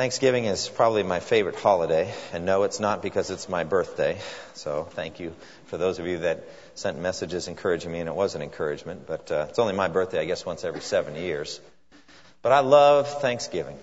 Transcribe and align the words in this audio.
Thanksgiving 0.00 0.46
is 0.46 0.66
probably 0.66 1.02
my 1.02 1.20
favorite 1.20 1.56
holiday, 1.56 2.10
and 2.32 2.46
no, 2.46 2.62
it's 2.62 2.80
not 2.80 3.02
because 3.02 3.28
it's 3.28 3.50
my 3.50 3.64
birthday. 3.64 4.16
So 4.54 4.84
thank 4.92 5.20
you 5.20 5.34
for 5.66 5.76
those 5.76 5.98
of 5.98 6.06
you 6.06 6.20
that 6.20 6.42
sent 6.74 6.98
messages 6.98 7.48
encouraging 7.48 7.92
me, 7.92 8.00
and 8.00 8.08
it 8.08 8.14
was 8.14 8.34
an 8.34 8.40
encouragement. 8.40 9.06
But 9.06 9.30
uh, 9.30 9.48
it's 9.50 9.58
only 9.58 9.74
my 9.74 9.88
birthday, 9.88 10.18
I 10.18 10.24
guess, 10.24 10.46
once 10.46 10.64
every 10.64 10.80
seven 10.80 11.16
years. 11.16 11.60
But 12.40 12.52
I 12.52 12.60
love 12.60 13.20
Thanksgiving, 13.20 13.76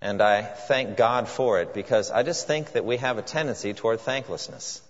and 0.00 0.22
I 0.22 0.40
thank 0.40 0.96
God 0.96 1.28
for 1.28 1.60
it 1.60 1.74
because 1.74 2.10
I 2.10 2.22
just 2.22 2.46
think 2.46 2.72
that 2.72 2.86
we 2.86 2.96
have 2.96 3.18
a 3.18 3.22
tendency 3.22 3.74
toward 3.74 4.00
thanklessness. 4.00 4.80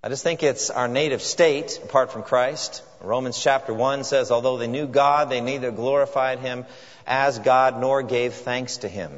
I 0.00 0.10
just 0.10 0.22
think 0.22 0.44
it's 0.44 0.70
our 0.70 0.86
native 0.86 1.22
state 1.22 1.80
apart 1.82 2.12
from 2.12 2.22
Christ. 2.22 2.84
Romans 3.00 3.42
chapter 3.42 3.74
1 3.74 4.04
says, 4.04 4.30
Although 4.30 4.58
they 4.58 4.68
knew 4.68 4.86
God, 4.86 5.28
they 5.28 5.40
neither 5.40 5.72
glorified 5.72 6.38
Him 6.38 6.66
as 7.04 7.40
God 7.40 7.80
nor 7.80 8.04
gave 8.04 8.32
thanks 8.34 8.76
to 8.76 8.88
Him. 8.88 9.10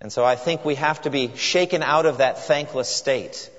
And 0.00 0.12
so 0.12 0.24
I 0.24 0.34
think 0.36 0.64
we 0.64 0.76
have 0.76 1.02
to 1.02 1.10
be 1.10 1.36
shaken 1.36 1.82
out 1.82 2.06
of 2.06 2.18
that 2.18 2.44
thankless 2.44 2.88
state. 2.88 3.50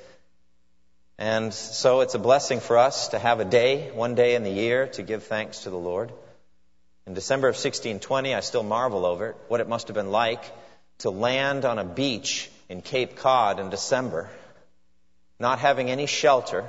And 1.20 1.54
so 1.54 2.02
it's 2.02 2.16
a 2.16 2.20
blessing 2.20 2.60
for 2.60 2.80
us 2.80 3.10
to 3.10 3.20
have 3.20 3.40
a 3.40 3.46
day, 3.46 3.92
one 3.94 4.16
day 4.16 4.34
in 4.34 4.44
the 4.44 4.52
year, 4.52 4.88
to 4.88 5.04
give 5.04 5.24
thanks 5.24 5.60
to 5.64 5.70
the 5.70 5.78
Lord. 5.78 6.12
In 7.06 7.14
December 7.14 7.48
of 7.48 7.54
1620, 7.54 8.34
I 8.34 8.40
still 8.40 8.64
marvel 8.64 9.06
over 9.06 9.30
it, 9.30 9.36
what 9.48 9.60
it 9.60 9.70
must 9.70 9.88
have 9.90 9.96
been 9.96 10.12
like 10.12 10.44
to 11.00 11.12
land 11.12 11.64
on 11.64 11.78
a 11.78 11.84
beach 11.84 12.50
in 12.70 12.82
Cape 12.82 13.18
Cod 13.18 13.60
in 13.60 13.70
December, 13.70 14.30
not 15.40 15.60
having 15.60 15.92
any 15.92 16.08
shelter. 16.08 16.66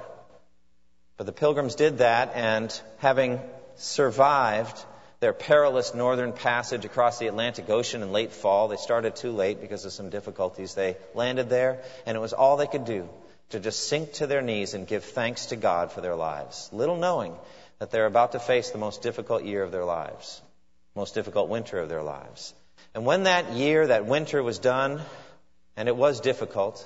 But 1.17 1.25
the 1.25 1.33
pilgrims 1.33 1.75
did 1.75 1.99
that, 1.99 2.33
and 2.35 2.79
having 2.99 3.41
survived 3.77 4.85
their 5.23 5.33
perilous 5.33 5.95
northern 5.95 6.33
passage 6.33 6.85
across 6.85 7.21
the 7.21 7.29
Atlantic 7.29 7.71
Ocean 7.71 8.03
in 8.03 8.11
late 8.11 8.33
fall. 8.33 8.67
They 8.67 8.77
started 8.77 9.15
too 9.15 9.31
late 9.31 9.61
because 9.61 9.85
of 9.85 9.93
some 9.93 10.11
difficulties. 10.11 10.75
They 10.75 10.97
landed 11.15 11.49
there, 11.49 11.79
and 12.05 12.17
it 12.17 12.21
was 12.21 12.33
all 12.33 12.57
they 12.57 12.67
could 12.67 12.85
do 12.85 13.09
to 13.51 13.61
just 13.61 13.87
sink 13.87 14.15
to 14.15 14.27
their 14.27 14.43
knees 14.43 14.75
and 14.75 14.85
give 14.85 15.05
thanks 15.05 15.47
to 15.47 15.57
God 15.57 15.93
for 15.93 16.01
their 16.01 16.17
lives, 16.17 16.69
little 16.73 16.97
knowing 16.97 17.37
that 17.79 17.93
they're 17.93 18.07
about 18.07 18.33
to 18.33 18.41
face 18.41 18.71
the 18.71 18.79
most 18.79 19.01
difficult 19.01 19.45
year 19.45 19.63
of 19.63 19.71
their 19.71 19.85
lives, 19.85 20.43
most 20.97 21.15
difficult 21.15 21.49
winter 21.49 21.79
of 21.79 21.89
their 21.89 22.03
lives. 22.03 22.53
And 22.93 23.07
when 23.07 23.23
that 23.23 23.53
year, 23.53 23.87
that 23.87 24.07
winter 24.07 24.43
was 24.43 24.59
done, 24.59 25.03
and 25.77 25.89
it 25.89 25.97
was 25.97 26.21
difficult, 26.21 26.85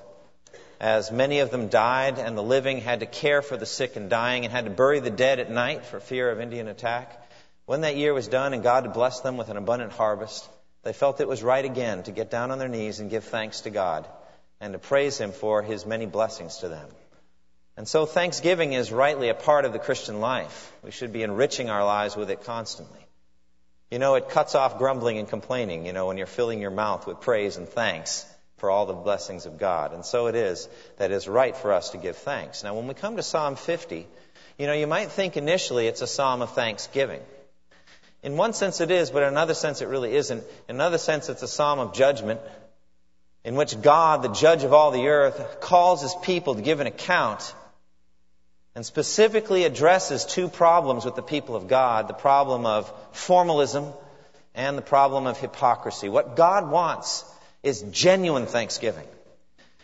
as 0.78 1.10
many 1.10 1.38
of 1.38 1.50
them 1.50 1.68
died 1.68 2.18
and 2.18 2.36
the 2.36 2.42
living 2.42 2.82
had 2.82 3.00
to 3.00 3.06
care 3.06 3.40
for 3.40 3.56
the 3.56 3.64
sick 3.64 3.96
and 3.96 4.10
dying 4.10 4.44
and 4.44 4.52
had 4.52 4.66
to 4.66 4.70
bury 4.70 5.00
the 5.00 5.08
dead 5.08 5.40
at 5.40 5.50
night 5.50 5.86
for 5.86 6.00
fear 6.00 6.30
of 6.30 6.38
Indian 6.38 6.68
attack, 6.68 7.25
when 7.66 7.82
that 7.82 7.96
year 7.96 8.14
was 8.14 8.28
done 8.28 8.54
and 8.54 8.62
God 8.62 8.84
had 8.84 8.94
blessed 8.94 9.22
them 9.22 9.36
with 9.36 9.48
an 9.48 9.56
abundant 9.56 9.92
harvest, 9.92 10.48
they 10.82 10.92
felt 10.92 11.20
it 11.20 11.28
was 11.28 11.42
right 11.42 11.64
again 11.64 12.04
to 12.04 12.12
get 12.12 12.30
down 12.30 12.50
on 12.50 12.58
their 12.58 12.68
knees 12.68 13.00
and 13.00 13.10
give 13.10 13.24
thanks 13.24 13.62
to 13.62 13.70
God 13.70 14.06
and 14.60 14.72
to 14.72 14.78
praise 14.78 15.18
Him 15.18 15.32
for 15.32 15.62
His 15.62 15.84
many 15.84 16.06
blessings 16.06 16.58
to 16.58 16.68
them. 16.68 16.88
And 17.76 17.86
so 17.86 18.06
Thanksgiving 18.06 18.72
is 18.72 18.90
rightly 18.90 19.28
a 19.28 19.34
part 19.34 19.64
of 19.64 19.72
the 19.72 19.78
Christian 19.78 20.20
life. 20.20 20.72
We 20.82 20.90
should 20.90 21.12
be 21.12 21.22
enriching 21.22 21.68
our 21.68 21.84
lives 21.84 22.16
with 22.16 22.30
it 22.30 22.44
constantly. 22.44 23.00
You 23.90 23.98
know, 23.98 24.14
it 24.14 24.30
cuts 24.30 24.54
off 24.54 24.78
grumbling 24.78 25.18
and 25.18 25.28
complaining, 25.28 25.86
you 25.86 25.92
know, 25.92 26.06
when 26.06 26.18
you're 26.18 26.26
filling 26.26 26.60
your 26.60 26.70
mouth 26.70 27.06
with 27.06 27.20
praise 27.20 27.56
and 27.56 27.68
thanks 27.68 28.24
for 28.56 28.70
all 28.70 28.86
the 28.86 28.94
blessings 28.94 29.44
of 29.44 29.58
God. 29.58 29.92
And 29.92 30.04
so 30.04 30.28
it 30.28 30.34
is 30.34 30.68
that 30.96 31.10
it 31.10 31.14
is 31.14 31.28
right 31.28 31.56
for 31.56 31.72
us 31.72 31.90
to 31.90 31.98
give 31.98 32.16
thanks. 32.16 32.64
Now, 32.64 32.74
when 32.74 32.88
we 32.88 32.94
come 32.94 33.16
to 33.16 33.22
Psalm 33.22 33.56
50, 33.56 34.06
you 34.58 34.66
know, 34.66 34.72
you 34.72 34.86
might 34.86 35.10
think 35.10 35.36
initially 35.36 35.86
it's 35.86 36.00
a 36.00 36.06
psalm 36.06 36.40
of 36.42 36.54
thanksgiving. 36.54 37.20
In 38.26 38.36
one 38.36 38.54
sense 38.54 38.80
it 38.80 38.90
is, 38.90 39.12
but 39.12 39.22
in 39.22 39.28
another 39.28 39.54
sense 39.54 39.80
it 39.80 39.86
really 39.86 40.12
isn't. 40.16 40.42
In 40.68 40.74
another 40.74 40.98
sense 40.98 41.28
it's 41.28 41.44
a 41.44 41.48
psalm 41.48 41.78
of 41.78 41.94
judgment 41.94 42.40
in 43.44 43.54
which 43.54 43.80
God, 43.80 44.22
the 44.22 44.32
judge 44.32 44.64
of 44.64 44.72
all 44.72 44.90
the 44.90 45.06
earth, 45.06 45.60
calls 45.60 46.02
his 46.02 46.12
people 46.22 46.56
to 46.56 46.60
give 46.60 46.80
an 46.80 46.88
account 46.88 47.54
and 48.74 48.84
specifically 48.84 49.62
addresses 49.62 50.24
two 50.24 50.48
problems 50.48 51.04
with 51.04 51.14
the 51.14 51.22
people 51.22 51.54
of 51.54 51.68
God 51.68 52.08
the 52.08 52.14
problem 52.14 52.66
of 52.66 52.92
formalism 53.12 53.92
and 54.56 54.76
the 54.76 54.82
problem 54.82 55.28
of 55.28 55.38
hypocrisy. 55.38 56.08
What 56.08 56.34
God 56.34 56.68
wants 56.68 57.24
is 57.62 57.80
genuine 57.92 58.46
thanksgiving. 58.46 59.06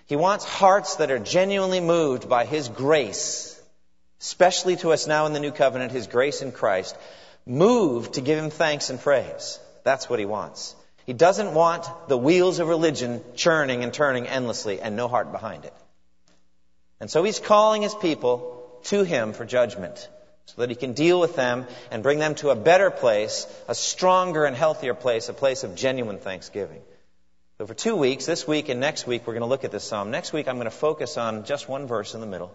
He 0.06 0.16
wants 0.16 0.44
hearts 0.44 0.96
that 0.96 1.12
are 1.12 1.20
genuinely 1.20 1.80
moved 1.80 2.28
by 2.28 2.44
His 2.44 2.68
grace, 2.68 3.56
especially 4.20 4.74
to 4.78 4.92
us 4.92 5.06
now 5.06 5.26
in 5.26 5.32
the 5.32 5.38
new 5.38 5.52
covenant, 5.52 5.92
His 5.92 6.08
grace 6.08 6.42
in 6.42 6.50
Christ, 6.50 6.96
moved 7.46 8.14
to 8.14 8.20
give 8.20 8.38
him 8.38 8.50
thanks 8.50 8.90
and 8.90 9.00
praise. 9.00 9.58
That's 9.84 10.08
what 10.08 10.18
he 10.18 10.24
wants. 10.24 10.74
He 11.06 11.12
doesn't 11.12 11.54
want 11.54 11.86
the 12.08 12.16
wheels 12.16 12.58
of 12.58 12.68
religion 12.68 13.22
churning 13.34 13.82
and 13.82 13.92
turning 13.92 14.26
endlessly 14.26 14.80
and 14.80 14.96
no 14.96 15.08
heart 15.08 15.32
behind 15.32 15.64
it. 15.64 15.74
And 17.00 17.10
so 17.10 17.24
he's 17.24 17.40
calling 17.40 17.82
his 17.82 17.94
people 17.94 18.80
to 18.84 19.02
him 19.02 19.32
for 19.32 19.44
judgment 19.44 20.08
so 20.46 20.60
that 20.60 20.70
he 20.70 20.76
can 20.76 20.92
deal 20.92 21.20
with 21.20 21.34
them 21.34 21.66
and 21.90 22.02
bring 22.02 22.18
them 22.18 22.36
to 22.36 22.50
a 22.50 22.56
better 22.56 22.90
place, 22.90 23.46
a 23.68 23.74
stronger 23.74 24.44
and 24.44 24.54
healthier 24.54 24.94
place, 24.94 25.28
a 25.28 25.32
place 25.32 25.64
of 25.64 25.74
genuine 25.74 26.18
thanksgiving. 26.18 26.80
So 27.58 27.66
for 27.66 27.74
two 27.74 27.96
weeks, 27.96 28.26
this 28.26 28.46
week 28.46 28.68
and 28.68 28.80
next 28.80 29.06
week, 29.06 29.26
we're 29.26 29.34
going 29.34 29.42
to 29.42 29.48
look 29.48 29.64
at 29.64 29.72
this 29.72 29.84
psalm. 29.84 30.10
Next 30.10 30.32
week, 30.32 30.48
I'm 30.48 30.56
going 30.56 30.64
to 30.64 30.70
focus 30.70 31.16
on 31.16 31.44
just 31.44 31.68
one 31.68 31.86
verse 31.86 32.14
in 32.14 32.20
the 32.20 32.26
middle 32.26 32.52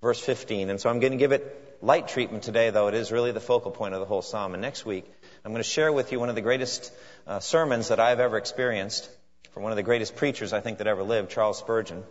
verse 0.00 0.20
15. 0.20 0.70
And 0.70 0.80
so 0.80 0.90
I'm 0.90 1.00
going 1.00 1.12
to 1.12 1.18
give 1.18 1.32
it 1.32 1.69
light 1.82 2.08
treatment 2.08 2.42
today, 2.42 2.70
though 2.70 2.88
it 2.88 2.94
is 2.94 3.10
really 3.10 3.32
the 3.32 3.40
focal 3.40 3.70
point 3.70 3.94
of 3.94 4.00
the 4.00 4.06
whole 4.06 4.22
psalm. 4.22 4.54
And 4.54 4.60
next 4.60 4.84
week, 4.84 5.04
I'm 5.44 5.52
going 5.52 5.62
to 5.62 5.68
share 5.68 5.92
with 5.92 6.12
you 6.12 6.20
one 6.20 6.28
of 6.28 6.34
the 6.34 6.42
greatest 6.42 6.92
uh, 7.26 7.40
sermons 7.40 7.88
that 7.88 8.00
I've 8.00 8.20
ever 8.20 8.36
experienced 8.36 9.08
from 9.52 9.62
one 9.62 9.72
of 9.72 9.76
the 9.76 9.82
greatest 9.82 10.16
preachers 10.16 10.52
I 10.52 10.60
think 10.60 10.78
that 10.78 10.86
ever 10.86 11.02
lived, 11.02 11.30
Charles 11.30 11.58
Spurgeon, 11.58 12.04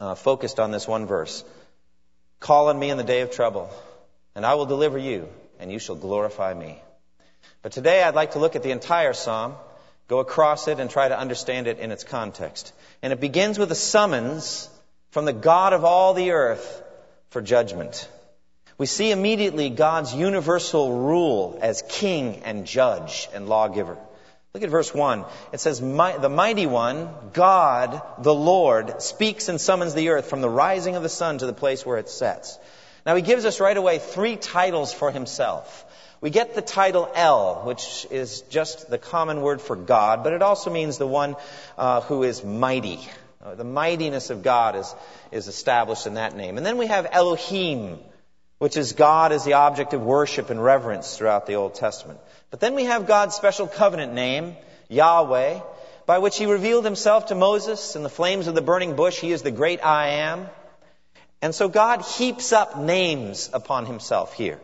uh, 0.00 0.14
focused 0.14 0.58
on 0.58 0.70
this 0.70 0.88
one 0.88 1.06
verse. 1.06 1.44
Call 2.40 2.68
on 2.68 2.78
me 2.78 2.90
in 2.90 2.96
the 2.96 3.04
day 3.04 3.20
of 3.20 3.30
trouble, 3.30 3.70
and 4.34 4.44
I 4.44 4.54
will 4.54 4.66
deliver 4.66 4.98
you, 4.98 5.28
and 5.58 5.70
you 5.70 5.78
shall 5.78 5.94
glorify 5.94 6.52
me. 6.52 6.78
But 7.62 7.72
today 7.72 8.02
I'd 8.02 8.14
like 8.14 8.32
to 8.32 8.38
look 8.38 8.56
at 8.56 8.62
the 8.62 8.70
entire 8.70 9.12
psalm, 9.12 9.54
go 10.08 10.18
across 10.18 10.68
it, 10.68 10.80
and 10.80 10.90
try 10.90 11.08
to 11.08 11.18
understand 11.18 11.66
it 11.66 11.78
in 11.78 11.92
its 11.92 12.04
context. 12.04 12.72
And 13.02 13.12
it 13.12 13.20
begins 13.20 13.58
with 13.58 13.70
a 13.70 13.74
summons 13.74 14.68
from 15.10 15.24
the 15.24 15.32
God 15.32 15.72
of 15.72 15.84
all 15.84 16.14
the 16.14 16.32
earth 16.32 16.82
for 17.30 17.42
judgment. 17.42 18.08
We 18.78 18.86
see 18.86 19.10
immediately 19.10 19.70
God's 19.70 20.14
universal 20.14 20.92
rule 20.92 21.58
as 21.62 21.82
king 21.88 22.42
and 22.44 22.66
judge 22.66 23.28
and 23.32 23.48
lawgiver. 23.48 23.96
Look 24.52 24.62
at 24.62 24.70
verse 24.70 24.94
1. 24.94 25.24
It 25.52 25.60
says, 25.60 25.80
The 25.80 26.30
mighty 26.30 26.66
one, 26.66 27.10
God, 27.32 28.00
the 28.22 28.34
Lord, 28.34 29.02
speaks 29.02 29.48
and 29.48 29.60
summons 29.60 29.94
the 29.94 30.10
earth 30.10 30.28
from 30.28 30.40
the 30.40 30.48
rising 30.48 30.96
of 30.96 31.02
the 31.02 31.08
sun 31.08 31.38
to 31.38 31.46
the 31.46 31.52
place 31.52 31.84
where 31.84 31.98
it 31.98 32.08
sets. 32.08 32.58
Now 33.04 33.14
he 33.14 33.22
gives 33.22 33.44
us 33.44 33.60
right 33.60 33.76
away 33.76 33.98
three 33.98 34.36
titles 34.36 34.92
for 34.92 35.10
himself. 35.10 35.84
We 36.20 36.30
get 36.30 36.54
the 36.54 36.62
title 36.62 37.10
El, 37.14 37.64
which 37.64 38.06
is 38.10 38.42
just 38.42 38.90
the 38.90 38.98
common 38.98 39.42
word 39.42 39.60
for 39.60 39.76
God, 39.76 40.24
but 40.24 40.32
it 40.32 40.42
also 40.42 40.70
means 40.70 40.98
the 40.98 41.06
one 41.06 41.36
uh, 41.76 42.00
who 42.00 42.22
is 42.22 42.42
mighty. 42.42 42.98
Uh, 43.44 43.54
the 43.54 43.64
mightiness 43.64 44.30
of 44.30 44.42
God 44.42 44.76
is, 44.76 44.94
is 45.30 45.48
established 45.48 46.06
in 46.06 46.14
that 46.14 46.34
name. 46.34 46.56
And 46.56 46.66
then 46.66 46.78
we 46.78 46.86
have 46.86 47.06
Elohim, 47.12 47.98
which 48.58 48.76
is 48.76 48.92
God 48.92 49.32
as 49.32 49.44
the 49.44 49.54
object 49.54 49.92
of 49.92 50.02
worship 50.02 50.50
and 50.50 50.62
reverence 50.62 51.16
throughout 51.16 51.46
the 51.46 51.54
Old 51.54 51.74
Testament. 51.74 52.18
But 52.50 52.60
then 52.60 52.74
we 52.74 52.84
have 52.84 53.06
God's 53.06 53.34
special 53.34 53.66
covenant 53.66 54.14
name, 54.14 54.56
Yahweh, 54.88 55.60
by 56.06 56.18
which 56.18 56.38
he 56.38 56.46
revealed 56.46 56.84
himself 56.84 57.26
to 57.26 57.34
Moses 57.34 57.96
in 57.96 58.02
the 58.02 58.08
flames 58.08 58.46
of 58.46 58.54
the 58.54 58.62
burning 58.62 58.96
bush. 58.96 59.18
He 59.18 59.32
is 59.32 59.42
the 59.42 59.50
great 59.50 59.84
I 59.84 60.08
am. 60.08 60.46
And 61.42 61.54
so 61.54 61.68
God 61.68 62.02
heaps 62.02 62.52
up 62.52 62.78
names 62.78 63.50
upon 63.52 63.86
himself 63.86 64.34
here 64.34 64.58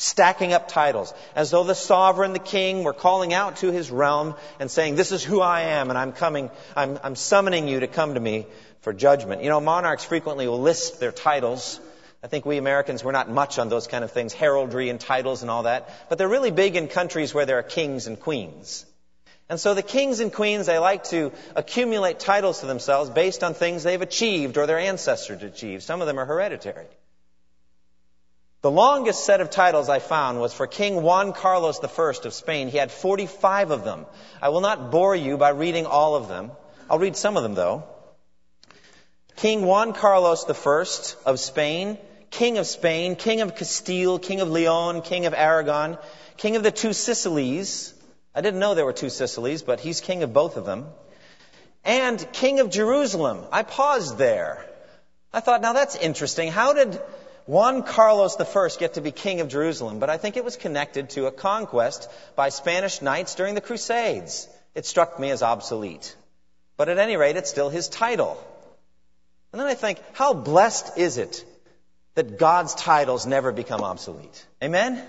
stacking 0.00 0.54
up 0.54 0.66
titles, 0.66 1.12
as 1.36 1.50
though 1.50 1.62
the 1.62 1.74
sovereign, 1.74 2.32
the 2.32 2.38
king, 2.38 2.84
were 2.84 2.94
calling 2.94 3.34
out 3.34 3.56
to 3.56 3.70
his 3.70 3.90
realm 3.90 4.34
and 4.58 4.70
saying, 4.70 4.96
This 4.96 5.12
is 5.12 5.22
who 5.22 5.42
I 5.42 5.60
am, 5.60 5.90
and 5.90 5.98
I'm 5.98 6.12
coming, 6.12 6.50
I'm, 6.74 6.98
I'm 7.02 7.14
summoning 7.14 7.68
you 7.68 7.80
to 7.80 7.86
come 7.86 8.14
to 8.14 8.20
me 8.20 8.46
for 8.80 8.94
judgment. 8.94 9.42
You 9.42 9.50
know, 9.50 9.60
monarchs 9.60 10.04
frequently 10.04 10.48
will 10.48 10.62
list 10.62 11.00
their 11.00 11.12
titles. 11.12 11.80
I 12.22 12.26
think 12.26 12.44
we 12.44 12.58
Americans, 12.58 13.02
we're 13.02 13.12
not 13.12 13.30
much 13.30 13.58
on 13.58 13.70
those 13.70 13.86
kind 13.86 14.04
of 14.04 14.12
things, 14.12 14.34
heraldry 14.34 14.90
and 14.90 15.00
titles 15.00 15.42
and 15.42 15.50
all 15.50 15.62
that. 15.62 16.08
But 16.08 16.18
they're 16.18 16.28
really 16.28 16.50
big 16.50 16.76
in 16.76 16.88
countries 16.88 17.32
where 17.32 17.46
there 17.46 17.58
are 17.58 17.62
kings 17.62 18.06
and 18.06 18.20
queens. 18.20 18.84
And 19.48 19.58
so 19.58 19.74
the 19.74 19.82
kings 19.82 20.20
and 20.20 20.32
queens, 20.32 20.66
they 20.66 20.78
like 20.78 21.04
to 21.04 21.32
accumulate 21.56 22.20
titles 22.20 22.60
to 22.60 22.66
themselves 22.66 23.10
based 23.10 23.42
on 23.42 23.54
things 23.54 23.82
they've 23.82 24.00
achieved 24.00 24.58
or 24.58 24.66
their 24.66 24.78
ancestors 24.78 25.42
achieved. 25.42 25.82
Some 25.82 26.00
of 26.00 26.06
them 26.06 26.20
are 26.20 26.26
hereditary. 26.26 26.86
The 28.62 28.70
longest 28.70 29.24
set 29.24 29.40
of 29.40 29.48
titles 29.48 29.88
I 29.88 30.00
found 30.00 30.38
was 30.38 30.52
for 30.52 30.66
King 30.66 31.02
Juan 31.02 31.32
Carlos 31.32 31.80
I 31.82 32.26
of 32.26 32.34
Spain. 32.34 32.68
He 32.68 32.76
had 32.76 32.92
45 32.92 33.70
of 33.70 33.84
them. 33.84 34.04
I 34.42 34.50
will 34.50 34.60
not 34.60 34.90
bore 34.90 35.16
you 35.16 35.38
by 35.38 35.48
reading 35.48 35.86
all 35.86 36.14
of 36.14 36.28
them. 36.28 36.50
I'll 36.90 36.98
read 36.98 37.16
some 37.16 37.38
of 37.38 37.42
them 37.42 37.54
though. 37.54 37.84
King 39.36 39.64
Juan 39.64 39.94
Carlos 39.94 40.44
I 40.44 41.30
of 41.30 41.40
Spain, 41.40 41.96
King 42.30 42.58
of 42.58 42.66
Spain, 42.66 43.16
King 43.16 43.40
of 43.40 43.56
Castile, 43.56 44.18
King 44.18 44.40
of 44.40 44.50
Leon, 44.50 45.02
King 45.02 45.26
of 45.26 45.34
Aragon, 45.34 45.98
King 46.36 46.56
of 46.56 46.62
the 46.62 46.70
two 46.70 46.92
Sicilies. 46.92 47.92
I 48.34 48.40
didn't 48.40 48.60
know 48.60 48.74
there 48.74 48.84
were 48.84 48.92
two 48.92 49.10
Sicilies, 49.10 49.62
but 49.62 49.80
he's 49.80 50.00
king 50.00 50.22
of 50.22 50.32
both 50.32 50.56
of 50.56 50.64
them. 50.64 50.86
And 51.84 52.24
King 52.32 52.60
of 52.60 52.70
Jerusalem. 52.70 53.44
I 53.50 53.62
paused 53.62 54.16
there. 54.16 54.64
I 55.32 55.40
thought, 55.40 55.60
now 55.60 55.72
that's 55.72 55.96
interesting. 55.96 56.50
How 56.50 56.72
did 56.72 57.00
Juan 57.46 57.82
Carlos 57.82 58.36
I 58.36 58.68
get 58.78 58.94
to 58.94 59.00
be 59.00 59.10
king 59.10 59.40
of 59.40 59.48
Jerusalem, 59.48 59.98
but 59.98 60.10
I 60.10 60.16
think 60.16 60.36
it 60.36 60.44
was 60.44 60.56
connected 60.56 61.10
to 61.10 61.26
a 61.26 61.32
conquest 61.32 62.08
by 62.36 62.50
Spanish 62.50 63.02
knights 63.02 63.34
during 63.34 63.54
the 63.54 63.60
Crusades. 63.60 64.48
It 64.74 64.86
struck 64.86 65.18
me 65.18 65.30
as 65.30 65.42
obsolete. 65.42 66.14
But 66.76 66.88
at 66.88 66.98
any 66.98 67.16
rate, 67.16 67.36
it's 67.36 67.50
still 67.50 67.68
his 67.68 67.88
title. 67.88 68.42
And 69.52 69.60
then 69.60 69.66
I 69.66 69.74
think, 69.74 70.00
how 70.12 70.32
blessed 70.32 70.96
is 70.96 71.18
it 71.18 71.44
that 72.20 72.38
God's 72.38 72.74
titles 72.74 73.24
never 73.24 73.50
become 73.50 73.80
obsolete? 73.80 74.46
Amen? 74.62 75.02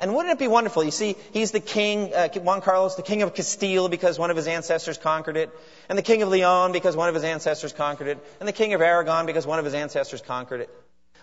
And 0.00 0.12
wouldn't 0.12 0.32
it 0.32 0.40
be 0.40 0.48
wonderful? 0.48 0.82
You 0.82 0.90
see, 0.90 1.14
he's 1.32 1.52
the 1.52 1.60
king, 1.60 2.12
uh, 2.12 2.28
Juan 2.30 2.62
Carlos, 2.62 2.96
the 2.96 3.02
king 3.02 3.22
of 3.22 3.32
Castile 3.32 3.88
because 3.88 4.18
one 4.18 4.32
of 4.32 4.36
his 4.36 4.48
ancestors 4.48 4.98
conquered 4.98 5.36
it, 5.36 5.50
and 5.88 5.96
the 5.96 6.02
king 6.02 6.22
of 6.22 6.28
Leon 6.28 6.72
because 6.72 6.96
one 6.96 7.08
of 7.08 7.14
his 7.14 7.22
ancestors 7.22 7.72
conquered 7.72 8.08
it, 8.08 8.18
and 8.40 8.48
the 8.48 8.52
king 8.52 8.74
of 8.74 8.80
Aragon 8.80 9.24
because 9.24 9.46
one 9.46 9.60
of 9.60 9.64
his 9.64 9.74
ancestors 9.74 10.20
conquered 10.20 10.62
it. 10.62 10.70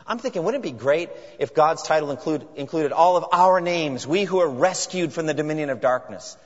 I'm 0.08 0.20
thinking, 0.20 0.42
wouldn't 0.42 0.64
it 0.64 0.72
be 0.72 0.78
great 0.78 1.10
if 1.38 1.54
God's 1.54 1.84
title 1.84 2.10
include, 2.10 2.48
included 2.56 2.94
all 2.94 3.18
of 3.18 3.26
our 3.34 3.60
names, 3.60 4.08
we 4.08 4.24
who 4.24 4.40
are 4.40 4.50
rescued 4.50 5.12
from 5.12 5.26
the 5.26 5.34
dominion 5.34 5.70
of 5.70 5.82
darkness? 5.82 6.38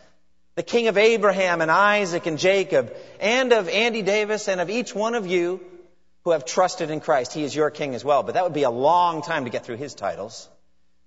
The 0.56 0.64
King 0.64 0.88
of 0.88 0.98
Abraham 0.98 1.62
and 1.62 1.70
Isaac 1.70 2.26
and 2.26 2.40
Jacob, 2.40 2.92
and 3.20 3.54
of 3.54 3.70
Andy 3.70 4.02
Davis 4.02 4.48
and 4.48 4.60
of 4.60 4.72
each 4.72 4.96
one 4.96 5.14
of 5.14 5.28
you 5.28 5.62
who 6.28 6.32
have 6.32 6.44
trusted 6.44 6.92
in 6.92 7.00
Christ. 7.00 7.32
He 7.32 7.46
is 7.46 7.56
your 7.56 7.70
King 7.70 7.96
as 7.96 8.04
well, 8.04 8.22
but 8.22 8.34
that 8.34 8.44
would 8.44 8.52
be 8.52 8.64
a 8.64 8.70
long 8.70 9.22
time 9.22 9.46
to 9.46 9.50
get 9.50 9.64
through 9.66 9.78
his 9.78 9.94
titles. 9.94 10.50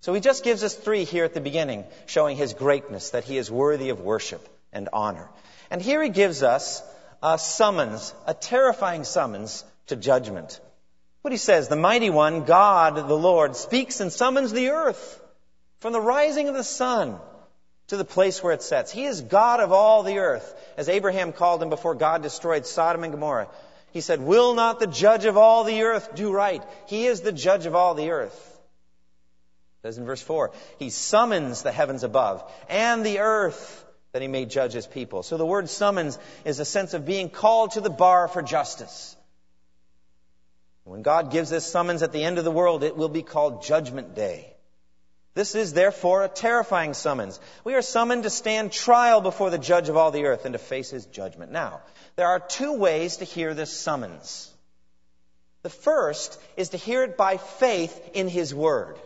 So 0.00 0.14
he 0.14 0.20
just 0.22 0.42
gives 0.42 0.64
us 0.64 0.74
three 0.74 1.04
here 1.04 1.26
at 1.26 1.34
the 1.34 1.42
beginning, 1.42 1.84
showing 2.06 2.38
his 2.38 2.54
greatness, 2.54 3.10
that 3.10 3.24
he 3.24 3.36
is 3.36 3.50
worthy 3.50 3.90
of 3.90 4.00
worship 4.00 4.48
and 4.72 4.88
honor. 4.94 5.28
And 5.70 5.82
here 5.82 6.02
he 6.02 6.08
gives 6.08 6.42
us 6.42 6.82
a 7.22 7.38
summons, 7.38 8.14
a 8.26 8.32
terrifying 8.32 9.04
summons 9.04 9.62
to 9.88 9.96
judgment. 9.96 10.58
What 11.20 11.32
he 11.32 11.36
says, 11.36 11.68
the 11.68 11.76
mighty 11.76 12.08
one, 12.08 12.44
God, 12.44 12.96
the 12.96 13.14
Lord, 13.14 13.56
speaks 13.56 14.00
and 14.00 14.10
summons 14.10 14.52
the 14.52 14.70
earth 14.70 15.20
from 15.80 15.92
the 15.92 16.00
rising 16.00 16.48
of 16.48 16.54
the 16.54 16.64
sun 16.64 17.18
to 17.88 17.98
the 17.98 18.06
place 18.06 18.42
where 18.42 18.54
it 18.54 18.62
sets. 18.62 18.90
He 18.90 19.04
is 19.04 19.20
God 19.20 19.60
of 19.60 19.70
all 19.70 20.02
the 20.02 20.20
earth. 20.20 20.54
As 20.78 20.88
Abraham 20.88 21.34
called 21.34 21.62
him 21.62 21.68
before 21.68 21.94
God 21.94 22.22
destroyed 22.22 22.64
Sodom 22.64 23.04
and 23.04 23.12
Gomorrah, 23.12 23.48
he 23.92 24.00
said, 24.00 24.20
Will 24.20 24.54
not 24.54 24.78
the 24.78 24.86
judge 24.86 25.24
of 25.24 25.36
all 25.36 25.64
the 25.64 25.82
earth 25.82 26.14
do 26.14 26.32
right? 26.32 26.62
He 26.86 27.06
is 27.06 27.20
the 27.20 27.32
judge 27.32 27.66
of 27.66 27.74
all 27.74 27.94
the 27.94 28.10
earth. 28.10 28.46
It 29.78 29.88
says 29.88 29.98
in 29.98 30.04
verse 30.04 30.22
4, 30.22 30.52
He 30.78 30.90
summons 30.90 31.62
the 31.62 31.72
heavens 31.72 32.04
above 32.04 32.50
and 32.68 33.04
the 33.04 33.20
earth 33.20 33.84
that 34.12 34.22
He 34.22 34.28
may 34.28 34.44
judge 34.44 34.72
His 34.72 34.86
people. 34.86 35.22
So 35.22 35.36
the 35.36 35.46
word 35.46 35.68
summons 35.68 36.18
is 36.44 36.60
a 36.60 36.64
sense 36.64 36.94
of 36.94 37.06
being 37.06 37.30
called 37.30 37.72
to 37.72 37.80
the 37.80 37.90
bar 37.90 38.28
for 38.28 38.42
justice. 38.42 39.16
When 40.84 41.02
God 41.02 41.30
gives 41.30 41.50
this 41.50 41.64
summons 41.64 42.02
at 42.02 42.12
the 42.12 42.24
end 42.24 42.38
of 42.38 42.44
the 42.44 42.50
world, 42.50 42.82
it 42.82 42.96
will 42.96 43.08
be 43.08 43.22
called 43.22 43.62
Judgment 43.62 44.14
Day. 44.14 44.54
This 45.34 45.54
is 45.54 45.72
therefore 45.72 46.24
a 46.24 46.28
terrifying 46.28 46.92
summons. 46.94 47.38
We 47.62 47.74
are 47.74 47.82
summoned 47.82 48.24
to 48.24 48.30
stand 48.30 48.72
trial 48.72 49.20
before 49.20 49.50
the 49.50 49.58
judge 49.58 49.88
of 49.88 49.96
all 49.96 50.10
the 50.10 50.24
earth 50.24 50.44
and 50.44 50.54
to 50.54 50.58
face 50.58 50.90
his 50.90 51.06
judgment. 51.06 51.52
Now, 51.52 51.82
there 52.16 52.26
are 52.26 52.40
two 52.40 52.72
ways 52.72 53.18
to 53.18 53.24
hear 53.24 53.54
this 53.54 53.72
summons. 53.72 54.52
The 55.62 55.70
first 55.70 56.40
is 56.56 56.70
to 56.70 56.76
hear 56.76 57.04
it 57.04 57.16
by 57.16 57.36
faith 57.36 58.10
in 58.14 58.28
his 58.28 58.54
word. 58.54 58.98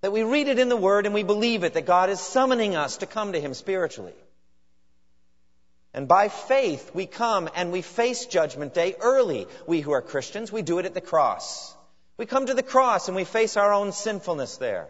That 0.00 0.12
we 0.12 0.22
read 0.22 0.48
it 0.48 0.58
in 0.58 0.68
the 0.68 0.76
word 0.76 1.04
and 1.04 1.14
we 1.14 1.22
believe 1.22 1.62
it, 1.62 1.74
that 1.74 1.86
God 1.86 2.08
is 2.08 2.20
summoning 2.20 2.76
us 2.76 2.98
to 2.98 3.06
come 3.06 3.32
to 3.32 3.40
him 3.40 3.52
spiritually. 3.52 4.14
And 5.92 6.08
by 6.08 6.28
faith, 6.28 6.90
we 6.94 7.06
come 7.06 7.48
and 7.54 7.72
we 7.72 7.82
face 7.82 8.26
Judgment 8.26 8.74
Day 8.74 8.94
early. 9.00 9.48
We 9.66 9.80
who 9.80 9.92
are 9.92 10.02
Christians, 10.02 10.52
we 10.52 10.62
do 10.62 10.78
it 10.78 10.86
at 10.86 10.94
the 10.94 11.00
cross. 11.00 11.75
We 12.18 12.26
come 12.26 12.46
to 12.46 12.54
the 12.54 12.62
cross 12.62 13.08
and 13.08 13.16
we 13.16 13.24
face 13.24 13.56
our 13.56 13.72
own 13.72 13.92
sinfulness 13.92 14.56
there. 14.56 14.88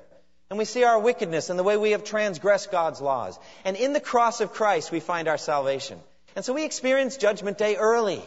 And 0.49 0.59
we 0.59 0.65
see 0.65 0.85
our 0.85 0.99
wickedness 0.99 1.51
and 1.51 1.59
the 1.59 1.65
way 1.65 1.77
we 1.77 1.91
have 1.91 2.05
transgressed 2.05 2.71
God's 2.71 3.01
laws. 3.01 3.39
And 3.65 3.77
in 3.77 3.93
the 3.93 4.01
cross 4.01 4.41
of 4.41 4.53
Christ, 4.53 4.93
we 4.93 5.01
find 5.01 5.27
our 5.27 5.39
salvation. 5.39 5.99
And 6.37 6.45
so 6.45 6.53
we 6.53 6.65
experience 6.65 7.17
Judgment 7.17 7.59
Day 7.59 7.77
early. 7.77 8.23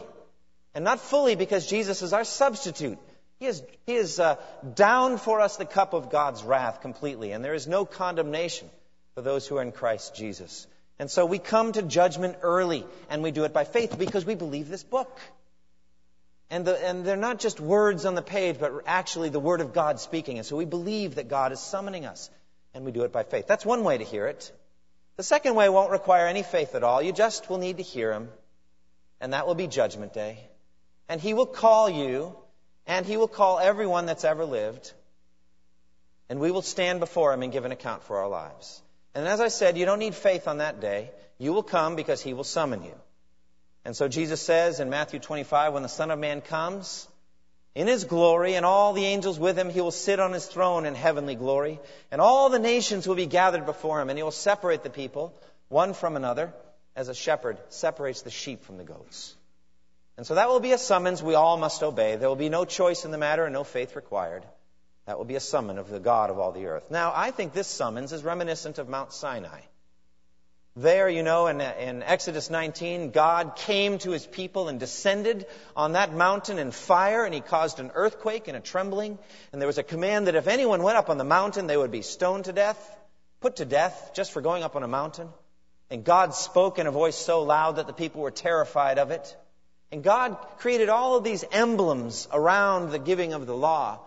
And 0.75 0.83
not 0.83 0.99
fully 0.99 1.35
because 1.35 1.67
Jesus 1.67 2.01
is 2.01 2.11
our 2.11 2.25
substitute. 2.25 2.97
He 3.39 3.45
is, 3.45 3.63
he 3.85 3.95
is 3.95 4.19
uh, 4.19 4.35
down 4.75 5.17
for 5.17 5.39
us 5.39 5.55
the 5.55 5.65
cup 5.65 5.93
of 5.93 6.09
God's 6.09 6.43
wrath 6.43 6.81
completely. 6.81 7.31
And 7.31 7.43
there 7.43 7.53
is 7.53 7.67
no 7.67 7.85
condemnation 7.85 8.69
for 9.15 9.21
those 9.21 9.47
who 9.47 9.57
are 9.57 9.61
in 9.61 9.71
Christ 9.71 10.13
Jesus. 10.13 10.67
And 10.99 11.09
so 11.09 11.25
we 11.25 11.39
come 11.39 11.71
to 11.71 11.81
judgment 11.81 12.37
early, 12.41 12.85
and 13.09 13.23
we 13.23 13.31
do 13.31 13.45
it 13.45 13.53
by 13.53 13.63
faith 13.63 13.97
because 13.97 14.25
we 14.25 14.35
believe 14.35 14.67
this 14.67 14.83
book. 14.83 15.17
And, 16.51 16.65
the, 16.65 16.83
and 16.83 17.05
they're 17.05 17.15
not 17.15 17.39
just 17.39 17.59
words 17.59 18.05
on 18.05 18.15
the 18.15 18.21
page, 18.21 18.57
but 18.59 18.83
actually 18.85 19.29
the 19.29 19.39
Word 19.39 19.61
of 19.61 19.73
God 19.73 19.99
speaking. 19.99 20.37
And 20.37 20.45
so 20.45 20.55
we 20.55 20.65
believe 20.65 21.15
that 21.15 21.29
God 21.29 21.51
is 21.51 21.59
summoning 21.59 22.05
us, 22.05 22.29
and 22.73 22.85
we 22.85 22.91
do 22.91 23.03
it 23.03 23.11
by 23.11 23.23
faith. 23.23 23.45
That's 23.47 23.65
one 23.65 23.83
way 23.83 23.97
to 23.97 24.03
hear 24.03 24.27
it. 24.27 24.51
The 25.17 25.23
second 25.23 25.55
way 25.55 25.69
won't 25.69 25.91
require 25.91 26.27
any 26.27 26.43
faith 26.43 26.75
at 26.75 26.83
all. 26.83 27.01
You 27.01 27.11
just 27.11 27.49
will 27.49 27.59
need 27.59 27.77
to 27.77 27.83
hear 27.83 28.11
Him, 28.11 28.29
and 29.21 29.33
that 29.33 29.45
will 29.45 29.55
be 29.55 29.67
Judgment 29.67 30.13
Day. 30.13 30.39
And 31.07 31.21
He 31.21 31.33
will 31.33 31.45
call 31.45 31.89
you, 31.89 32.35
and 32.87 33.05
He 33.05 33.17
will 33.17 33.27
call 33.27 33.59
everyone 33.59 34.07
that's 34.07 34.23
ever 34.23 34.45
lived, 34.45 34.93
and 36.29 36.39
we 36.39 36.51
will 36.51 36.61
stand 36.61 36.99
before 36.99 37.33
Him 37.33 37.43
and 37.43 37.51
give 37.51 37.65
an 37.65 37.71
account 37.71 38.03
for 38.03 38.17
our 38.17 38.29
lives. 38.29 38.81
And 39.13 39.27
as 39.27 39.41
I 39.41 39.47
said, 39.49 39.77
you 39.77 39.85
don't 39.85 39.99
need 39.99 40.15
faith 40.15 40.47
on 40.47 40.59
that 40.59 40.79
day. 40.79 41.11
You 41.37 41.53
will 41.53 41.63
come 41.63 41.95
because 41.95 42.21
he 42.21 42.33
will 42.33 42.43
summon 42.43 42.83
you. 42.83 42.93
And 43.85 43.95
so 43.95 44.07
Jesus 44.07 44.41
says 44.41 44.79
in 44.79 44.89
Matthew 44.89 45.19
25, 45.19 45.73
when 45.73 45.83
the 45.83 45.89
Son 45.89 46.11
of 46.11 46.19
Man 46.19 46.41
comes, 46.41 47.07
in 47.75 47.87
his 47.87 48.03
glory 48.03 48.55
and 48.55 48.65
all 48.65 48.93
the 48.93 49.05
angels 49.05 49.39
with 49.39 49.57
him, 49.57 49.69
he 49.69 49.81
will 49.81 49.91
sit 49.91 50.19
on 50.19 50.33
his 50.33 50.45
throne 50.45 50.85
in 50.85 50.95
heavenly 50.95 51.35
glory, 51.35 51.79
and 52.11 52.19
all 52.19 52.49
the 52.49 52.59
nations 52.59 53.07
will 53.07 53.15
be 53.15 53.25
gathered 53.25 53.65
before 53.65 54.01
him, 54.01 54.09
and 54.09 54.17
he 54.17 54.23
will 54.23 54.31
separate 54.31 54.83
the 54.83 54.89
people, 54.89 55.33
one 55.69 55.93
from 55.93 56.15
another, 56.15 56.53
as 56.95 57.07
a 57.07 57.13
shepherd 57.13 57.57
separates 57.69 58.23
the 58.23 58.31
sheep 58.31 58.63
from 58.65 58.77
the 58.77 58.83
goats. 58.83 59.35
And 60.17 60.27
so 60.27 60.35
that 60.35 60.49
will 60.49 60.59
be 60.59 60.73
a 60.73 60.77
summons 60.77 61.23
we 61.23 61.35
all 61.35 61.55
must 61.55 61.81
obey. 61.81 62.17
There 62.17 62.27
will 62.27 62.35
be 62.35 62.49
no 62.49 62.65
choice 62.65 63.05
in 63.05 63.11
the 63.11 63.17
matter 63.17 63.45
and 63.45 63.53
no 63.53 63.63
faith 63.63 63.95
required. 63.95 64.43
That 65.05 65.17
will 65.17 65.25
be 65.25 65.35
a 65.35 65.39
summon 65.39 65.77
of 65.77 65.89
the 65.89 65.99
God 65.99 66.29
of 66.29 66.37
all 66.37 66.51
the 66.51 66.65
earth. 66.65 66.91
Now, 66.91 67.13
I 67.15 67.31
think 67.31 67.53
this 67.53 67.67
summons 67.67 68.11
is 68.11 68.23
reminiscent 68.23 68.79
of 68.79 68.89
Mount 68.89 69.13
Sinai. 69.13 69.61
There, 70.81 71.09
you 71.09 71.23
know, 71.23 71.47
in, 71.47 71.59
in, 71.59 72.03
Exodus 72.03 72.49
19, 72.49 73.11
God 73.11 73.57
came 73.57 73.97
to 73.97 74.11
his 74.11 74.25
people 74.25 74.69
and 74.69 74.79
descended 74.79 75.45
on 75.75 75.91
that 75.91 76.13
mountain 76.13 76.57
in 76.57 76.71
fire, 76.71 77.25
and 77.25 77.33
he 77.33 77.41
caused 77.41 77.81
an 77.81 77.91
earthquake 77.95 78.47
and 78.47 78.55
a 78.55 78.61
trembling. 78.61 79.19
And 79.51 79.61
there 79.61 79.67
was 79.67 79.77
a 79.77 79.83
command 79.83 80.27
that 80.27 80.35
if 80.35 80.47
anyone 80.47 80.81
went 80.81 80.95
up 80.95 81.09
on 81.09 81.17
the 81.17 81.25
mountain, 81.25 81.67
they 81.67 81.75
would 81.75 81.91
be 81.91 82.01
stoned 82.01 82.45
to 82.45 82.53
death, 82.53 82.79
put 83.41 83.57
to 83.57 83.65
death, 83.65 84.11
just 84.13 84.31
for 84.31 84.41
going 84.41 84.63
up 84.63 84.77
on 84.77 84.83
a 84.83 84.87
mountain. 84.87 85.27
And 85.89 86.05
God 86.05 86.33
spoke 86.33 86.79
in 86.79 86.87
a 86.87 86.91
voice 86.91 87.17
so 87.17 87.43
loud 87.43 87.75
that 87.75 87.87
the 87.87 87.91
people 87.91 88.21
were 88.21 88.31
terrified 88.31 88.99
of 88.99 89.11
it. 89.11 89.35
And 89.91 90.01
God 90.01 90.37
created 90.59 90.87
all 90.87 91.17
of 91.17 91.25
these 91.25 91.43
emblems 91.51 92.29
around 92.31 92.91
the 92.91 92.99
giving 92.99 93.33
of 93.33 93.47
the 93.47 93.55
law 93.55 93.99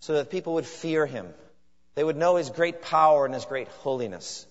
so 0.00 0.12
that 0.12 0.30
people 0.30 0.54
would 0.54 0.66
fear 0.66 1.06
him. 1.06 1.32
They 1.94 2.04
would 2.04 2.18
know 2.18 2.36
his 2.36 2.50
great 2.50 2.82
power 2.82 3.24
and 3.24 3.32
his 3.32 3.46
great 3.46 3.68
holiness. 3.68 4.46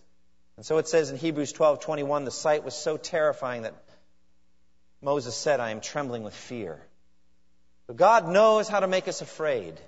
And 0.58 0.66
so 0.66 0.80
it 0.80 0.88
says 0.88 1.12
in 1.12 1.18
Hebrews 1.18 1.54
12:21 1.54 2.26
the 2.26 2.32
sight 2.32 2.64
was 2.64 2.76
so 2.76 2.98
terrifying 2.98 3.62
that 3.62 3.76
Moses 5.02 5.36
said, 5.36 5.60
"I 5.60 5.70
am 5.70 5.82
trembling 5.82 6.24
with 6.24 6.36
fear." 6.36 6.82
But 7.86 7.96
God 7.96 8.28
knows 8.28 8.68
how 8.68 8.80
to 8.82 8.88
make 8.88 9.08
us 9.08 9.22
afraid. 9.22 9.80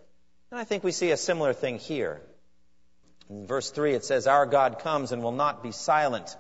And 0.51 0.59
I 0.59 0.63
think 0.63 0.83
we 0.83 0.91
see 0.91 1.11
a 1.11 1.17
similar 1.17 1.53
thing 1.53 1.79
here. 1.79 2.21
In 3.29 3.45
verse 3.45 3.69
3 3.71 3.93
it 3.93 4.05
says, 4.05 4.27
"Our 4.27 4.45
God 4.45 4.79
comes 4.79 5.11
and 5.11 5.23
will 5.23 5.31
not 5.31 5.61
be 5.61 5.71
silent." 5.71 6.35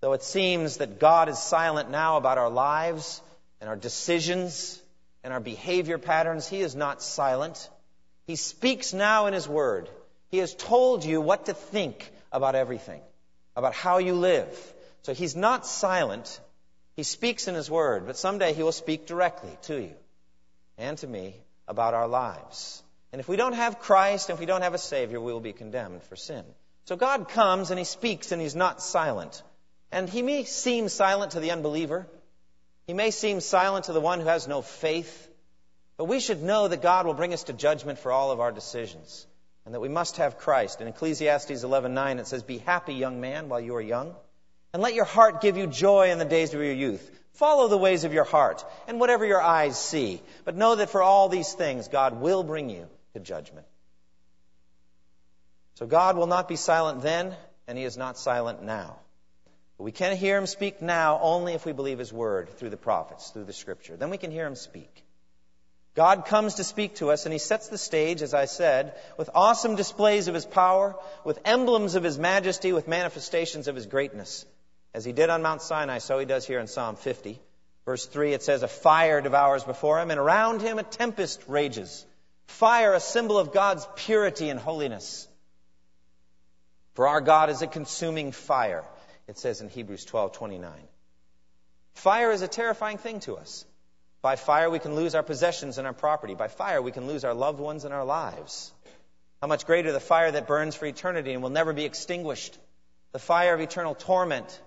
Though 0.00 0.14
it 0.14 0.24
seems 0.24 0.78
that 0.78 0.98
God 0.98 1.28
is 1.28 1.38
silent 1.38 1.90
now 1.90 2.16
about 2.16 2.38
our 2.38 2.50
lives 2.50 3.20
and 3.60 3.68
our 3.68 3.76
decisions 3.76 4.80
and 5.22 5.32
our 5.32 5.40
behavior 5.40 5.98
patterns, 5.98 6.48
he 6.48 6.60
is 6.60 6.74
not 6.74 7.02
silent. 7.02 7.68
He 8.26 8.34
speaks 8.34 8.92
now 8.92 9.26
in 9.26 9.34
His 9.34 9.48
Word. 9.48 9.88
He 10.28 10.38
has 10.38 10.54
told 10.54 11.04
you 11.04 11.20
what 11.20 11.46
to 11.46 11.54
think 11.54 12.12
about 12.32 12.54
everything, 12.56 13.02
about 13.56 13.74
how 13.74 13.98
you 13.98 14.14
live. 14.14 14.74
So 15.02 15.14
He's 15.14 15.36
not 15.36 15.66
silent. 15.66 16.40
He 16.96 17.02
speaks 17.02 17.48
in 17.48 17.54
His 17.54 17.70
Word, 17.70 18.06
but 18.06 18.16
someday 18.16 18.52
He 18.52 18.62
will 18.62 18.72
speak 18.72 19.06
directly 19.06 19.56
to 19.62 19.80
you 19.80 19.94
and 20.78 20.98
to 20.98 21.06
me 21.06 21.36
about 21.68 21.94
our 21.94 22.08
lives. 22.08 22.82
And 23.12 23.20
if 23.20 23.28
we 23.28 23.36
don't 23.36 23.52
have 23.52 23.78
Christ, 23.78 24.30
and 24.30 24.36
if 24.36 24.40
we 24.40 24.46
don't 24.46 24.62
have 24.62 24.74
a 24.74 24.78
Savior, 24.78 25.20
we 25.20 25.32
will 25.32 25.40
be 25.40 25.52
condemned 25.52 26.02
for 26.04 26.16
sin. 26.16 26.44
So 26.86 26.96
God 26.96 27.28
comes 27.28 27.70
and 27.70 27.78
He 27.78 27.84
speaks 27.84 28.32
and 28.32 28.40
He's 28.40 28.56
not 28.56 28.82
silent. 28.82 29.42
And 29.90 30.08
He 30.08 30.22
may 30.22 30.44
seem 30.44 30.88
silent 30.88 31.32
to 31.32 31.40
the 31.40 31.50
unbeliever. 31.50 32.06
He 32.86 32.94
may 32.94 33.10
seem 33.10 33.40
silent 33.40 33.86
to 33.86 33.92
the 33.92 34.00
one 34.00 34.20
who 34.20 34.26
has 34.26 34.48
no 34.48 34.62
faith. 34.62 35.28
But 35.96 36.06
we 36.06 36.20
should 36.20 36.42
know 36.42 36.68
that 36.68 36.82
God 36.82 37.06
will 37.06 37.14
bring 37.14 37.32
us 37.32 37.44
to 37.44 37.52
judgment 37.52 37.98
for 37.98 38.10
all 38.10 38.30
of 38.30 38.40
our 38.40 38.50
decisions. 38.50 39.26
And 39.64 39.74
that 39.74 39.80
we 39.80 39.88
must 39.88 40.16
have 40.16 40.38
Christ. 40.38 40.80
In 40.80 40.88
Ecclesiastes 40.88 41.62
11:9 41.62 42.18
it 42.18 42.26
says, 42.26 42.42
"Be 42.42 42.58
happy, 42.58 42.94
young 42.94 43.20
man, 43.20 43.48
while 43.48 43.60
you 43.60 43.76
are 43.76 43.80
young, 43.80 44.16
and 44.72 44.82
let 44.82 44.94
your 44.94 45.04
heart 45.04 45.40
give 45.40 45.56
you 45.56 45.66
joy 45.66 46.10
in 46.10 46.18
the 46.18 46.24
days 46.24 46.52
of 46.52 46.60
your 46.60 46.72
youth. 46.72 47.08
Follow 47.34 47.68
the 47.68 47.78
ways 47.78 48.04
of 48.04 48.12
your 48.12 48.24
heart, 48.24 48.64
and 48.86 48.98
whatever 48.98 49.24
your 49.24 49.40
eyes 49.40 49.78
see. 49.78 50.20
But 50.44 50.56
know 50.56 50.74
that 50.74 50.90
for 50.90 51.02
all 51.02 51.28
these 51.28 51.52
things 51.52 51.88
God 51.88 52.20
will 52.20 52.42
bring 52.42 52.70
you 52.70 52.88
to 53.14 53.20
judgment." 53.20 53.66
So 55.74 55.86
God 55.86 56.16
will 56.16 56.26
not 56.26 56.48
be 56.48 56.56
silent 56.56 57.02
then, 57.02 57.36
and 57.66 57.78
He 57.78 57.84
is 57.84 57.96
not 57.96 58.18
silent 58.18 58.62
now. 58.62 58.98
But 59.78 59.84
we 59.84 59.92
can 59.92 60.16
hear 60.16 60.36
Him 60.36 60.46
speak 60.46 60.82
now 60.82 61.20
only 61.20 61.54
if 61.54 61.64
we 61.64 61.72
believe 61.72 61.98
His 61.98 62.12
word 62.12 62.50
through 62.58 62.70
the 62.70 62.76
prophets, 62.76 63.30
through 63.30 63.44
the 63.44 63.52
Scripture. 63.52 63.96
Then 63.96 64.10
we 64.10 64.18
can 64.18 64.30
hear 64.30 64.46
Him 64.46 64.56
speak. 64.56 65.04
God 65.94 66.24
comes 66.24 66.54
to 66.54 66.64
speak 66.64 66.96
to 66.96 67.10
us, 67.10 67.26
and 67.26 67.32
He 67.32 67.38
sets 67.38 67.68
the 67.68 67.76
stage, 67.76 68.22
as 68.22 68.32
I 68.32 68.46
said, 68.46 68.94
with 69.18 69.28
awesome 69.34 69.76
displays 69.76 70.26
of 70.26 70.34
His 70.34 70.46
power, 70.46 70.96
with 71.24 71.38
emblems 71.44 71.94
of 71.94 72.02
His 72.02 72.18
majesty, 72.18 72.72
with 72.72 72.88
manifestations 72.88 73.68
of 73.68 73.76
His 73.76 73.86
greatness. 73.86 74.46
As 74.94 75.04
He 75.04 75.12
did 75.12 75.28
on 75.28 75.42
Mount 75.42 75.60
Sinai, 75.60 75.98
so 75.98 76.18
He 76.18 76.24
does 76.24 76.46
here 76.46 76.60
in 76.60 76.66
Psalm 76.66 76.96
50. 76.96 77.38
Verse 77.84 78.06
3, 78.06 78.32
it 78.32 78.42
says, 78.42 78.62
A 78.62 78.68
fire 78.68 79.20
devours 79.20 79.64
before 79.64 80.00
Him, 80.00 80.10
and 80.10 80.18
around 80.18 80.62
Him 80.62 80.78
a 80.78 80.82
tempest 80.82 81.42
rages. 81.46 82.06
Fire, 82.46 82.94
a 82.94 83.00
symbol 83.00 83.38
of 83.38 83.52
God's 83.52 83.86
purity 83.96 84.48
and 84.48 84.58
holiness. 84.58 85.28
For 86.94 87.08
our 87.08 87.20
God 87.20 87.50
is 87.50 87.62
a 87.62 87.66
consuming 87.66 88.32
fire, 88.32 88.84
it 89.26 89.38
says 89.38 89.60
in 89.60 89.68
Hebrews 89.68 90.04
12:29. 90.06 90.70
Fire 91.94 92.30
is 92.32 92.42
a 92.42 92.48
terrifying 92.48 92.98
thing 92.98 93.20
to 93.20 93.36
us. 93.36 93.64
By 94.22 94.36
fire 94.36 94.70
we 94.70 94.78
can 94.78 94.94
lose 94.94 95.16
our 95.16 95.22
possessions 95.24 95.78
and 95.78 95.86
our 95.86 95.92
property. 95.92 96.34
By 96.34 96.48
fire 96.48 96.80
we 96.80 96.92
can 96.92 97.08
lose 97.08 97.24
our 97.24 97.34
loved 97.34 97.58
ones 97.58 97.84
and 97.84 97.92
our 97.92 98.04
lives. 98.04 98.72
How 99.40 99.48
much 99.48 99.66
greater 99.66 99.90
the 99.90 99.98
fire 99.98 100.30
that 100.30 100.46
burns 100.46 100.76
for 100.76 100.86
eternity 100.86 101.32
and 101.32 101.42
will 101.42 101.50
never 101.50 101.72
be 101.72 101.84
extinguished. 101.84 102.56
The 103.10 103.18
fire 103.18 103.52
of 103.52 103.60
eternal 103.60 103.96
torment 103.96 104.60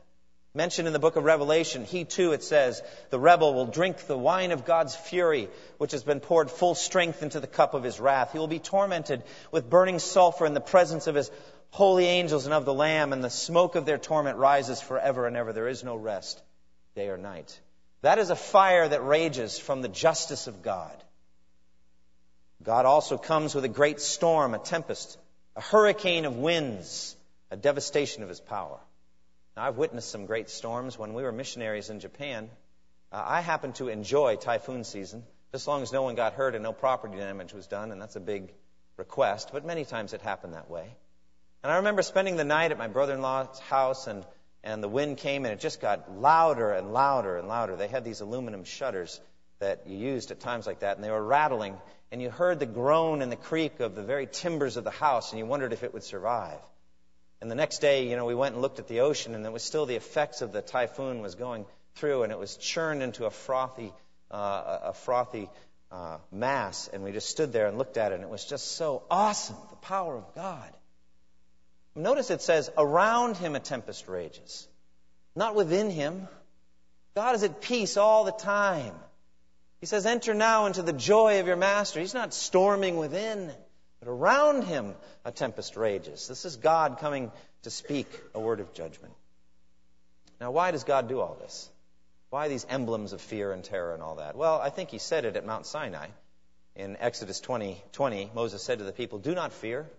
mentioned 0.54 0.88
in 0.88 0.94
the 0.94 1.00
book 1.00 1.16
of 1.16 1.24
Revelation. 1.24 1.86
He 1.86 2.04
too, 2.04 2.34
it 2.34 2.44
says, 2.44 2.82
the 3.10 3.20
rebel 3.20 3.54
will 3.54 3.66
drink 3.66 4.08
the 4.08 4.18
wine 4.18 4.52
of 4.52 4.66
God's 4.66 4.96
fury, 4.96 5.50
which 5.78 5.94
has 5.94 6.04
been 6.04 6.20
poured 6.20 6.52
full 6.52 6.76
strength 6.76 7.24
into 7.24 7.40
the 7.40 7.48
cup 7.48 7.74
of 7.74 7.84
his 7.84 8.00
wrath. 8.00 8.34
He 8.34 8.40
will 8.40 8.48
be 8.48 8.60
tormented 8.60 9.24
with 9.52 9.70
burning 9.70 10.00
sulfur 10.00 10.46
in 10.46 10.54
the 10.54 10.62
presence 10.62 11.08
of 11.08 11.16
his 11.16 11.32
holy 11.70 12.06
angels 12.06 12.46
and 12.46 12.54
of 12.54 12.66
the 12.66 12.74
Lamb, 12.74 13.12
and 13.12 13.24
the 13.24 13.30
smoke 13.30 13.76
of 13.76 13.86
their 13.86 13.98
torment 13.98 14.38
rises 14.38 14.82
forever 14.82 15.28
and 15.28 15.36
ever. 15.36 15.52
There 15.52 15.68
is 15.68 15.84
no 15.84 15.96
rest, 15.96 16.42
day 16.96 17.10
or 17.10 17.18
night. 17.18 17.60
That 18.06 18.20
is 18.20 18.30
a 18.30 18.36
fire 18.36 18.88
that 18.88 19.04
rages 19.04 19.58
from 19.58 19.82
the 19.82 19.88
justice 19.88 20.46
of 20.46 20.62
God. 20.62 20.96
God 22.62 22.86
also 22.86 23.18
comes 23.18 23.56
with 23.56 23.66
a 23.66 23.68
great 23.68 24.00
storm, 24.00 24.54
a 24.54 24.60
tempest, 24.60 25.18
a 25.56 25.62
hurricane 25.62 26.26
of 26.26 26.38
winds, 26.38 27.16
a 27.50 27.58
devastation 27.58 28.22
of 28.22 28.30
his 28.30 28.40
power. 28.40 28.78
Now, 29.58 29.64
I've 29.64 29.78
witnessed 29.78 30.12
some 30.12 30.28
great 30.28 30.52
storms 30.52 31.00
when 31.00 31.16
we 31.16 31.24
were 31.24 31.32
missionaries 31.32 31.90
in 31.90 32.00
Japan. 32.00 32.52
Uh, 33.12 33.24
I 33.26 33.42
happen 33.42 33.74
to 33.74 33.88
enjoy 33.88 34.36
typhoon 34.36 34.84
season, 34.84 35.24
as 35.52 35.68
long 35.68 35.82
as 35.82 35.92
no 35.92 36.04
one 36.04 36.14
got 36.14 36.34
hurt 36.34 36.54
and 36.54 36.62
no 36.62 36.74
property 36.74 37.18
damage 37.18 37.54
was 37.54 37.66
done, 37.66 37.92
and 37.92 38.00
that's 38.00 38.16
a 38.16 38.20
big 38.20 38.54
request, 38.98 39.50
but 39.52 39.66
many 39.66 39.84
times 39.84 40.14
it 40.14 40.22
happened 40.22 40.54
that 40.54 40.70
way. 40.70 40.96
And 41.64 41.72
I 41.72 41.78
remember 41.78 42.04
spending 42.04 42.36
the 42.36 42.44
night 42.44 42.72
at 42.72 42.78
my 42.78 42.88
brother-in-law's 42.88 43.58
house, 43.62 44.06
and, 44.06 44.28
and 44.66 44.84
the 44.84 44.90
wind 44.90 45.18
came, 45.18 45.46
and 45.46 45.54
it 45.54 45.60
just 45.60 45.80
got 45.80 46.20
louder 46.20 46.74
and 46.74 46.92
louder 46.92 47.38
and 47.38 47.48
louder. 47.48 47.76
They 47.76 47.88
had 47.88 48.04
these 48.04 48.22
aluminum 48.22 48.64
shutters 48.64 49.22
that 49.60 49.88
you 49.88 49.96
used 49.96 50.32
at 50.32 50.40
times 50.40 50.66
like 50.66 50.80
that, 50.80 50.98
and 50.98 51.04
they 51.04 51.12
were 51.12 51.24
rattling, 51.24 51.78
and 52.12 52.22
you 52.22 52.32
heard 52.32 52.60
the 52.60 52.66
groan 52.66 53.22
and 53.22 53.32
the 53.32 53.38
creak 53.38 53.80
of 53.80 53.96
the 53.96 54.02
very 54.02 54.28
timbers 54.28 54.76
of 54.76 54.84
the 54.84 54.92
house, 54.92 55.32
and 55.32 55.40
you 55.40 55.46
wondered 55.46 55.72
if 55.72 55.84
it 55.84 55.94
would 55.94 56.04
survive. 56.04 56.60
And 57.42 57.52
the 57.52 57.56
next 57.56 57.80
day, 57.80 58.10
you 58.10 58.16
know, 58.16 58.26
we 58.26 58.34
went 58.34 58.56
and 58.56 58.62
looked 58.62 58.80
at 58.80 58.88
the 58.88 59.02
ocean, 59.02 59.36
and 59.36 59.46
it 59.46 59.54
was 59.54 59.64
still 59.64 59.86
the 59.86 59.96
effects 59.96 60.42
of 60.42 60.52
the 60.52 60.64
typhoon 60.64 61.22
was 61.22 61.36
going 61.36 61.66
through, 61.96 62.24
and 62.24 62.32
it 62.32 62.40
was 62.40 62.58
churned 62.58 63.04
into 63.04 63.26
a 63.26 63.30
frothy, 63.30 63.94
uh, 64.32 64.80
a 64.86 64.94
frothy 64.94 65.48
uh, 65.92 66.18
mass, 66.32 66.90
and 66.92 67.04
we 67.04 67.12
just 67.12 67.30
stood 67.30 67.54
there 67.54 67.68
and 67.68 67.78
looked 67.78 67.98
at 67.98 68.12
it, 68.12 68.16
and 68.16 68.24
it 68.24 68.30
was 68.30 68.46
just 68.46 68.76
so 68.76 69.04
awesome, 69.12 69.58
the 69.70 69.76
power 69.78 70.16
of 70.16 70.34
God. 70.34 70.70
Notice 71.96 72.30
it 72.30 72.42
says, 72.42 72.70
around 72.78 73.38
him 73.38 73.56
a 73.56 73.60
tempest 73.60 74.08
rages, 74.08 74.68
not 75.36 75.56
within 75.56 75.90
him. 75.90 76.28
God 77.16 77.36
is 77.36 77.44
at 77.44 77.62
peace 77.62 77.96
all 77.96 78.26
the 78.26 78.34
time. 78.34 78.94
He 79.80 79.86
says, 79.86 80.06
enter 80.06 80.34
now 80.34 80.66
into 80.66 80.82
the 80.82 80.94
joy 80.94 81.40
of 81.40 81.48
your 81.48 81.56
master. 81.56 82.02
He's 82.02 82.14
not 82.14 82.34
storming 82.34 82.98
within, 82.98 83.52
but 84.00 84.10
around 84.10 84.64
him 84.64 84.94
a 85.24 85.32
tempest 85.32 85.78
rages. 85.78 86.28
This 86.28 86.44
is 86.44 86.58
God 86.58 86.98
coming 87.00 87.32
to 87.64 87.70
speak 87.70 88.08
a 88.34 88.40
word 88.40 88.60
of 88.60 88.74
judgment. 88.74 89.14
Now, 90.42 90.52
why 90.52 90.72
does 90.72 90.84
God 90.84 91.08
do 91.08 91.22
all 91.22 91.38
this? 91.40 91.70
Why 92.30 92.50
these 92.50 92.66
emblems 92.70 93.14
of 93.14 93.22
fear 93.22 93.54
and 93.54 93.64
terror 93.64 93.94
and 93.94 94.04
all 94.04 94.16
that? 94.16 94.36
Well, 94.36 94.60
I 94.60 94.70
think 94.70 94.90
he 94.90 94.98
said 94.98 95.24
it 95.24 95.38
at 95.38 95.46
Mount 95.46 95.66
Sinai. 95.66 96.08
In 96.76 96.98
Exodus 97.00 97.40
20, 97.40 97.82
20, 97.94 98.32
Moses 98.36 98.62
said 98.62 98.80
to 98.80 98.84
the 98.84 98.92
people, 98.92 99.20
Do 99.20 99.34
not 99.34 99.54
fear. 99.54 99.90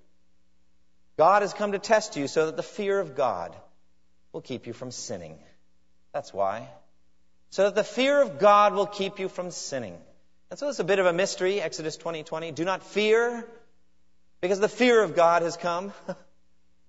God 1.17 1.43
has 1.43 1.55
come 1.55 1.73
to 1.73 1.79
test 1.79 2.17
you 2.17 2.29
so 2.29 2.47
that 2.47 2.57
the 2.57 2.63
fear 2.63 3.01
of 3.01 3.17
God 3.17 3.55
will 4.33 4.43
keep 4.43 4.67
you 4.67 4.73
from 4.73 4.91
sinning. 4.91 5.39
That's 6.13 6.33
why. 6.33 6.69
So 7.51 7.65
that 7.65 7.75
the 7.75 7.85
fear 7.85 8.21
of 8.21 8.39
God 8.39 8.75
will 8.75 8.87
keep 8.87 9.19
you 9.19 9.29
from 9.29 9.51
sinning. 9.51 9.97
And 10.51 10.59
so 10.59 10.69
it's 10.69 10.79
a 10.79 10.85
bit 10.85 10.99
of 10.99 11.07
a 11.07 11.13
mystery, 11.13 11.61
Exodus 11.61 11.97
20:20. 11.97 12.25
20. 12.27 12.53
Do 12.53 12.65
not 12.65 12.83
fear, 12.83 13.47
because 14.41 14.61
the 14.61 14.69
fear 14.69 15.03
of 15.03 15.17
God 15.17 15.43
has 15.43 15.57
come. 15.57 15.93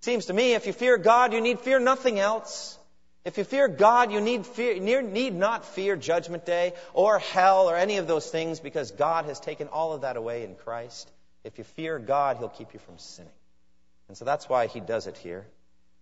Seems 0.02 0.28
to 0.28 0.34
me, 0.34 0.54
if 0.54 0.68
you 0.68 0.74
fear 0.74 0.98
God, 0.98 1.34
you 1.34 1.42
need 1.42 1.60
fear 1.60 1.80
nothing 1.80 2.20
else. 2.20 2.78
If 3.26 3.38
you 3.38 3.44
fear 3.44 3.68
God, 3.68 4.12
you 4.12 4.22
need, 4.22 4.46
fear, 4.46 4.80
need 5.02 5.34
not 5.34 5.66
fear 5.66 5.96
Judgment 5.98 6.46
Day 6.46 6.74
or 6.94 7.20
hell 7.20 7.70
or 7.70 7.76
any 7.76 7.98
of 7.98 8.08
those 8.08 8.30
things 8.30 8.60
because 8.60 8.92
God 8.92 9.26
has 9.26 9.40
taken 9.40 9.68
all 9.68 9.92
of 9.92 10.02
that 10.02 10.16
away 10.16 10.44
in 10.44 10.56
Christ. 10.56 11.12
If 11.44 11.58
you 11.58 11.64
fear 11.64 12.00
God, 12.00 12.38
He'll 12.38 12.48
keep 12.48 12.74
you 12.74 12.80
from 12.80 12.98
sinning. 13.00 13.32
And 14.08 14.18
so 14.18 14.26
that's 14.26 14.48
why 14.48 14.68
he 14.68 14.80
does 14.80 15.08
it 15.08 15.18
here. 15.18 15.46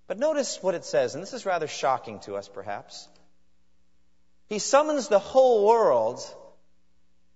But 0.07 0.19
notice 0.19 0.62
what 0.62 0.75
it 0.75 0.85
says, 0.85 1.15
and 1.15 1.24
this 1.24 1.33
is 1.33 1.45
rather 1.45 1.67
shocking 1.67 2.19
to 2.21 2.35
us 2.35 2.47
perhaps. 2.47 3.07
He 4.47 4.59
summons 4.59 5.07
the 5.07 5.19
whole 5.19 5.65
world, 5.65 6.21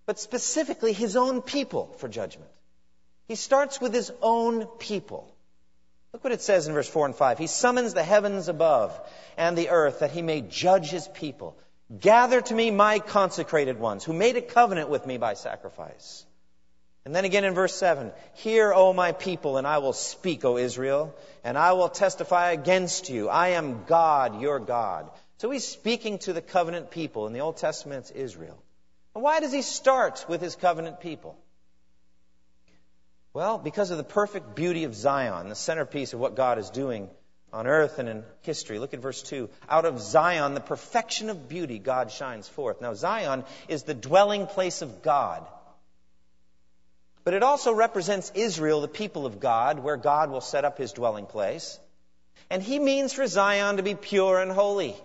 but 0.06 0.20
specifically 0.20 0.94
his 0.94 1.16
own 1.16 1.42
people 1.42 1.96
for 1.98 2.08
judgment. 2.08 2.52
He 3.28 3.36
starts 3.36 3.82
with 3.82 3.94
his 3.94 4.12
own 4.22 4.66
people. 4.66 5.34
Look 6.14 6.24
what 6.24 6.34
it 6.34 6.42
says 6.42 6.68
in 6.68 6.74
verse 6.74 6.90
4 6.90 7.08
and 7.08 7.16
5. 7.16 7.38
He 7.38 7.48
summons 7.48 7.94
the 7.94 8.04
heavens 8.04 8.48
above 8.48 9.00
and 9.38 9.58
the 9.58 9.70
earth 9.70 10.00
that 10.00 10.12
he 10.12 10.22
may 10.22 10.42
judge 10.42 10.90
his 10.90 11.08
people. 11.08 11.58
Gather 12.00 12.42
to 12.42 12.54
me 12.54 12.70
my 12.72 13.00
consecrated 13.00 13.80
ones 13.80 14.04
who 14.04 14.14
made 14.14 14.38
a 14.38 14.42
covenant 14.42 14.90
with 14.90 15.06
me 15.06 15.18
by 15.18 15.34
sacrifice. 15.34 16.26
And 17.10 17.16
then 17.16 17.26
again 17.26 17.44
in 17.44 17.56
verse 17.56 17.74
7 17.74 18.12
Hear, 18.36 18.72
O 18.72 18.94
my 18.94 19.14
people, 19.14 19.58
and 19.58 19.66
I 19.66 19.80
will 19.80 19.94
speak, 19.94 20.46
O 20.46 20.58
Israel, 20.58 21.16
and 21.44 21.58
I 21.58 21.72
will 21.72 21.90
testify 21.90 22.52
against 22.52 23.10
you. 23.10 23.30
I 23.30 23.48
am 23.58 23.86
God, 23.86 24.40
your 24.40 24.60
God. 24.60 25.10
So 25.40 25.50
he's 25.50 25.68
speaking 25.68 26.20
to 26.20 26.34
the 26.34 26.42
covenant 26.44 26.92
people. 26.92 27.26
In 27.26 27.34
the 27.34 27.40
Old 27.40 27.58
Testament, 27.58 28.02
it's 28.02 28.12
Israel. 28.12 28.62
And 29.16 29.24
why 29.24 29.40
does 29.40 29.52
he 29.52 29.64
start 29.64 30.24
with 30.30 30.40
his 30.40 30.56
covenant 30.56 31.00
people? 31.00 31.36
Well, 33.34 33.58
because 33.58 33.90
of 33.90 33.98
the 33.98 34.04
perfect 34.04 34.54
beauty 34.54 34.84
of 34.84 34.94
Zion, 34.94 35.50
the 35.50 35.56
centerpiece 35.56 36.14
of 36.14 36.20
what 36.20 36.36
God 36.36 36.60
is 36.60 36.70
doing 36.70 37.10
on 37.52 37.66
earth 37.66 37.98
and 37.98 38.08
in 38.08 38.24
history. 38.42 38.78
Look 38.78 38.94
at 38.94 39.00
verse 39.00 39.24
2. 39.24 39.50
Out 39.68 39.86
of 39.86 40.00
Zion, 40.00 40.54
the 40.54 40.62
perfection 40.62 41.32
of 41.32 41.50
beauty, 41.50 41.80
God 41.80 42.12
shines 42.12 42.48
forth. 42.48 42.82
Now, 42.82 42.94
Zion 42.94 43.46
is 43.68 43.82
the 43.82 43.96
dwelling 43.96 44.46
place 44.46 44.84
of 44.84 45.02
God. 45.02 45.48
But 47.24 47.34
it 47.34 47.44
also 47.44 47.74
represents 47.74 48.32
Israel, 48.34 48.82
the 48.82 48.88
people 48.88 49.26
of 49.26 49.40
God, 49.40 49.80
where 49.80 49.98
God 49.98 50.32
will 50.32 50.42
set 50.42 50.66
up 50.66 50.78
his 50.78 50.94
dwelling 50.94 51.26
place. 51.26 51.80
And 52.50 52.64
he 52.64 52.80
means 52.80 53.14
for 53.14 53.28
Zion 53.28 53.78
to 53.78 53.84
be 53.84 53.96
pure 53.96 54.40
and 54.40 54.52
holy. 54.52 54.96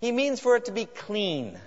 He 0.00 0.12
means 0.12 0.40
for 0.40 0.56
it 0.56 0.66
to 0.66 0.72
be 0.72 0.84
clean. 0.86 1.58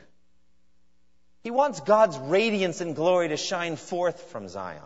He 1.41 1.51
wants 1.51 1.79
God's 1.79 2.17
radiance 2.17 2.81
and 2.81 2.95
glory 2.95 3.29
to 3.29 3.37
shine 3.37 3.75
forth 3.75 4.31
from 4.31 4.47
Zion. 4.47 4.81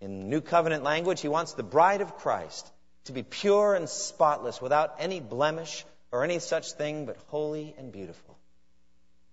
In 0.00 0.30
New 0.30 0.40
Covenant 0.40 0.84
language, 0.84 1.20
he 1.20 1.28
wants 1.28 1.54
the 1.54 1.62
bride 1.62 2.00
of 2.00 2.16
Christ 2.18 2.70
to 3.04 3.12
be 3.12 3.22
pure 3.22 3.74
and 3.74 3.88
spotless, 3.88 4.60
without 4.60 4.96
any 4.98 5.18
blemish 5.20 5.84
or 6.12 6.24
any 6.24 6.38
such 6.38 6.72
thing, 6.72 7.06
but 7.06 7.16
holy 7.28 7.74
and 7.78 7.90
beautiful. 7.90 8.36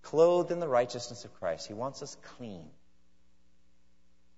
Clothed 0.02 0.50
in 0.50 0.60
the 0.60 0.68
righteousness 0.68 1.24
of 1.24 1.34
Christ. 1.34 1.66
He 1.66 1.74
wants 1.74 2.02
us 2.02 2.16
clean. 2.36 2.68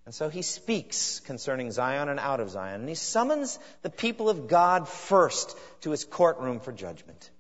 And 0.08 0.14
so 0.14 0.30
he 0.30 0.40
speaks 0.40 1.20
concerning 1.20 1.70
Zion 1.70 2.08
and 2.08 2.18
out 2.18 2.40
of 2.40 2.48
Zion, 2.48 2.80
and 2.80 2.88
he 2.88 2.94
summons 2.94 3.58
the 3.82 3.90
people 3.90 4.30
of 4.30 4.48
God 4.48 4.88
first 4.88 5.54
to 5.82 5.90
his 5.90 6.06
courtroom 6.06 6.60
for 6.60 6.72
judgment. 6.72 7.30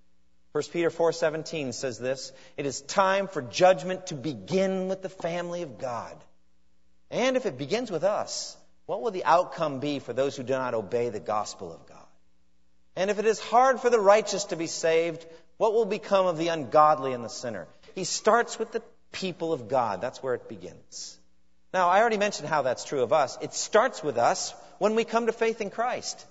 1 0.52 0.64
Peter 0.70 0.90
4:17 0.90 1.72
says 1.72 1.98
this, 1.98 2.30
it 2.58 2.66
is 2.66 2.82
time 2.82 3.26
for 3.26 3.40
judgment 3.40 4.08
to 4.08 4.14
begin 4.14 4.88
with 4.88 5.00
the 5.00 5.08
family 5.08 5.62
of 5.62 5.78
God. 5.78 6.14
And 7.10 7.38
if 7.38 7.46
it 7.46 7.56
begins 7.56 7.90
with 7.90 8.04
us, 8.04 8.54
what 8.84 9.00
will 9.00 9.12
the 9.12 9.24
outcome 9.24 9.80
be 9.80 9.98
for 9.98 10.12
those 10.12 10.36
who 10.36 10.42
do 10.42 10.52
not 10.52 10.74
obey 10.74 11.08
the 11.08 11.20
gospel 11.20 11.72
of 11.72 11.86
God? 11.86 12.06
And 12.96 13.10
if 13.10 13.18
it 13.18 13.24
is 13.24 13.40
hard 13.40 13.80
for 13.80 13.88
the 13.88 13.98
righteous 13.98 14.44
to 14.44 14.56
be 14.56 14.66
saved, 14.66 15.24
what 15.56 15.72
will 15.72 15.86
become 15.86 16.26
of 16.26 16.36
the 16.36 16.48
ungodly 16.48 17.14
and 17.14 17.24
the 17.24 17.30
sinner? 17.30 17.66
He 17.94 18.04
starts 18.04 18.58
with 18.58 18.72
the 18.72 18.82
people 19.10 19.54
of 19.54 19.68
God. 19.68 20.02
That's 20.02 20.22
where 20.22 20.34
it 20.34 20.50
begins. 20.50 21.18
Now, 21.72 21.88
I 21.88 22.00
already 22.00 22.16
mentioned 22.16 22.48
how 22.48 22.62
that's 22.62 22.84
true 22.84 23.02
of 23.02 23.12
us. 23.12 23.36
It 23.42 23.52
starts 23.52 24.02
with 24.02 24.16
us 24.16 24.54
when 24.78 24.94
we 24.94 25.04
come 25.04 25.26
to 25.26 25.32
faith 25.32 25.60
in 25.60 25.70
Christ. 25.70 26.24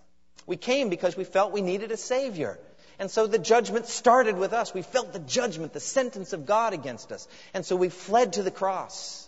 We 0.45 0.57
came 0.57 0.89
because 0.89 1.15
we 1.15 1.25
felt 1.25 1.51
we 1.51 1.61
needed 1.61 1.91
a 1.91 1.97
Savior. 1.97 2.57
And 2.99 3.11
so 3.11 3.27
the 3.27 3.37
judgment 3.37 3.85
started 3.85 4.37
with 4.37 4.53
us. 4.53 4.73
We 4.73 4.81
felt 4.81 5.13
the 5.13 5.19
judgment, 5.19 5.73
the 5.73 5.79
sentence 5.79 6.33
of 6.33 6.47
God 6.47 6.73
against 6.73 7.11
us. 7.11 7.27
And 7.53 7.63
so 7.63 7.75
we 7.75 7.89
fled 7.89 8.33
to 8.33 8.43
the 8.43 8.49
cross. 8.51 9.27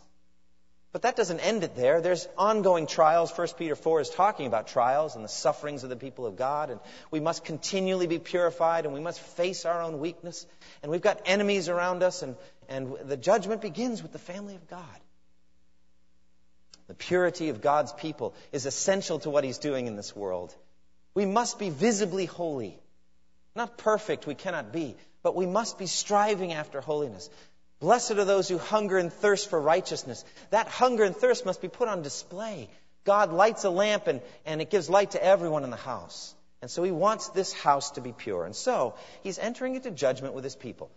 But 0.91 1.03
that 1.03 1.15
doesn't 1.15 1.39
end 1.41 1.63
it 1.63 1.75
there. 1.75 2.01
There's 2.01 2.27
ongoing 2.35 2.87
trials. 2.87 3.31
1 3.37 3.47
Peter 3.59 3.75
4 3.75 4.01
is 4.01 4.09
talking 4.09 4.47
about 4.47 4.67
trials 4.67 5.15
and 5.15 5.23
the 5.23 5.29
sufferings 5.29 5.83
of 5.83 5.91
the 5.91 5.95
people 5.95 6.25
of 6.25 6.35
God. 6.35 6.71
And 6.71 6.79
we 7.11 7.19
must 7.19 7.45
continually 7.45 8.07
be 8.07 8.17
purified 8.17 8.85
and 8.85 8.93
we 8.95 8.99
must 8.99 9.19
face 9.19 9.65
our 9.65 9.83
own 9.83 9.99
weakness. 9.99 10.47
And 10.81 10.91
we've 10.91 11.01
got 11.01 11.21
enemies 11.27 11.69
around 11.69 12.01
us. 12.01 12.23
And, 12.23 12.35
and 12.67 12.95
the 13.05 13.17
judgment 13.17 13.61
begins 13.61 14.01
with 14.01 14.13
the 14.13 14.19
family 14.19 14.55
of 14.55 14.67
God. 14.67 14.99
The 16.89 16.95
purity 16.95 17.49
of 17.49 17.61
God's 17.61 17.93
people 17.93 18.33
is 18.51 18.65
essential 18.65 19.19
to 19.19 19.29
what 19.29 19.43
He's 19.43 19.59
doing 19.59 19.85
in 19.85 19.95
this 19.95 20.15
world. 20.15 20.53
We 21.13 21.27
must 21.27 21.59
be 21.59 21.69
visibly 21.69 22.25
holy. 22.25 22.79
Not 23.55 23.77
perfect, 23.77 24.25
we 24.25 24.33
cannot 24.33 24.73
be, 24.73 24.95
but 25.21 25.35
we 25.35 25.45
must 25.45 25.77
be 25.77 25.85
striving 25.85 26.51
after 26.51 26.81
holiness. 26.81 27.29
Blessed 27.79 28.13
are 28.13 28.25
those 28.25 28.49
who 28.49 28.57
hunger 28.57 28.97
and 28.97 29.13
thirst 29.13 29.51
for 29.51 29.61
righteousness. 29.61 30.25
That 30.49 30.67
hunger 30.67 31.03
and 31.03 31.15
thirst 31.15 31.45
must 31.45 31.61
be 31.61 31.67
put 31.67 31.87
on 31.87 32.01
display. 32.01 32.69
God 33.03 33.31
lights 33.31 33.65
a 33.65 33.69
lamp 33.69 34.07
and, 34.07 34.21
and 34.43 34.59
it 34.59 34.71
gives 34.71 34.89
light 34.89 35.11
to 35.11 35.23
everyone 35.23 35.63
in 35.63 35.69
the 35.69 35.77
house. 35.77 36.33
And 36.59 36.71
so 36.71 36.81
he 36.81 36.91
wants 36.91 37.29
this 37.29 37.53
house 37.53 37.91
to 37.91 38.01
be 38.01 38.13
pure. 38.13 38.45
And 38.45 38.55
so 38.55 38.95
he's 39.21 39.37
entering 39.37 39.75
into 39.75 39.91
judgment 39.91 40.33
with 40.33 40.43
his 40.43 40.55
people 40.55 40.89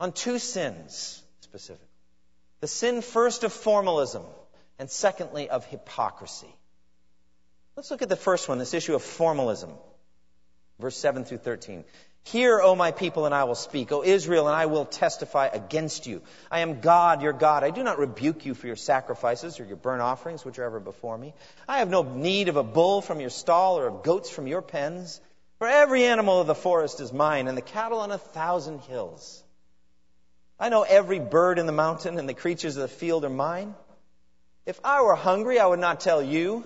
on 0.00 0.10
two 0.10 0.40
sins 0.40 1.22
specifically. 1.40 1.86
The 2.60 2.66
sin 2.66 3.00
first 3.00 3.44
of 3.44 3.52
formalism 3.52 4.24
and 4.78 4.90
secondly, 4.90 5.48
of 5.48 5.64
hypocrisy. 5.66 6.54
Let's 7.76 7.90
look 7.90 8.02
at 8.02 8.08
the 8.08 8.16
first 8.16 8.48
one, 8.48 8.58
this 8.58 8.74
issue 8.74 8.94
of 8.94 9.02
formalism. 9.02 9.70
Verse 10.78 10.96
7 10.96 11.24
through 11.24 11.38
13. 11.38 11.84
Hear, 12.24 12.60
O 12.60 12.74
my 12.74 12.90
people, 12.90 13.24
and 13.24 13.34
I 13.34 13.44
will 13.44 13.54
speak. 13.54 13.92
O 13.92 14.02
Israel, 14.02 14.48
and 14.48 14.56
I 14.56 14.66
will 14.66 14.84
testify 14.84 15.46
against 15.46 16.08
you. 16.08 16.22
I 16.50 16.60
am 16.60 16.80
God, 16.80 17.22
your 17.22 17.32
God. 17.32 17.62
I 17.62 17.70
do 17.70 17.84
not 17.84 18.00
rebuke 18.00 18.44
you 18.44 18.54
for 18.54 18.66
your 18.66 18.76
sacrifices 18.76 19.60
or 19.60 19.64
your 19.64 19.76
burnt 19.76 20.02
offerings, 20.02 20.44
which 20.44 20.58
are 20.58 20.64
ever 20.64 20.80
before 20.80 21.16
me. 21.16 21.34
I 21.68 21.78
have 21.78 21.88
no 21.88 22.02
need 22.02 22.48
of 22.48 22.56
a 22.56 22.64
bull 22.64 23.00
from 23.00 23.20
your 23.20 23.30
stall 23.30 23.78
or 23.78 23.86
of 23.86 24.02
goats 24.02 24.28
from 24.28 24.48
your 24.48 24.60
pens. 24.60 25.20
For 25.58 25.68
every 25.68 26.04
animal 26.04 26.40
of 26.40 26.48
the 26.48 26.54
forest 26.54 27.00
is 27.00 27.12
mine, 27.12 27.46
and 27.46 27.56
the 27.56 27.62
cattle 27.62 28.00
on 28.00 28.10
a 28.10 28.18
thousand 28.18 28.80
hills. 28.80 29.42
I 30.58 30.68
know 30.68 30.82
every 30.82 31.20
bird 31.20 31.60
in 31.60 31.66
the 31.66 31.72
mountain, 31.72 32.18
and 32.18 32.28
the 32.28 32.34
creatures 32.34 32.76
of 32.76 32.82
the 32.82 32.88
field 32.88 33.24
are 33.24 33.30
mine. 33.30 33.74
If 34.66 34.80
I 34.82 35.02
were 35.02 35.14
hungry, 35.14 35.60
I 35.60 35.66
would 35.66 35.78
not 35.78 36.00
tell 36.00 36.20
you. 36.20 36.64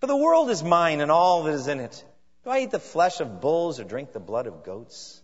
For 0.00 0.06
the 0.06 0.16
world 0.16 0.50
is 0.50 0.62
mine 0.62 1.00
and 1.00 1.10
all 1.10 1.42
that 1.42 1.54
is 1.54 1.66
in 1.66 1.80
it. 1.80 2.04
Do 2.44 2.50
I 2.50 2.60
eat 2.60 2.70
the 2.70 2.78
flesh 2.78 3.20
of 3.20 3.40
bulls 3.40 3.80
or 3.80 3.84
drink 3.84 4.12
the 4.12 4.20
blood 4.20 4.46
of 4.46 4.62
goats? 4.62 5.20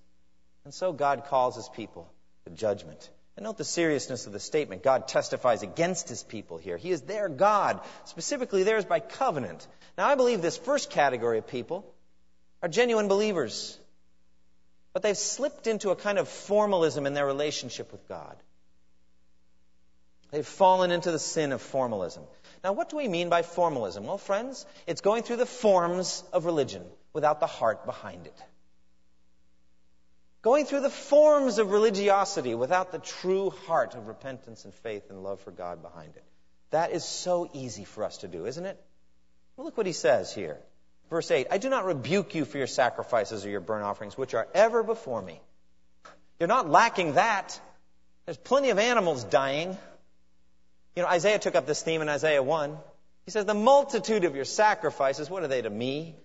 And 0.64 0.74
so 0.74 0.92
God 0.92 1.26
calls 1.26 1.54
his 1.54 1.68
people 1.68 2.12
to 2.44 2.50
judgment. 2.50 3.10
And 3.36 3.44
note 3.44 3.56
the 3.56 3.64
seriousness 3.64 4.26
of 4.26 4.32
the 4.32 4.40
statement. 4.40 4.82
God 4.82 5.08
testifies 5.08 5.62
against 5.62 6.08
his 6.08 6.24
people 6.24 6.58
here. 6.58 6.76
He 6.76 6.90
is 6.90 7.02
their 7.02 7.28
God, 7.28 7.80
specifically 8.04 8.64
theirs 8.64 8.84
by 8.84 9.00
covenant. 9.00 9.66
Now, 9.96 10.08
I 10.08 10.16
believe 10.16 10.42
this 10.42 10.56
first 10.56 10.90
category 10.90 11.38
of 11.38 11.46
people 11.46 11.86
are 12.62 12.68
genuine 12.68 13.08
believers, 13.08 13.78
but 14.92 15.02
they've 15.02 15.16
slipped 15.16 15.66
into 15.66 15.90
a 15.90 15.96
kind 15.96 16.18
of 16.18 16.28
formalism 16.28 17.06
in 17.06 17.14
their 17.14 17.26
relationship 17.26 17.92
with 17.92 18.06
God. 18.08 18.36
They've 20.32 20.46
fallen 20.46 20.90
into 20.90 21.12
the 21.12 21.18
sin 21.18 21.52
of 21.52 21.60
formalism. 21.60 22.24
Now, 22.64 22.72
what 22.72 22.88
do 22.88 22.96
we 22.96 23.06
mean 23.06 23.28
by 23.28 23.42
formalism? 23.42 24.04
Well, 24.04 24.18
friends, 24.18 24.64
it's 24.86 25.02
going 25.02 25.22
through 25.22 25.36
the 25.36 25.46
forms 25.46 26.24
of 26.32 26.46
religion 26.46 26.84
without 27.12 27.38
the 27.38 27.46
heart 27.46 27.84
behind 27.84 28.26
it. 28.26 28.42
Going 30.40 30.64
through 30.64 30.80
the 30.80 30.90
forms 30.90 31.58
of 31.58 31.70
religiosity 31.70 32.54
without 32.54 32.90
the 32.90 32.98
true 32.98 33.50
heart 33.66 33.94
of 33.94 34.08
repentance 34.08 34.64
and 34.64 34.74
faith 34.74 35.10
and 35.10 35.22
love 35.22 35.40
for 35.40 35.52
God 35.52 35.82
behind 35.82 36.16
it. 36.16 36.24
That 36.70 36.92
is 36.92 37.04
so 37.04 37.50
easy 37.52 37.84
for 37.84 38.02
us 38.02 38.18
to 38.18 38.28
do, 38.28 38.46
isn't 38.46 38.64
it? 38.64 38.82
Well, 39.56 39.66
look 39.66 39.76
what 39.76 39.86
he 39.86 39.92
says 39.92 40.34
here. 40.34 40.58
Verse 41.10 41.30
8 41.30 41.48
I 41.50 41.58
do 41.58 41.68
not 41.68 41.84
rebuke 41.84 42.34
you 42.34 42.46
for 42.46 42.56
your 42.56 42.66
sacrifices 42.66 43.44
or 43.44 43.50
your 43.50 43.60
burnt 43.60 43.84
offerings, 43.84 44.16
which 44.16 44.32
are 44.32 44.48
ever 44.54 44.82
before 44.82 45.20
me. 45.20 45.40
You're 46.40 46.48
not 46.48 46.70
lacking 46.70 47.14
that. 47.14 47.60
There's 48.24 48.38
plenty 48.38 48.70
of 48.70 48.78
animals 48.78 49.22
dying. 49.24 49.76
You 50.94 51.02
know, 51.02 51.08
Isaiah 51.08 51.38
took 51.38 51.54
up 51.54 51.66
this 51.66 51.82
theme 51.82 52.02
in 52.02 52.08
Isaiah 52.08 52.42
1. 52.42 52.76
He 53.24 53.30
says, 53.30 53.44
The 53.44 53.54
multitude 53.54 54.24
of 54.24 54.36
your 54.36 54.44
sacrifices, 54.44 55.30
what 55.30 55.42
are 55.42 55.48
they 55.48 55.62
to 55.62 55.70
me? 55.70 56.16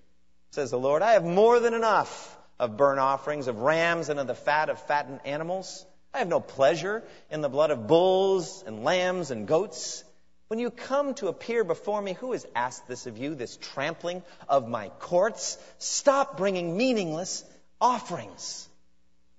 Says 0.51 0.71
the 0.71 0.79
Lord, 0.79 1.01
I 1.01 1.13
have 1.13 1.23
more 1.23 1.59
than 1.59 1.73
enough 1.73 2.37
of 2.59 2.77
burnt 2.77 2.99
offerings, 2.99 3.47
of 3.47 3.59
rams, 3.59 4.09
and 4.09 4.19
of 4.19 4.27
the 4.27 4.35
fat 4.35 4.69
of 4.69 4.81
fattened 4.81 5.19
animals. 5.25 5.85
I 6.13 6.19
have 6.19 6.27
no 6.27 6.39
pleasure 6.39 7.03
in 7.29 7.41
the 7.41 7.49
blood 7.49 7.71
of 7.71 7.87
bulls 7.87 8.63
and 8.65 8.83
lambs 8.83 9.29
and 9.29 9.47
goats. 9.47 10.03
When 10.47 10.59
you 10.59 10.71
come 10.71 11.13
to 11.15 11.27
appear 11.27 11.63
before 11.63 12.01
me, 12.01 12.13
who 12.13 12.31
has 12.31 12.45
asked 12.55 12.87
this 12.87 13.05
of 13.05 13.17
you, 13.17 13.35
this 13.35 13.57
trampling 13.57 14.23
of 14.47 14.67
my 14.67 14.89
courts? 14.99 15.57
Stop 15.77 16.37
bringing 16.37 16.77
meaningless 16.77 17.43
offerings. 17.79 18.67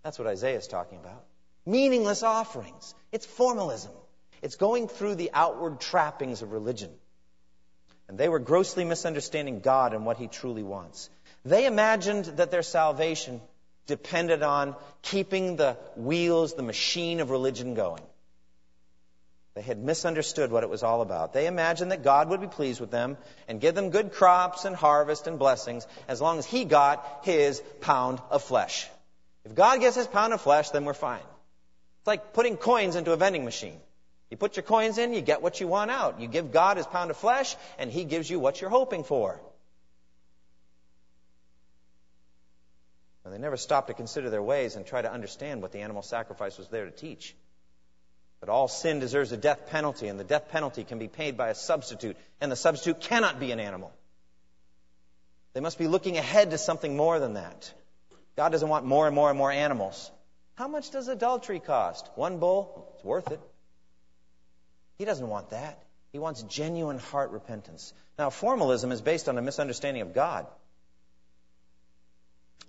That's 0.02 0.18
what 0.18 0.28
Isaiah 0.28 0.58
is 0.58 0.68
talking 0.68 0.98
about. 0.98 1.24
Meaningless 1.64 2.22
offerings. 2.22 2.94
It's 3.10 3.26
formalism. 3.26 3.92
It's 4.42 4.56
going 4.56 4.88
through 4.88 5.16
the 5.16 5.30
outward 5.32 5.80
trappings 5.80 6.42
of 6.42 6.52
religion. 6.52 6.90
And 8.08 8.16
they 8.16 8.28
were 8.28 8.38
grossly 8.38 8.84
misunderstanding 8.84 9.60
God 9.60 9.92
and 9.92 10.06
what 10.06 10.16
He 10.16 10.28
truly 10.28 10.62
wants. 10.62 11.10
They 11.44 11.66
imagined 11.66 12.24
that 12.36 12.50
their 12.50 12.62
salvation 12.62 13.40
depended 13.86 14.42
on 14.42 14.76
keeping 15.02 15.56
the 15.56 15.76
wheels, 15.96 16.54
the 16.54 16.62
machine 16.62 17.20
of 17.20 17.30
religion 17.30 17.74
going. 17.74 18.02
They 19.54 19.62
had 19.62 19.82
misunderstood 19.82 20.52
what 20.52 20.62
it 20.62 20.70
was 20.70 20.84
all 20.84 21.02
about. 21.02 21.32
They 21.32 21.48
imagined 21.48 21.90
that 21.90 22.04
God 22.04 22.28
would 22.28 22.40
be 22.40 22.46
pleased 22.46 22.80
with 22.80 22.92
them 22.92 23.16
and 23.48 23.60
give 23.60 23.74
them 23.74 23.90
good 23.90 24.12
crops 24.12 24.64
and 24.64 24.76
harvest 24.76 25.26
and 25.26 25.36
blessings 25.36 25.84
as 26.06 26.20
long 26.20 26.38
as 26.38 26.46
He 26.46 26.64
got 26.64 27.22
His 27.22 27.60
pound 27.80 28.20
of 28.30 28.44
flesh. 28.44 28.86
If 29.44 29.56
God 29.56 29.80
gets 29.80 29.96
His 29.96 30.06
pound 30.06 30.32
of 30.32 30.40
flesh, 30.40 30.70
then 30.70 30.84
we're 30.84 30.94
fine. 30.94 31.26
It's 31.98 32.06
like 32.06 32.34
putting 32.34 32.56
coins 32.56 32.94
into 32.94 33.12
a 33.12 33.16
vending 33.16 33.44
machine. 33.44 33.80
You 34.30 34.36
put 34.36 34.56
your 34.56 34.62
coins 34.62 34.98
in, 34.98 35.14
you 35.14 35.20
get 35.20 35.42
what 35.42 35.60
you 35.60 35.68
want 35.68 35.90
out. 35.90 36.20
You 36.20 36.28
give 36.28 36.52
God 36.52 36.76
his 36.76 36.86
pound 36.86 37.10
of 37.10 37.16
flesh, 37.16 37.56
and 37.78 37.90
he 37.90 38.04
gives 38.04 38.28
you 38.28 38.38
what 38.38 38.60
you're 38.60 38.70
hoping 38.70 39.04
for. 39.04 39.40
And 43.24 43.32
they 43.32 43.38
never 43.38 43.56
stopped 43.56 43.88
to 43.88 43.94
consider 43.94 44.30
their 44.30 44.42
ways 44.42 44.76
and 44.76 44.86
try 44.86 45.02
to 45.02 45.10
understand 45.10 45.60
what 45.60 45.72
the 45.72 45.80
animal 45.80 46.02
sacrifice 46.02 46.56
was 46.56 46.68
there 46.68 46.84
to 46.84 46.90
teach. 46.90 47.34
But 48.40 48.48
all 48.48 48.68
sin 48.68 49.00
deserves 49.00 49.32
a 49.32 49.36
death 49.36 49.66
penalty, 49.68 50.08
and 50.08 50.18
the 50.18 50.24
death 50.24 50.48
penalty 50.48 50.84
can 50.84 50.98
be 50.98 51.08
paid 51.08 51.36
by 51.36 51.48
a 51.48 51.54
substitute, 51.54 52.16
and 52.40 52.52
the 52.52 52.56
substitute 52.56 53.00
cannot 53.00 53.40
be 53.40 53.50
an 53.50 53.60
animal. 53.60 53.92
They 55.54 55.60
must 55.60 55.78
be 55.78 55.88
looking 55.88 56.18
ahead 56.18 56.52
to 56.52 56.58
something 56.58 56.96
more 56.96 57.18
than 57.18 57.34
that. 57.34 57.72
God 58.36 58.50
doesn't 58.50 58.68
want 58.68 58.84
more 58.84 59.06
and 59.06 59.14
more 59.14 59.28
and 59.28 59.36
more 59.36 59.50
animals. 59.50 60.10
How 60.54 60.68
much 60.68 60.90
does 60.90 61.08
adultery 61.08 61.60
cost? 61.60 62.08
One 62.14 62.38
bull? 62.38 62.92
It's 62.94 63.04
worth 63.04 63.30
it. 63.32 63.40
He 64.98 65.04
doesn't 65.04 65.28
want 65.28 65.50
that. 65.50 65.82
He 66.12 66.18
wants 66.18 66.42
genuine 66.42 66.98
heart 66.98 67.30
repentance. 67.30 67.92
Now, 68.18 68.30
formalism 68.30 68.92
is 68.92 69.00
based 69.00 69.28
on 69.28 69.38
a 69.38 69.42
misunderstanding 69.42 70.02
of 70.02 70.14
God. 70.14 70.46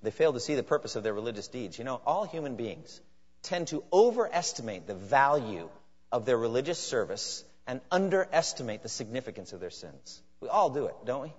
They 0.03 0.11
fail 0.11 0.33
to 0.33 0.39
see 0.39 0.55
the 0.55 0.63
purpose 0.63 0.95
of 0.95 1.03
their 1.03 1.13
religious 1.13 1.47
deeds. 1.47 1.77
You 1.77 1.85
know, 1.85 2.01
all 2.05 2.25
human 2.25 2.55
beings 2.55 3.01
tend 3.41 3.67
to 3.69 3.83
overestimate 3.91 4.87
the 4.87 4.95
value 4.95 5.69
of 6.11 6.25
their 6.25 6.37
religious 6.37 6.79
service 6.79 7.43
and 7.67 7.81
underestimate 7.91 8.83
the 8.83 8.89
significance 8.89 9.53
of 9.53 9.59
their 9.59 9.69
sins. 9.69 10.21
We 10.41 10.49
all 10.49 10.69
do 10.69 10.85
it, 10.85 10.95
don't 11.05 11.23
we? 11.23 11.33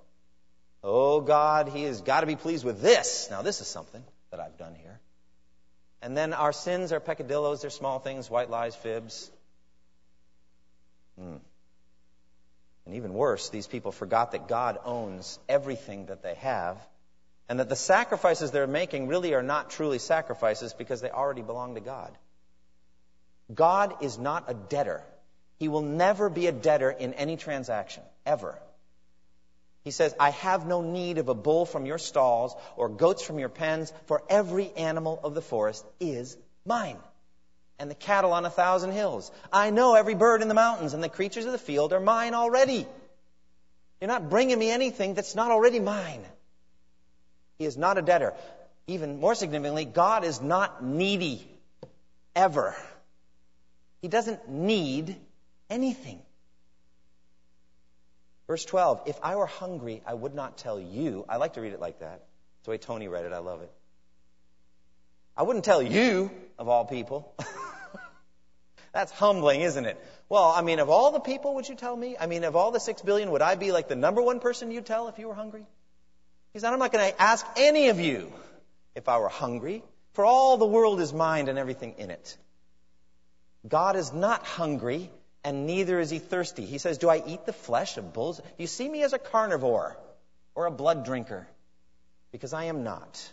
Oh, 0.82 1.20
God, 1.20 1.68
He 1.68 1.84
has 1.84 2.00
got 2.00 2.20
to 2.20 2.26
be 2.26 2.36
pleased 2.36 2.64
with 2.64 2.80
this. 2.80 3.28
Now, 3.30 3.42
this 3.42 3.60
is 3.60 3.66
something 3.66 4.02
that 4.30 4.40
I've 4.40 4.56
done 4.56 4.74
here. 4.74 5.00
And 6.02 6.16
then 6.16 6.32
our 6.32 6.52
sins 6.52 6.92
are 6.92 7.00
peccadillos, 7.00 7.60
they're 7.60 7.70
small 7.70 7.98
things, 7.98 8.30
white 8.30 8.48
lies, 8.48 8.74
fibs. 8.74 9.30
Hmm. 11.20 11.36
And 12.86 12.94
even 12.94 13.12
worse, 13.12 13.50
these 13.50 13.66
people 13.66 13.92
forgot 13.92 14.32
that 14.32 14.48
God 14.48 14.78
owns 14.84 15.38
everything 15.48 16.06
that 16.06 16.22
they 16.22 16.34
have, 16.36 16.78
and 17.48 17.60
that 17.60 17.68
the 17.68 17.76
sacrifices 17.76 18.50
they're 18.50 18.66
making 18.66 19.06
really 19.06 19.34
are 19.34 19.42
not 19.42 19.70
truly 19.70 19.98
sacrifices 19.98 20.72
because 20.72 21.00
they 21.00 21.10
already 21.10 21.42
belong 21.42 21.74
to 21.74 21.80
God. 21.80 22.16
God 23.52 24.02
is 24.02 24.18
not 24.18 24.44
a 24.48 24.54
debtor. 24.54 25.02
He 25.58 25.68
will 25.68 25.82
never 25.82 26.30
be 26.30 26.46
a 26.46 26.52
debtor 26.52 26.90
in 26.90 27.12
any 27.14 27.36
transaction, 27.36 28.02
ever. 28.24 28.58
He 29.82 29.90
says, 29.90 30.14
I 30.18 30.30
have 30.30 30.66
no 30.66 30.80
need 30.80 31.18
of 31.18 31.28
a 31.28 31.34
bull 31.34 31.66
from 31.66 31.86
your 31.86 31.98
stalls 31.98 32.54
or 32.76 32.88
goats 32.88 33.22
from 33.22 33.38
your 33.38 33.48
pens, 33.48 33.92
for 34.06 34.22
every 34.28 34.70
animal 34.72 35.20
of 35.22 35.34
the 35.34 35.42
forest 35.42 35.84
is 35.98 36.36
mine. 36.64 36.98
And 37.80 37.90
the 37.90 37.94
cattle 37.96 38.34
on 38.34 38.44
a 38.44 38.50
thousand 38.50 38.92
hills. 38.92 39.32
I 39.50 39.70
know 39.70 39.94
every 39.94 40.14
bird 40.14 40.42
in 40.42 40.48
the 40.48 40.54
mountains, 40.54 40.94
and 40.94 41.02
the 41.02 41.08
creatures 41.08 41.46
of 41.46 41.52
the 41.52 41.58
field 41.58 41.94
are 41.94 41.98
mine 41.98 42.34
already. 42.34 42.86
You're 44.00 44.08
not 44.08 44.28
bringing 44.28 44.58
me 44.58 44.70
anything 44.70 45.14
that's 45.14 45.34
not 45.34 45.50
already 45.50 45.80
mine. 45.80 46.22
He 47.58 47.64
is 47.64 47.78
not 47.78 47.96
a 47.96 48.02
debtor. 48.02 48.34
Even 48.86 49.18
more 49.18 49.34
significantly, 49.34 49.86
God 49.86 50.24
is 50.24 50.42
not 50.42 50.84
needy. 50.84 51.46
Ever. 52.36 52.76
He 54.02 54.08
doesn't 54.08 54.48
need 54.48 55.16
anything. 55.68 56.20
Verse 58.46 58.64
12, 58.64 59.02
if 59.06 59.18
I 59.22 59.36
were 59.36 59.46
hungry, 59.46 60.02
I 60.06 60.12
would 60.12 60.34
not 60.34 60.58
tell 60.58 60.78
you. 60.78 61.24
I 61.28 61.36
like 61.36 61.54
to 61.54 61.60
read 61.62 61.72
it 61.72 61.80
like 61.80 62.00
that. 62.00 62.24
It's 62.58 62.64
the 62.64 62.72
way 62.72 62.78
Tony 62.78 63.08
read 63.08 63.24
it. 63.24 63.32
I 63.32 63.38
love 63.38 63.62
it. 63.62 63.70
I 65.36 65.44
wouldn't 65.44 65.64
tell 65.64 65.82
you, 65.82 66.30
of 66.58 66.68
all 66.68 66.84
people. 66.84 67.32
That's 68.92 69.12
humbling, 69.12 69.60
isn't 69.60 69.84
it? 69.84 70.02
Well, 70.28 70.44
I 70.44 70.62
mean, 70.62 70.78
of 70.78 70.90
all 70.90 71.12
the 71.12 71.20
people, 71.20 71.54
would 71.54 71.68
you 71.68 71.74
tell 71.74 71.96
me? 71.96 72.16
I 72.18 72.26
mean, 72.26 72.44
of 72.44 72.56
all 72.56 72.70
the 72.70 72.80
six 72.80 73.02
billion, 73.02 73.30
would 73.30 73.42
I 73.42 73.54
be 73.54 73.72
like 73.72 73.88
the 73.88 73.96
number 73.96 74.20
one 74.20 74.40
person 74.40 74.70
you'd 74.70 74.86
tell 74.86 75.08
if 75.08 75.18
you 75.18 75.28
were 75.28 75.34
hungry? 75.34 75.64
He 76.52 76.58
said, 76.58 76.72
I'm 76.72 76.78
not 76.78 76.92
going 76.92 77.12
to 77.12 77.22
ask 77.22 77.46
any 77.56 77.88
of 77.88 78.00
you 78.00 78.32
if 78.94 79.08
I 79.08 79.18
were 79.18 79.28
hungry, 79.28 79.84
for 80.12 80.24
all 80.24 80.56
the 80.56 80.66
world 80.66 81.00
is 81.00 81.12
mine 81.12 81.48
and 81.48 81.58
everything 81.58 81.94
in 81.98 82.10
it. 82.10 82.36
God 83.66 83.94
is 83.94 84.12
not 84.12 84.44
hungry 84.44 85.10
and 85.44 85.66
neither 85.66 86.00
is 86.00 86.10
he 86.10 86.18
thirsty. 86.18 86.66
He 86.66 86.78
says, 86.78 86.98
Do 86.98 87.08
I 87.08 87.22
eat 87.24 87.46
the 87.46 87.52
flesh 87.52 87.96
of 87.96 88.12
bulls? 88.12 88.38
Do 88.38 88.44
you 88.58 88.66
see 88.66 88.88
me 88.88 89.02
as 89.02 89.12
a 89.12 89.18
carnivore 89.18 89.96
or 90.54 90.66
a 90.66 90.70
blood 90.70 91.04
drinker? 91.04 91.46
Because 92.32 92.52
I 92.52 92.64
am 92.64 92.84
not. 92.84 93.30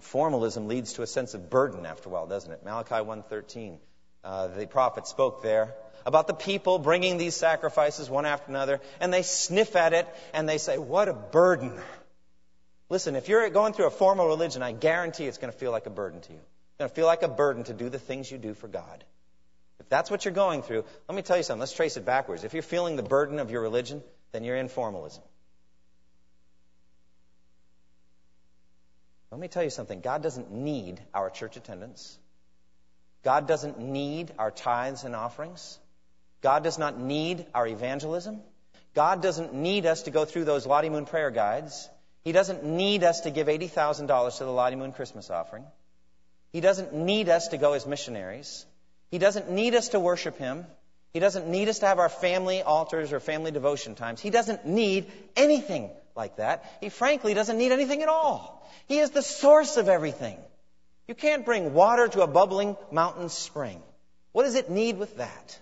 Formalism 0.00 0.68
leads 0.68 0.94
to 0.94 1.02
a 1.02 1.06
sense 1.06 1.34
of 1.34 1.50
burden 1.50 1.86
after 1.86 2.08
a 2.08 2.12
while, 2.12 2.26
doesn't 2.26 2.50
it? 2.50 2.64
Malachi 2.64 2.94
1.13, 2.94 3.78
uh, 4.24 4.48
the 4.48 4.66
prophet 4.66 5.06
spoke 5.06 5.42
there 5.42 5.74
about 6.04 6.28
the 6.28 6.34
people 6.34 6.78
bringing 6.78 7.18
these 7.18 7.34
sacrifices 7.34 8.08
one 8.08 8.26
after 8.26 8.50
another, 8.50 8.80
and 9.00 9.12
they 9.12 9.22
sniff 9.22 9.74
at 9.74 9.92
it 9.92 10.06
and 10.32 10.48
they 10.48 10.58
say, 10.58 10.78
What 10.78 11.08
a 11.08 11.12
burden. 11.12 11.72
Listen, 12.88 13.16
if 13.16 13.28
you're 13.28 13.50
going 13.50 13.72
through 13.72 13.86
a 13.86 13.90
formal 13.90 14.28
religion, 14.28 14.62
I 14.62 14.70
guarantee 14.70 15.24
it's 15.24 15.38
going 15.38 15.52
to 15.52 15.58
feel 15.58 15.72
like 15.72 15.86
a 15.86 15.90
burden 15.90 16.20
to 16.20 16.32
you. 16.32 16.38
It's 16.38 16.78
going 16.78 16.88
to 16.88 16.94
feel 16.94 17.06
like 17.06 17.24
a 17.24 17.28
burden 17.28 17.64
to 17.64 17.74
do 17.74 17.88
the 17.88 17.98
things 17.98 18.30
you 18.30 18.38
do 18.38 18.54
for 18.54 18.68
God. 18.68 19.02
If 19.80 19.88
that's 19.88 20.10
what 20.10 20.24
you're 20.24 20.34
going 20.34 20.62
through, 20.62 20.84
let 21.08 21.16
me 21.16 21.22
tell 21.22 21.36
you 21.36 21.42
something. 21.42 21.60
Let's 21.60 21.72
trace 21.72 21.96
it 21.96 22.04
backwards. 22.04 22.44
If 22.44 22.54
you're 22.54 22.62
feeling 22.62 22.94
the 22.94 23.02
burden 23.02 23.40
of 23.40 23.50
your 23.50 23.62
religion, 23.62 24.02
then 24.30 24.44
you're 24.44 24.56
in 24.56 24.68
formalism. 24.68 25.22
Let 29.30 29.40
me 29.40 29.48
tell 29.48 29.62
you 29.62 29.70
something. 29.70 30.00
God 30.00 30.22
doesn't 30.22 30.52
need 30.52 31.00
our 31.12 31.30
church 31.30 31.56
attendance. 31.56 32.18
God 33.24 33.48
doesn't 33.48 33.80
need 33.80 34.32
our 34.38 34.50
tithes 34.50 35.04
and 35.04 35.16
offerings. 35.16 35.78
God 36.42 36.62
does 36.62 36.78
not 36.78 37.00
need 37.00 37.44
our 37.54 37.66
evangelism. 37.66 38.40
God 38.94 39.20
doesn't 39.20 39.52
need 39.52 39.84
us 39.84 40.02
to 40.02 40.10
go 40.10 40.24
through 40.24 40.44
those 40.44 40.64
Lottie 40.64 40.90
Moon 40.90 41.06
prayer 41.06 41.30
guides. 41.30 41.88
He 42.22 42.32
doesn't 42.32 42.64
need 42.64 43.02
us 43.02 43.20
to 43.20 43.30
give 43.30 43.48
$80,000 43.48 44.38
to 44.38 44.44
the 44.44 44.50
Lottie 44.50 44.76
Moon 44.76 44.92
Christmas 44.92 45.28
offering. 45.28 45.64
He 46.52 46.60
doesn't 46.60 46.94
need 46.94 47.28
us 47.28 47.48
to 47.48 47.58
go 47.58 47.72
as 47.72 47.86
missionaries. 47.86 48.64
He 49.10 49.18
doesn't 49.18 49.50
need 49.50 49.74
us 49.74 49.88
to 49.88 50.00
worship 50.00 50.38
Him. 50.38 50.66
He 51.12 51.20
doesn't 51.20 51.48
need 51.48 51.68
us 51.68 51.80
to 51.80 51.86
have 51.86 51.98
our 51.98 52.08
family 52.08 52.62
altars 52.62 53.12
or 53.12 53.20
family 53.20 53.50
devotion 53.50 53.94
times. 53.94 54.20
He 54.20 54.30
doesn't 54.30 54.66
need 54.66 55.10
anything 55.34 55.90
like 56.16 56.36
that. 56.36 56.64
He 56.80 56.88
frankly 56.88 57.34
doesn't 57.34 57.58
need 57.58 57.72
anything 57.72 58.02
at 58.02 58.08
all. 58.08 58.68
He 58.86 58.98
is 58.98 59.10
the 59.10 59.22
source 59.22 59.76
of 59.76 59.88
everything. 59.88 60.38
You 61.08 61.14
can't 61.14 61.44
bring 61.44 61.74
water 61.74 62.08
to 62.08 62.22
a 62.22 62.26
bubbling 62.26 62.76
mountain 62.90 63.28
spring. 63.28 63.82
What 64.32 64.44
does 64.44 64.54
it 64.54 64.70
need 64.70 64.98
with 64.98 65.16
that? 65.18 65.58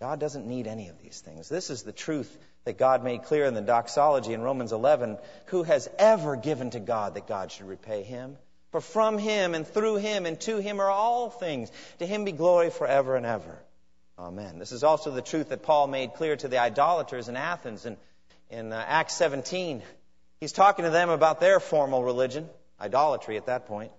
God 0.00 0.18
doesn't 0.18 0.46
need 0.46 0.66
any 0.66 0.88
of 0.88 1.00
these 1.02 1.20
things. 1.20 1.48
This 1.48 1.68
is 1.68 1.82
the 1.82 1.92
truth 1.92 2.34
that 2.64 2.78
God 2.78 3.04
made 3.04 3.24
clear 3.24 3.44
in 3.44 3.54
the 3.54 3.60
doxology 3.60 4.32
in 4.32 4.40
Romans 4.40 4.72
11. 4.72 5.18
Who 5.46 5.62
has 5.62 5.88
ever 5.98 6.36
given 6.36 6.70
to 6.70 6.80
God 6.80 7.14
that 7.14 7.26
God 7.26 7.52
should 7.52 7.68
repay 7.68 8.02
him? 8.02 8.36
For 8.72 8.80
from 8.80 9.18
him 9.18 9.54
and 9.54 9.66
through 9.66 9.96
him 9.96 10.26
and 10.26 10.40
to 10.42 10.58
him 10.58 10.80
are 10.80 10.90
all 10.90 11.28
things. 11.28 11.70
To 11.98 12.06
him 12.06 12.24
be 12.24 12.32
glory 12.32 12.70
forever 12.70 13.16
and 13.16 13.26
ever. 13.26 13.58
Amen. 14.18 14.58
This 14.58 14.72
is 14.72 14.84
also 14.84 15.10
the 15.10 15.22
truth 15.22 15.48
that 15.48 15.62
Paul 15.62 15.86
made 15.86 16.14
clear 16.14 16.36
to 16.36 16.48
the 16.48 16.58
idolaters 16.58 17.28
in 17.28 17.36
Athens 17.36 17.86
in, 17.86 17.96
in 18.50 18.72
uh, 18.72 18.84
Acts 18.86 19.14
17. 19.14 19.82
He's 20.40 20.52
talking 20.52 20.84
to 20.84 20.90
them 20.90 21.10
about 21.10 21.40
their 21.40 21.60
formal 21.60 22.02
religion, 22.02 22.48
idolatry 22.80 23.36
at 23.36 23.46
that 23.46 23.66
point. 23.66 23.92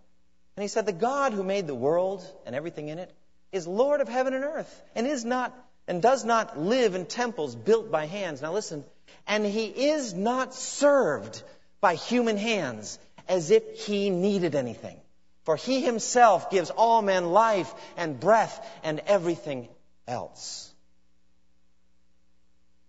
And 0.56 0.64
he 0.64 0.68
said, 0.68 0.86
The 0.86 0.94
God 0.94 1.34
who 1.34 1.44
made 1.44 1.68
the 1.68 1.76
world 1.76 2.26
and 2.46 2.56
everything 2.56 2.90
in 2.90 3.00
it 3.00 3.12
is 3.52 3.68
Lord 3.68 4.02
of 4.02 4.08
heaven 4.08 4.34
and 4.34 4.44
earth 4.44 4.84
and 4.96 5.08
is 5.08 5.26
not 5.26 5.58
and 5.88 6.02
does 6.02 6.24
not 6.24 6.60
live 6.60 6.96
in 6.96 7.06
temples 7.06 7.56
built 7.56 7.92
by 7.92 8.06
hands. 8.06 8.42
Now 8.42 8.54
listen, 8.54 8.84
and 9.28 9.46
he 9.46 9.66
is 9.66 10.14
not 10.14 10.54
served 10.54 11.42
by 11.80 11.96
human 11.96 12.38
hands 12.38 13.00
as 13.28 13.52
if 13.52 13.86
he 13.86 14.10
needed 14.10 14.56
anything. 14.56 15.00
For 15.44 15.56
he 15.56 15.82
himself 15.82 16.52
gives 16.52 16.70
all 16.70 17.02
men 17.02 17.32
life 17.32 17.74
and 17.98 18.20
breath 18.20 18.66
and 18.84 19.02
everything 19.08 19.70
else. 20.08 20.71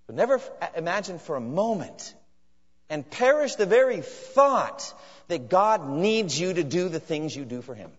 But 0.06 0.16
never 0.16 0.40
imagine 0.76 1.18
for 1.18 1.36
a 1.36 1.40
moment 1.40 2.14
and 2.90 3.08
perish 3.08 3.54
the 3.54 3.66
very 3.66 4.00
thought 4.00 4.92
that 5.28 5.48
God 5.48 5.88
needs 5.88 6.38
you 6.38 6.52
to 6.54 6.64
do 6.64 6.88
the 6.88 7.00
things 7.00 7.34
you 7.34 7.44
do 7.44 7.62
for 7.62 7.74
him. 7.74 7.90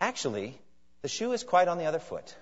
Actually, 0.00 0.58
the 1.02 1.08
shoe 1.08 1.32
is 1.32 1.42
quite 1.42 1.68
on 1.68 1.78
the 1.78 1.84
other 1.84 1.98
foot. 1.98 2.34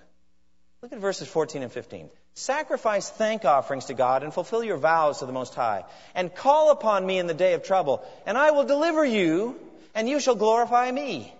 Look 0.81 0.93
at 0.93 0.99
verses 0.99 1.27
14 1.27 1.63
and 1.63 1.71
15. 1.71 2.09
Sacrifice 2.35 3.09
thank 3.09 3.45
offerings 3.45 3.85
to 3.85 3.93
God 3.93 4.23
and 4.23 4.33
fulfill 4.33 4.63
your 4.63 4.77
vows 4.77 5.19
to 5.19 5.25
the 5.25 5.31
Most 5.31 5.55
High. 5.55 5.83
And 6.13 6.33
call 6.33 6.69
upon 6.69 7.05
me 7.05 7.17
in 7.17 7.27
the 7.27 7.33
day 7.33 7.53
of 7.53 7.63
trouble, 7.63 8.05
and 8.25 8.37
I 8.37 8.51
will 8.51 8.65
deliver 8.65 9.03
you, 9.03 9.59
and 9.93 10.07
you 10.07 10.19
shall 10.19 10.35
glorify 10.35 10.91
me. 10.91 11.33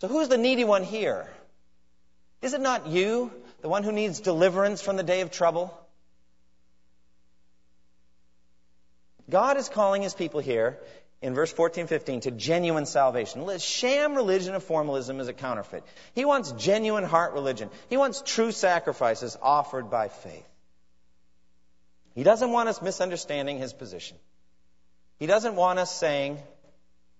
So 0.00 0.08
who's 0.08 0.28
the 0.28 0.38
needy 0.38 0.64
one 0.64 0.82
here? 0.82 1.30
Is 2.42 2.52
it 2.52 2.60
not 2.60 2.88
you, 2.88 3.30
the 3.62 3.68
one 3.68 3.84
who 3.84 3.92
needs 3.92 4.20
deliverance 4.20 4.82
from 4.82 4.96
the 4.96 5.02
day 5.02 5.22
of 5.22 5.30
trouble? 5.30 5.76
God 9.30 9.56
is 9.56 9.68
calling 9.68 10.02
his 10.02 10.14
people 10.14 10.40
here 10.40 10.78
in 11.22 11.34
verse 11.34 11.52
14, 11.52 11.86
15 11.86 12.20
to 12.22 12.30
genuine 12.32 12.84
salvation. 12.84 13.46
Sham 13.58 14.14
religion 14.14 14.54
of 14.54 14.64
formalism 14.64 15.20
is 15.20 15.28
a 15.28 15.32
counterfeit. 15.32 15.84
He 16.14 16.24
wants 16.24 16.50
genuine 16.52 17.04
heart 17.04 17.32
religion. 17.32 17.70
He 17.88 17.96
wants 17.96 18.22
true 18.26 18.50
sacrifices 18.50 19.38
offered 19.40 19.88
by 19.90 20.08
faith. 20.08 20.48
He 22.14 22.24
doesn't 22.24 22.50
want 22.50 22.68
us 22.68 22.82
misunderstanding 22.82 23.58
his 23.58 23.72
position. 23.72 24.18
He 25.18 25.26
doesn't 25.26 25.54
want 25.54 25.78
us 25.78 25.94
saying, 25.96 26.38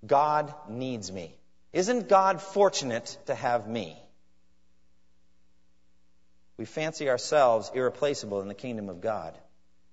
God 0.05 0.53
needs 0.69 1.11
me. 1.11 1.35
Isn't 1.73 2.09
God 2.09 2.43
fortunate 2.43 3.17
to 3.27 3.35
have 3.35 3.69
me? 3.69 4.02
We 6.63 6.67
fancy 6.67 7.11
ourselves 7.11 7.73
irreplaceable 7.75 8.41
in 8.41 8.47
the 8.47 8.55
kingdom 8.55 8.89
of 8.89 9.01
God. 9.01 9.37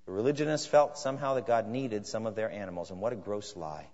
The 0.05 0.12
religionists 0.12 0.67
felt 0.67 0.99
somehow 0.99 1.34
that 1.34 1.47
God 1.47 1.67
needed 1.67 2.05
some 2.05 2.27
of 2.27 2.36
their 2.36 2.51
animals, 2.51 2.91
and 2.91 3.01
what 3.01 3.12
a 3.12 3.15
gross 3.15 3.55
lie. 3.55 3.88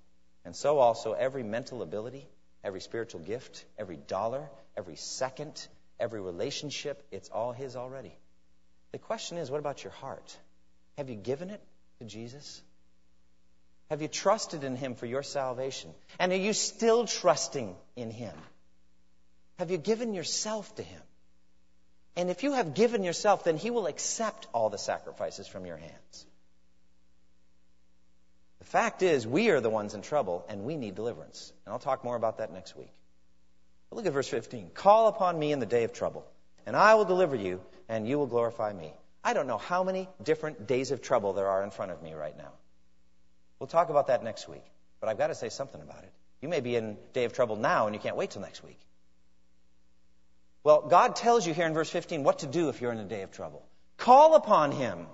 And 0.43 0.53
so 0.53 0.79
also 0.79 1.13
every 1.13 1.41
mental 1.41 1.81
ability, 1.81 2.27
every 2.65 2.81
spiritual 2.81 3.21
gift, 3.21 3.63
every 3.77 3.95
dollar, 3.95 4.49
every 4.75 4.97
second, 4.97 5.65
every 6.01 6.19
relationship, 6.19 7.01
it's 7.11 7.29
all 7.29 7.53
His 7.53 7.77
already. 7.77 8.13
The 8.91 8.97
question 8.97 9.38
is, 9.38 9.49
what 9.49 9.61
about 9.61 9.81
your 9.81 9.93
heart? 9.93 10.38
Have 10.97 11.09
you 11.09 11.15
given 11.15 11.51
it 11.51 11.61
to 11.99 12.03
Jesus? 12.03 12.61
Have 13.89 14.01
you 14.01 14.09
trusted 14.09 14.65
in 14.65 14.75
Him 14.75 14.95
for 14.95 15.05
your 15.05 15.23
salvation? 15.23 15.91
And 16.19 16.33
are 16.33 16.35
you 16.35 16.51
still 16.51 17.05
trusting 17.05 17.73
in 17.95 18.11
Him? 18.11 18.35
Have 19.59 19.71
you 19.71 19.77
given 19.77 20.13
yourself 20.13 20.75
to 20.75 20.83
Him? 20.83 21.01
And 22.15 22.30
if 22.30 22.43
you 22.43 22.54
have 22.54 22.73
given 22.73 23.04
yourself, 23.04 23.43
then 23.43 23.58
He 23.58 23.69
will 23.69 23.88
accept 23.88 24.47
all 24.54 24.69
the 24.69 24.78
sacrifices 24.78 25.47
from 25.47 25.65
your 25.65 25.78
hands. 25.78 26.25
The 28.60 28.65
fact 28.65 29.04
is, 29.04 29.28
we 29.28 29.49
are 29.49 29.62
the 29.62 29.69
ones 29.69 29.93
in 29.93 30.01
trouble 30.01 30.45
and 30.49 30.63
we 30.63 30.75
need 30.75 30.95
deliverance. 30.95 31.51
And 31.65 31.73
I'll 31.73 31.80
talk 31.80 32.04
more 32.04 32.15
about 32.15 32.39
that 32.39 32.51
next 32.51 32.75
week. 32.75 32.91
But 33.89 33.97
look 33.97 34.06
at 34.06 34.13
verse 34.13 34.28
15. 34.28 34.71
Call 34.73 35.08
upon 35.08 35.38
me 35.38 35.51
in 35.51 35.60
the 35.60 35.65
day 35.65 35.84
of 35.84 35.93
trouble, 35.93 36.25
and 36.65 36.75
I 36.75 36.95
will 36.95 37.06
deliver 37.06 37.36
you, 37.36 37.62
and 37.88 38.08
you 38.08 38.17
will 38.17 38.28
glorify 38.28 38.73
me. 38.73 38.93
I 39.23 39.34
don't 39.34 39.47
know 39.47 39.58
how 39.58 39.84
many 39.84 40.10
different 40.23 40.67
days 40.67 40.91
of 40.91 41.01
trouble 41.01 41.34
there 41.34 41.47
are 41.47 41.63
in 41.63 41.71
front 41.71 41.91
of 41.91 42.01
me 42.01 42.13
right 42.13 42.38
now. 42.38 42.51
We'll 43.60 43.67
talk 43.67 43.89
about 43.89 44.08
that 44.08 44.23
next 44.23 44.49
week, 44.49 44.65
but 44.99 45.10
I've 45.10 45.17
got 45.17 45.28
to 45.28 45.36
say 45.36 45.49
something 45.49 45.82
about 45.82 46.04
it. 46.04 46.12
You 46.41 46.49
may 46.49 46.60
be 46.60 46.75
in 46.75 46.97
day 47.13 47.25
of 47.25 47.34
trouble 47.34 47.56
now, 47.56 47.86
and 47.88 47.95
you 47.95 48.01
can't 48.01 48.17
wait 48.17 48.32
till 48.32 48.41
next 48.41 48.63
week. 48.63 48.80
Well, 50.65 50.82
God 50.82 51.15
tells 51.15 51.45
you 51.45 51.54
here 51.54 51.67
in 51.67 51.75
verse 51.75 51.91
15 51.91 52.23
what 52.23 52.39
to 52.39 52.47
do 52.47 52.69
if 52.69 52.82
you're 52.82 52.91
in 52.91 52.97
a 52.97 53.06
day 53.06 53.21
of 53.21 53.32
trouble. 53.32 53.63
Call 53.97 54.34
upon 54.34 54.71
Him, 54.71 55.06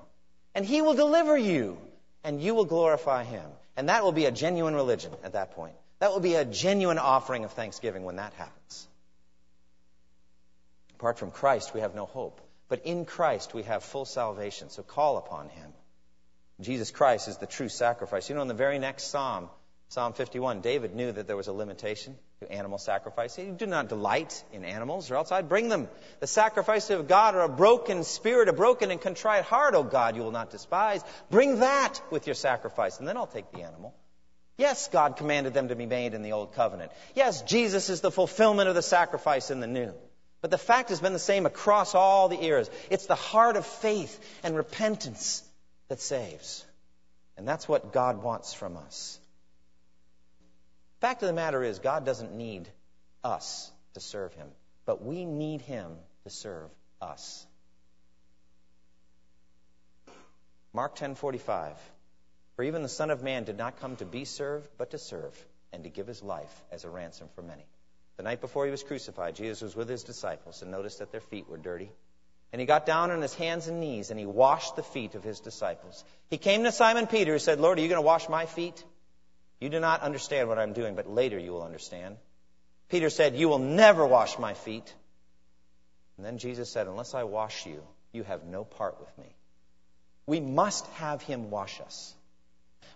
and 0.56 0.66
He 0.66 0.82
will 0.82 0.94
deliver 0.94 1.38
you, 1.38 1.78
and 2.24 2.42
you 2.42 2.56
will 2.56 2.64
glorify 2.64 3.26
Him. 3.26 3.44
And 3.76 3.90
that 3.90 4.06
will 4.06 4.14
be 4.14 4.26
a 4.26 4.32
genuine 4.32 4.76
religion 4.76 5.12
at 5.26 5.34
that 5.34 5.52
point. 5.52 5.76
That 6.00 6.14
will 6.14 6.22
be 6.22 6.36
a 6.36 6.46
genuine 6.46 6.98
offering 6.98 7.44
of 7.44 7.52
thanksgiving 7.52 8.06
when 8.06 8.16
that 8.16 8.32
happens. 8.36 8.88
Apart 10.96 11.20
from 11.20 11.32
Christ, 11.32 11.74
we 11.74 11.82
have 11.82 11.96
no 11.96 12.06
hope. 12.06 12.40
But 12.70 12.86
in 12.86 13.04
Christ, 13.04 13.54
we 13.54 13.64
have 13.64 13.84
full 13.84 14.06
salvation. 14.06 14.70
So 14.70 14.84
call 14.84 15.18
upon 15.18 15.50
Him. 15.50 15.74
Jesus 16.62 16.92
Christ 16.92 17.28
is 17.28 17.38
the 17.38 17.46
true 17.46 17.68
sacrifice. 17.68 18.30
You 18.30 18.36
know, 18.36 18.42
in 18.42 18.48
the 18.48 18.54
very 18.54 18.80
next 18.80 19.12
psalm, 19.12 19.50
Psalm 19.92 20.14
51, 20.14 20.62
David 20.62 20.96
knew 20.96 21.12
that 21.12 21.28
there 21.28 21.36
was 21.36 21.50
a 21.50 21.52
limitation 21.52 22.18
to 22.40 22.50
animal 22.50 22.78
sacrifice. 22.78 23.36
He 23.36 23.44
did 23.52 23.68
not 23.68 23.90
delight 23.90 24.42
in 24.54 24.64
animals, 24.64 25.12
or 25.12 25.16
else 25.16 25.34
I'd 25.34 25.50
bring 25.50 25.68
them. 25.68 25.90
The 26.22 26.28
sacrifice 26.28 26.90
of 26.92 27.10
God 27.10 27.36
are 27.36 27.42
a 27.42 27.50
broken 27.50 28.06
spirit, 28.06 28.48
a 28.48 28.54
broken 28.54 28.90
and 28.90 29.02
contrite 29.02 29.44
heart, 29.44 29.76
O 29.76 29.84
God, 29.84 30.16
you 30.16 30.22
will 30.22 30.32
not 30.32 30.50
despise. 30.50 31.04
Bring 31.30 31.60
that 31.60 32.00
with 32.10 32.26
your 32.26 32.36
sacrifice, 32.36 33.00
and 33.00 33.08
then 33.08 33.18
I'll 33.18 33.28
take 33.28 33.52
the 33.52 33.64
animal. 33.64 33.94
Yes, 34.58 34.88
God 34.88 35.18
commanded 35.18 35.54
them 35.54 35.68
to 35.68 35.76
be 35.76 35.86
made 35.86 36.14
in 36.14 36.22
the 36.22 36.32
Old 36.32 36.54
Covenant. 36.54 36.94
Yes, 37.14 37.42
Jesus 37.42 37.90
is 37.90 38.00
the 38.00 38.12
fulfillment 38.12 38.70
of 38.70 38.76
the 38.76 38.82
sacrifice 38.82 39.52
in 39.52 39.60
the 39.60 39.68
New. 39.68 39.92
But 40.40 40.52
the 40.52 40.58
fact 40.58 40.88
has 40.88 41.02
been 41.02 41.12
the 41.12 41.20
same 41.20 41.46
across 41.46 41.96
all 41.96 42.30
the 42.30 42.42
eras. 42.42 42.70
It's 42.90 43.08
the 43.08 43.16
heart 43.16 43.58
of 43.58 43.66
faith 43.66 44.18
and 44.42 44.56
repentance 44.56 45.44
that 45.90 46.00
saves. 46.00 46.64
And 47.36 47.46
that's 47.46 47.68
what 47.68 47.92
God 47.92 48.24
wants 48.24 48.54
from 48.54 48.78
us. 48.78 49.18
Fact 51.02 51.24
of 51.24 51.28
the 51.28 51.34
matter 51.34 51.64
is, 51.64 51.80
God 51.80 52.06
doesn't 52.06 52.36
need 52.36 52.70
us 53.24 53.72
to 53.96 54.00
serve 54.00 54.34
Him, 54.36 54.48
but 54.86 55.04
we 55.04 55.26
need 55.26 55.62
Him 55.62 55.98
to 56.24 56.30
serve 56.30 56.70
us. 57.02 57.46
Mark 60.74 60.96
10:45 60.96 61.74
For 62.56 62.64
even 62.64 62.84
the 62.84 62.88
son 62.88 63.10
of 63.10 63.24
man 63.24 63.44
did 63.44 63.58
not 63.58 63.80
come 63.80 63.96
to 63.98 64.06
be 64.06 64.26
served 64.26 64.70
but 64.78 64.92
to 64.92 65.00
serve 65.00 65.36
and 65.74 65.84
to 65.84 65.90
give 65.90 66.06
his 66.06 66.22
life 66.22 66.64
as 66.72 66.86
a 66.86 66.90
ransom 66.90 67.28
for 67.36 67.42
many. 67.42 67.66
The 68.18 68.24
night 68.24 68.40
before 68.40 68.66
he 68.66 68.72
was 68.72 68.84
crucified 68.84 69.36
Jesus 69.36 69.62
was 69.62 69.76
with 69.76 69.90
his 69.90 70.04
disciples 70.04 70.62
and 70.62 70.70
noticed 70.70 71.00
that 71.00 71.12
their 71.12 71.22
feet 71.22 71.50
were 71.50 71.58
dirty. 71.58 71.92
And 72.54 72.60
he 72.60 72.66
got 72.68 72.86
down 72.86 73.12
on 73.12 73.22
his 73.22 73.34
hands 73.34 73.68
and 73.68 73.80
knees 73.80 74.12
and 74.12 74.20
he 74.20 74.26
washed 74.26 74.76
the 74.76 74.84
feet 74.84 75.16
of 75.16 75.24
his 75.24 75.40
disciples. 75.40 76.06
He 76.30 76.38
came 76.38 76.64
to 76.64 76.72
Simon 76.72 77.08
Peter 77.08 77.34
and 77.34 77.42
said, 77.42 77.60
"Lord, 77.60 77.80
are 77.80 77.82
you 77.82 77.90
going 77.90 78.02
to 78.02 78.06
wash 78.06 78.30
my 78.30 78.46
feet?" 78.46 78.84
You 79.62 79.70
do 79.70 79.80
not 79.80 80.02
understand 80.02 80.50
what 80.50 80.58
I'm 80.58 80.74
doing, 80.74 80.96
but 80.96 81.08
later 81.08 81.38
you 81.40 81.52
will 81.54 81.64
understand. 81.64 82.18
Peter 82.90 83.12
said, 83.12 83.36
You 83.36 83.48
will 83.48 83.60
never 83.60 84.06
wash 84.06 84.38
my 84.40 84.56
feet. 84.56 84.94
And 86.18 86.26
then 86.26 86.40
Jesus 86.40 86.70
said, 86.70 86.88
Unless 86.88 87.14
I 87.14 87.24
wash 87.24 87.66
you, 87.68 87.82
you 88.12 88.24
have 88.24 88.44
no 88.44 88.64
part 88.64 89.00
with 89.00 89.16
me. 89.20 89.36
We 90.26 90.40
must 90.40 90.86
have 90.94 91.22
him 91.22 91.52
wash 91.52 91.80
us. 91.80 92.14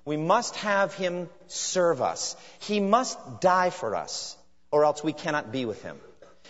We 0.06 0.17
must 0.17 0.56
have 0.58 0.93
him 0.95 1.30
serve 1.47 2.01
us. 2.01 2.36
He 2.60 2.80
must 2.80 3.41
die 3.41 3.69
for 3.69 3.95
us, 3.95 4.36
or 4.71 4.86
else 4.86 5.04
we 5.04 5.13
cannot 5.13 5.51
be 5.51 5.65
with 5.65 5.82
him. 5.84 5.97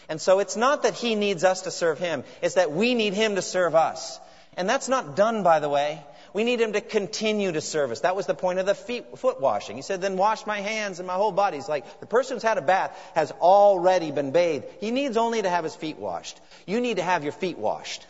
And 0.07 0.21
so 0.21 0.39
it's 0.39 0.55
not 0.55 0.83
that 0.83 0.93
he 0.93 1.15
needs 1.15 1.43
us 1.43 1.61
to 1.61 1.71
serve 1.71 1.99
him, 1.99 2.23
it's 2.41 2.55
that 2.55 2.71
we 2.71 2.95
need 2.95 3.13
him 3.13 3.35
to 3.35 3.41
serve 3.41 3.75
us. 3.75 4.19
And 4.57 4.69
that's 4.69 4.87
not 4.87 5.17
done, 5.17 5.43
by 5.43 5.59
the 5.59 5.69
way, 5.69 6.01
we 6.35 6.43
need 6.43 6.59
him 6.59 6.73
to 6.73 6.81
continue 6.81 7.53
to 7.53 7.61
serve 7.61 7.91
us. 7.91 8.01
That 8.01 8.17
was 8.17 8.25
the 8.25 8.33
point 8.35 8.59
of 8.59 8.65
the 8.65 8.75
feet, 8.75 9.17
foot 9.17 9.39
washing. 9.39 9.77
He 9.77 9.81
said, 9.81 10.01
then 10.01 10.17
wash 10.17 10.45
my 10.45 10.59
hands 10.59 10.99
and 10.99 11.07
my 11.07 11.13
whole 11.13 11.31
body. 11.31 11.55
He's 11.55 11.69
like, 11.69 12.01
the 12.01 12.05
person 12.05 12.35
who's 12.35 12.43
had 12.43 12.57
a 12.57 12.61
bath 12.61 12.91
has 13.15 13.31
already 13.31 14.11
been 14.11 14.31
bathed. 14.31 14.65
He 14.81 14.91
needs 14.91 15.15
only 15.15 15.41
to 15.41 15.49
have 15.49 15.63
his 15.63 15.77
feet 15.77 15.97
washed. 15.97 16.37
You 16.67 16.81
need 16.81 16.97
to 16.97 17.03
have 17.03 17.23
your 17.23 17.31
feet 17.31 17.57
washed. 17.57 18.05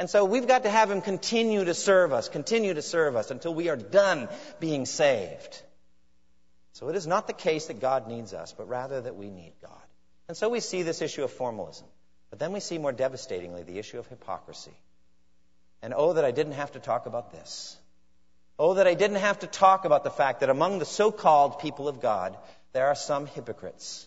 And 0.00 0.10
so 0.10 0.24
we've 0.24 0.48
got 0.48 0.64
to 0.64 0.68
have 0.68 0.90
him 0.90 1.00
continue 1.00 1.64
to 1.64 1.74
serve 1.74 2.12
us, 2.12 2.28
continue 2.28 2.74
to 2.74 2.82
serve 2.82 3.14
us 3.14 3.30
until 3.30 3.54
we 3.54 3.68
are 3.68 3.76
done 3.76 4.28
being 4.58 4.84
saved. 4.84 5.62
So 6.72 6.88
it 6.88 6.96
is 6.96 7.06
not 7.06 7.28
the 7.28 7.34
case 7.34 7.66
that 7.66 7.80
God 7.80 8.08
needs 8.08 8.34
us, 8.34 8.52
but 8.52 8.68
rather 8.68 9.00
that 9.00 9.14
we 9.14 9.30
need 9.30 9.52
God. 9.62 9.86
And 10.26 10.36
so 10.36 10.48
we 10.48 10.58
see 10.58 10.82
this 10.82 11.00
issue 11.00 11.22
of 11.22 11.30
formalism. 11.30 11.86
But 12.30 12.40
then 12.40 12.50
we 12.50 12.58
see 12.58 12.78
more 12.78 12.90
devastatingly 12.90 13.62
the 13.62 13.78
issue 13.78 14.00
of 14.00 14.08
hypocrisy. 14.08 14.74
And 15.82 15.92
oh, 15.96 16.12
that 16.12 16.24
I 16.24 16.30
didn't 16.30 16.52
have 16.52 16.72
to 16.72 16.80
talk 16.80 17.06
about 17.06 17.32
this. 17.32 17.76
Oh, 18.58 18.74
that 18.74 18.86
I 18.86 18.94
didn't 18.94 19.16
have 19.16 19.40
to 19.40 19.46
talk 19.46 19.84
about 19.84 20.04
the 20.04 20.10
fact 20.10 20.40
that 20.40 20.50
among 20.50 20.78
the 20.78 20.84
so 20.84 21.10
called 21.10 21.58
people 21.58 21.88
of 21.88 22.00
God, 22.00 22.36
there 22.72 22.86
are 22.86 22.94
some 22.94 23.26
hypocrites. 23.26 24.06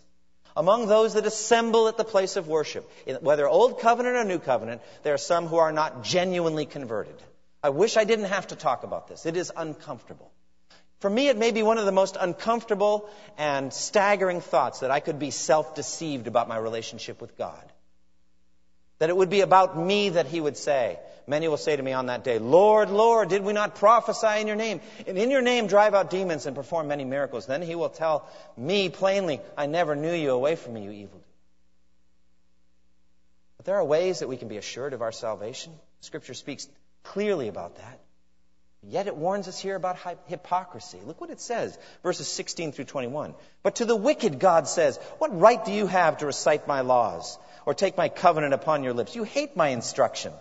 Among 0.58 0.88
those 0.88 1.16
that 1.16 1.26
assemble 1.26 1.90
at 1.90 1.98
the 1.98 2.06
place 2.06 2.38
of 2.38 2.48
worship, 2.48 2.90
whether 3.20 3.48
Old 3.48 3.82
Covenant 3.82 4.16
or 4.16 4.24
New 4.24 4.40
Covenant, 4.40 4.82
there 5.04 5.14
are 5.14 5.18
some 5.18 5.48
who 5.48 5.58
are 5.58 5.74
not 5.74 6.04
genuinely 6.04 6.66
converted. 6.66 7.22
I 7.62 7.70
wish 7.70 7.98
I 7.98 8.06
didn't 8.06 8.26
have 8.26 8.48
to 8.48 8.56
talk 8.56 8.84
about 8.84 9.10
this. 9.10 9.26
It 9.26 9.36
is 9.36 9.52
uncomfortable. 9.56 10.32
For 11.00 11.10
me, 11.10 11.28
it 11.28 11.38
may 11.38 11.52
be 11.52 11.62
one 11.62 11.78
of 11.78 11.86
the 11.86 11.92
most 11.92 12.16
uncomfortable 12.18 13.10
and 13.38 13.74
staggering 13.74 14.40
thoughts 14.40 14.80
that 14.80 14.92
I 14.92 15.02
could 15.02 15.20
be 15.20 15.32
self 15.32 15.76
deceived 15.76 16.28
about 16.28 16.48
my 16.48 16.58
relationship 16.58 17.20
with 17.20 17.38
God. 17.38 17.72
That 18.99 19.10
it 19.10 19.17
would 19.17 19.29
be 19.29 19.41
about 19.41 19.77
me 19.77 20.10
that 20.10 20.27
he 20.27 20.39
would 20.39 20.58
say. 20.58 20.99
Many 21.27 21.47
will 21.47 21.58
say 21.58 21.75
to 21.75 21.81
me 21.81 21.91
on 21.91 22.05
that 22.05 22.23
day, 22.23 22.38
Lord, 22.38 22.89
Lord, 22.91 23.29
did 23.29 23.43
we 23.43 23.51
not 23.51 23.75
prophesy 23.75 24.41
in 24.41 24.47
your 24.47 24.55
name? 24.55 24.79
And 25.08 25.17
in 25.17 25.31
your 25.31 25.41
name 25.41 25.67
drive 25.67 25.95
out 25.95 26.10
demons 26.10 26.45
and 26.45 26.55
perform 26.55 26.88
many 26.88 27.03
miracles. 27.03 27.47
Then 27.47 27.62
he 27.62 27.75
will 27.75 27.89
tell 27.89 28.29
me 28.55 28.89
plainly, 28.89 29.41
I 29.58 29.65
never 29.65 29.95
knew 29.95 30.13
you. 30.13 30.31
Away 30.31 30.55
from 30.55 30.75
me, 30.75 30.84
you 30.84 30.91
evil. 30.91 31.21
But 33.58 33.65
there 33.65 33.75
are 33.75 33.84
ways 33.84 34.19
that 34.19 34.29
we 34.29 34.38
can 34.38 34.47
be 34.47 34.58
assured 34.58 34.93
of 34.93 35.01
our 35.01 35.12
salvation. 35.12 35.73
Scripture 36.01 36.36
speaks 36.36 36.67
clearly 37.03 37.47
about 37.47 37.77
that. 37.77 37.99
Yet 38.88 39.08
it 39.08 39.15
warns 39.15 39.48
us 39.48 39.60
here 39.60 39.76
about 39.76 39.98
hypocrisy. 40.28 41.00
Look 41.06 41.19
what 41.19 41.32
it 41.32 41.41
says, 41.41 41.78
verses 42.04 42.28
16 42.28 42.71
through 42.71 42.86
21. 42.86 43.34
But 43.63 43.78
to 43.78 43.86
the 43.86 43.95
wicked, 43.95 44.39
God 44.39 44.67
says, 44.67 44.98
What 45.17 45.39
right 45.39 45.63
do 45.63 45.71
you 45.71 45.88
have 45.88 46.19
to 46.19 46.28
recite 46.28 46.67
my 46.67 46.82
laws? 46.82 47.38
or 47.65 47.74
take 47.74 47.98
my 47.98 48.10
covenant 48.10 48.54
upon 48.54 48.84
your 48.84 48.93
lips. 48.93 49.15
You 49.15 49.24
hate 49.24 49.56
my 49.56 49.69
instruction 49.69 50.32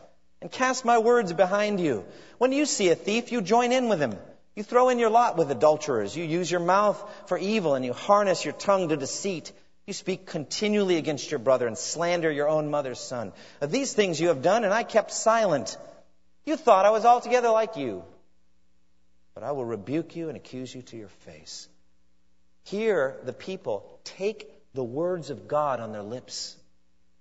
and 0.41 0.51
cast 0.51 0.85
my 0.85 0.99
words 0.99 1.33
behind 1.33 1.81
you. 1.81 2.05
When 2.39 2.53
you 2.53 2.67
see 2.67 2.91
a 2.91 2.95
thief, 2.95 3.33
you 3.33 3.41
join 3.41 3.73
in 3.73 3.89
with 3.89 4.01
him. 4.01 4.17
You 4.55 4.63
throw 4.63 4.91
in 4.91 4.99
your 4.99 5.11
lot 5.11 5.37
with 5.37 5.51
adulterers. 5.51 6.17
You 6.17 6.25
use 6.25 6.51
your 6.51 6.61
mouth 6.61 7.03
for 7.27 7.39
evil 7.39 7.75
and 7.75 7.85
you 7.85 7.93
harness 7.93 8.45
your 8.45 8.55
tongue 8.55 8.91
to 8.91 8.97
deceit. 8.97 9.53
You 9.87 9.93
speak 9.93 10.27
continually 10.27 10.97
against 10.97 11.31
your 11.31 11.41
brother 11.41 11.67
and 11.67 11.77
slander 11.77 12.31
your 12.31 12.49
own 12.49 12.71
mother's 12.71 13.01
son. 13.01 13.33
Of 13.61 13.71
these 13.71 13.93
things 13.93 14.21
you 14.21 14.29
have 14.29 14.43
done, 14.43 14.65
and 14.65 14.73
I 14.73 14.83
kept 14.83 15.11
silent. 15.11 15.77
You 16.47 16.57
thought 16.57 16.87
I 16.87 16.91
was 16.91 17.05
altogether 17.05 17.51
like 17.51 17.77
you. 17.77 18.05
But 19.35 19.45
I 19.45 19.53
will 19.53 19.65
rebuke 19.65 20.17
you 20.17 20.29
and 20.29 20.37
accuse 20.37 20.75
you 20.75 20.83
to 20.83 20.97
your 20.97 21.09
face. 21.09 21.69
Here, 22.65 23.17
the 23.25 23.33
people 23.33 24.01
take 24.05 24.51
the 24.75 24.85
words 24.85 25.31
of 25.31 25.49
God 25.49 25.81
on 25.81 25.93
their 25.93 26.03
lips 26.03 26.57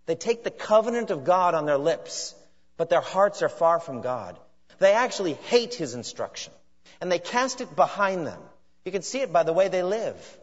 they 0.06 0.16
take 0.16 0.44
the 0.44 0.52
covenant 0.52 1.12
of 1.12 1.24
God 1.24 1.54
on 1.56 1.66
their 1.66 1.78
lips, 1.78 2.36
but 2.78 2.90
their 2.90 3.02
hearts 3.02 3.42
are 3.42 3.50
far 3.50 3.80
from 3.80 4.02
God. 4.02 4.38
They 4.80 4.94
actually 4.94 5.34
hate 5.34 5.74
His 5.74 5.94
instruction, 5.94 6.54
and 7.00 7.12
they 7.12 7.20
cast 7.20 7.62
it 7.62 7.76
behind 7.76 8.28
them. 8.28 8.40
You 8.86 8.92
can 8.92 9.02
see 9.02 9.22
it 9.22 9.32
by 9.32 9.44
the 9.44 9.54
way 9.54 9.70
they 9.70 9.84
live. 9.84 10.38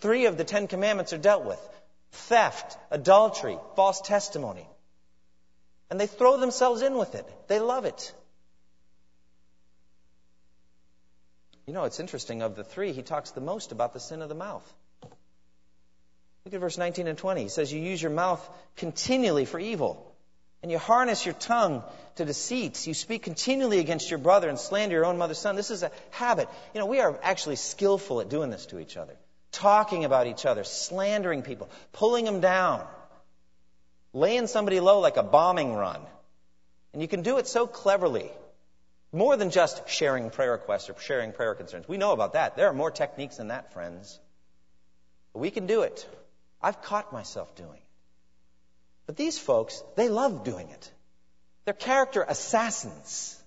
Three 0.00 0.26
of 0.26 0.38
the 0.38 0.44
Ten 0.44 0.68
Commandments 0.68 1.12
are 1.12 1.18
dealt 1.18 1.44
with 1.44 1.60
theft, 2.12 2.76
adultery, 2.90 3.58
false 3.76 4.00
testimony. 4.00 4.66
And 5.90 6.00
they 6.00 6.06
throw 6.06 6.38
themselves 6.38 6.80
in 6.80 6.96
with 6.96 7.14
it. 7.14 7.26
They 7.48 7.58
love 7.58 7.84
it. 7.84 8.14
You 11.66 11.72
know, 11.72 11.84
it's 11.84 12.00
interesting. 12.00 12.42
Of 12.42 12.56
the 12.56 12.64
three, 12.64 12.92
he 12.92 13.02
talks 13.02 13.30
the 13.30 13.40
most 13.40 13.72
about 13.72 13.92
the 13.92 14.00
sin 14.00 14.22
of 14.22 14.28
the 14.28 14.34
mouth. 14.34 14.70
Look 16.44 16.54
at 16.54 16.60
verse 16.60 16.76
19 16.76 17.06
and 17.06 17.16
20. 17.16 17.42
He 17.42 17.48
says, 17.48 17.72
You 17.72 17.80
use 17.80 18.02
your 18.02 18.10
mouth 18.10 18.46
continually 18.76 19.44
for 19.44 19.60
evil, 19.60 20.12
and 20.62 20.72
you 20.72 20.78
harness 20.78 21.24
your 21.24 21.34
tongue 21.34 21.84
to 22.16 22.24
deceit. 22.24 22.84
You 22.86 22.94
speak 22.94 23.22
continually 23.22 23.78
against 23.78 24.10
your 24.10 24.18
brother 24.18 24.48
and 24.48 24.58
slander 24.58 24.96
your 24.96 25.06
own 25.06 25.18
mother's 25.18 25.38
son. 25.38 25.54
This 25.54 25.70
is 25.70 25.84
a 25.84 25.92
habit. 26.10 26.48
You 26.74 26.80
know, 26.80 26.86
we 26.86 27.00
are 27.00 27.18
actually 27.22 27.56
skillful 27.56 28.20
at 28.20 28.28
doing 28.28 28.50
this 28.50 28.66
to 28.66 28.80
each 28.80 28.96
other, 28.96 29.14
talking 29.52 30.04
about 30.04 30.26
each 30.26 30.44
other, 30.44 30.64
slandering 30.64 31.42
people, 31.42 31.70
pulling 31.92 32.24
them 32.24 32.40
down, 32.40 32.84
laying 34.12 34.48
somebody 34.48 34.80
low 34.80 34.98
like 34.98 35.16
a 35.16 35.22
bombing 35.22 35.74
run. 35.74 36.00
And 36.92 37.00
you 37.00 37.08
can 37.08 37.22
do 37.22 37.38
it 37.38 37.46
so 37.46 37.68
cleverly. 37.68 38.30
More 39.12 39.36
than 39.36 39.50
just 39.50 39.88
sharing 39.88 40.30
prayer 40.30 40.52
requests 40.52 40.88
or 40.88 40.98
sharing 40.98 41.32
prayer 41.32 41.54
concerns. 41.54 41.86
We 41.86 41.98
know 41.98 42.12
about 42.12 42.32
that. 42.32 42.56
There 42.56 42.68
are 42.68 42.72
more 42.72 42.90
techniques 42.90 43.36
than 43.36 43.48
that, 43.48 43.72
friends. 43.74 44.18
But 45.32 45.40
we 45.40 45.50
can 45.50 45.66
do 45.66 45.82
it. 45.82 46.08
I've 46.62 46.80
caught 46.82 47.12
myself 47.12 47.54
doing 47.54 47.76
it. 47.76 47.82
But 49.06 49.16
these 49.16 49.38
folks, 49.38 49.82
they 49.96 50.08
love 50.08 50.44
doing 50.44 50.68
it. 50.68 50.92
They're 51.64 51.74
character 51.74 52.24
assassins. 52.26 53.38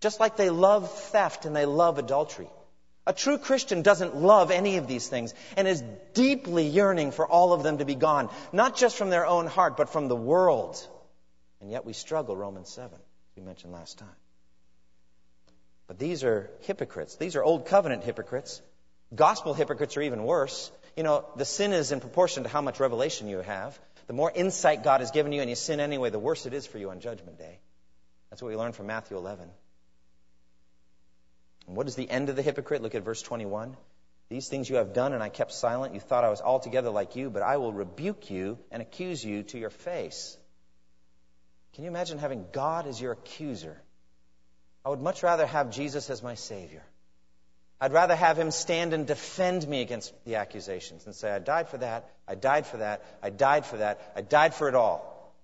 Just 0.00 0.20
like 0.20 0.36
they 0.36 0.50
love 0.50 0.90
theft 0.90 1.44
and 1.44 1.56
they 1.56 1.66
love 1.66 1.98
adultery. 1.98 2.48
A 3.04 3.12
true 3.12 3.38
Christian 3.38 3.82
doesn't 3.82 4.14
love 4.14 4.52
any 4.52 4.76
of 4.76 4.86
these 4.86 5.08
things 5.08 5.34
and 5.56 5.66
is 5.66 5.82
deeply 6.14 6.68
yearning 6.68 7.10
for 7.10 7.26
all 7.26 7.52
of 7.52 7.64
them 7.64 7.78
to 7.78 7.84
be 7.84 7.96
gone, 7.96 8.28
not 8.52 8.76
just 8.76 8.96
from 8.96 9.10
their 9.10 9.26
own 9.26 9.48
heart, 9.48 9.76
but 9.76 9.88
from 9.88 10.06
the 10.06 10.16
world. 10.16 10.86
And 11.60 11.68
yet 11.70 11.84
we 11.84 11.94
struggle, 11.94 12.36
Romans 12.36 12.68
7, 12.68 12.96
we 13.36 13.42
mentioned 13.42 13.72
last 13.72 13.98
time. 13.98 14.21
But 15.92 15.98
these 15.98 16.24
are 16.24 16.48
hypocrites. 16.60 17.16
These 17.16 17.36
are 17.36 17.44
old 17.44 17.66
covenant 17.66 18.02
hypocrites. 18.02 18.62
Gospel 19.14 19.52
hypocrites 19.52 19.94
are 19.98 20.00
even 20.00 20.24
worse. 20.24 20.72
You 20.96 21.02
know, 21.02 21.26
the 21.36 21.44
sin 21.44 21.74
is 21.74 21.92
in 21.92 22.00
proportion 22.00 22.44
to 22.44 22.48
how 22.48 22.62
much 22.62 22.80
revelation 22.80 23.28
you 23.28 23.42
have. 23.42 23.78
The 24.06 24.14
more 24.14 24.32
insight 24.34 24.84
God 24.84 25.00
has 25.00 25.10
given 25.10 25.32
you 25.32 25.42
and 25.42 25.50
you 25.50 25.54
sin 25.54 25.80
anyway, 25.80 26.08
the 26.08 26.18
worse 26.18 26.46
it 26.46 26.54
is 26.54 26.66
for 26.66 26.78
you 26.78 26.88
on 26.88 27.00
Judgment 27.00 27.36
Day. 27.36 27.58
That's 28.30 28.40
what 28.40 28.48
we 28.48 28.56
learn 28.56 28.72
from 28.72 28.86
Matthew 28.86 29.18
11. 29.18 29.50
And 31.66 31.76
what 31.76 31.86
is 31.88 31.94
the 31.94 32.08
end 32.08 32.30
of 32.30 32.36
the 32.36 32.42
hypocrite? 32.42 32.80
Look 32.80 32.94
at 32.94 33.04
verse 33.04 33.20
21. 33.20 33.76
These 34.30 34.48
things 34.48 34.70
you 34.70 34.76
have 34.76 34.94
done, 34.94 35.12
and 35.12 35.22
I 35.22 35.28
kept 35.28 35.52
silent. 35.52 35.92
You 35.92 36.00
thought 36.00 36.24
I 36.24 36.30
was 36.30 36.40
altogether 36.40 36.88
like 36.88 37.16
you, 37.16 37.28
but 37.28 37.42
I 37.42 37.58
will 37.58 37.74
rebuke 37.74 38.30
you 38.30 38.58
and 38.70 38.80
accuse 38.80 39.22
you 39.22 39.42
to 39.42 39.58
your 39.58 39.68
face. 39.68 40.38
Can 41.74 41.84
you 41.84 41.90
imagine 41.90 42.16
having 42.16 42.46
God 42.50 42.86
as 42.86 42.98
your 42.98 43.12
accuser? 43.12 43.81
I 44.84 44.88
would 44.88 45.00
much 45.00 45.22
rather 45.22 45.46
have 45.46 45.70
Jesus 45.70 46.10
as 46.10 46.22
my 46.22 46.34
Savior. 46.34 46.82
I'd 47.80 47.92
rather 47.92 48.14
have 48.14 48.38
him 48.38 48.50
stand 48.50 48.92
and 48.94 49.06
defend 49.06 49.66
me 49.66 49.82
against 49.82 50.12
the 50.24 50.36
accusations 50.36 51.04
and 51.06 51.14
say, 51.14 51.30
I 51.32 51.40
died 51.40 51.68
for 51.68 51.78
that, 51.78 52.08
I 52.28 52.36
died 52.36 52.66
for 52.66 52.76
that, 52.76 53.04
I 53.22 53.30
died 53.30 53.66
for 53.66 53.78
that, 53.78 54.12
I 54.14 54.20
died 54.20 54.54
for 54.54 54.68
it 54.68 54.74
all. 54.74 55.34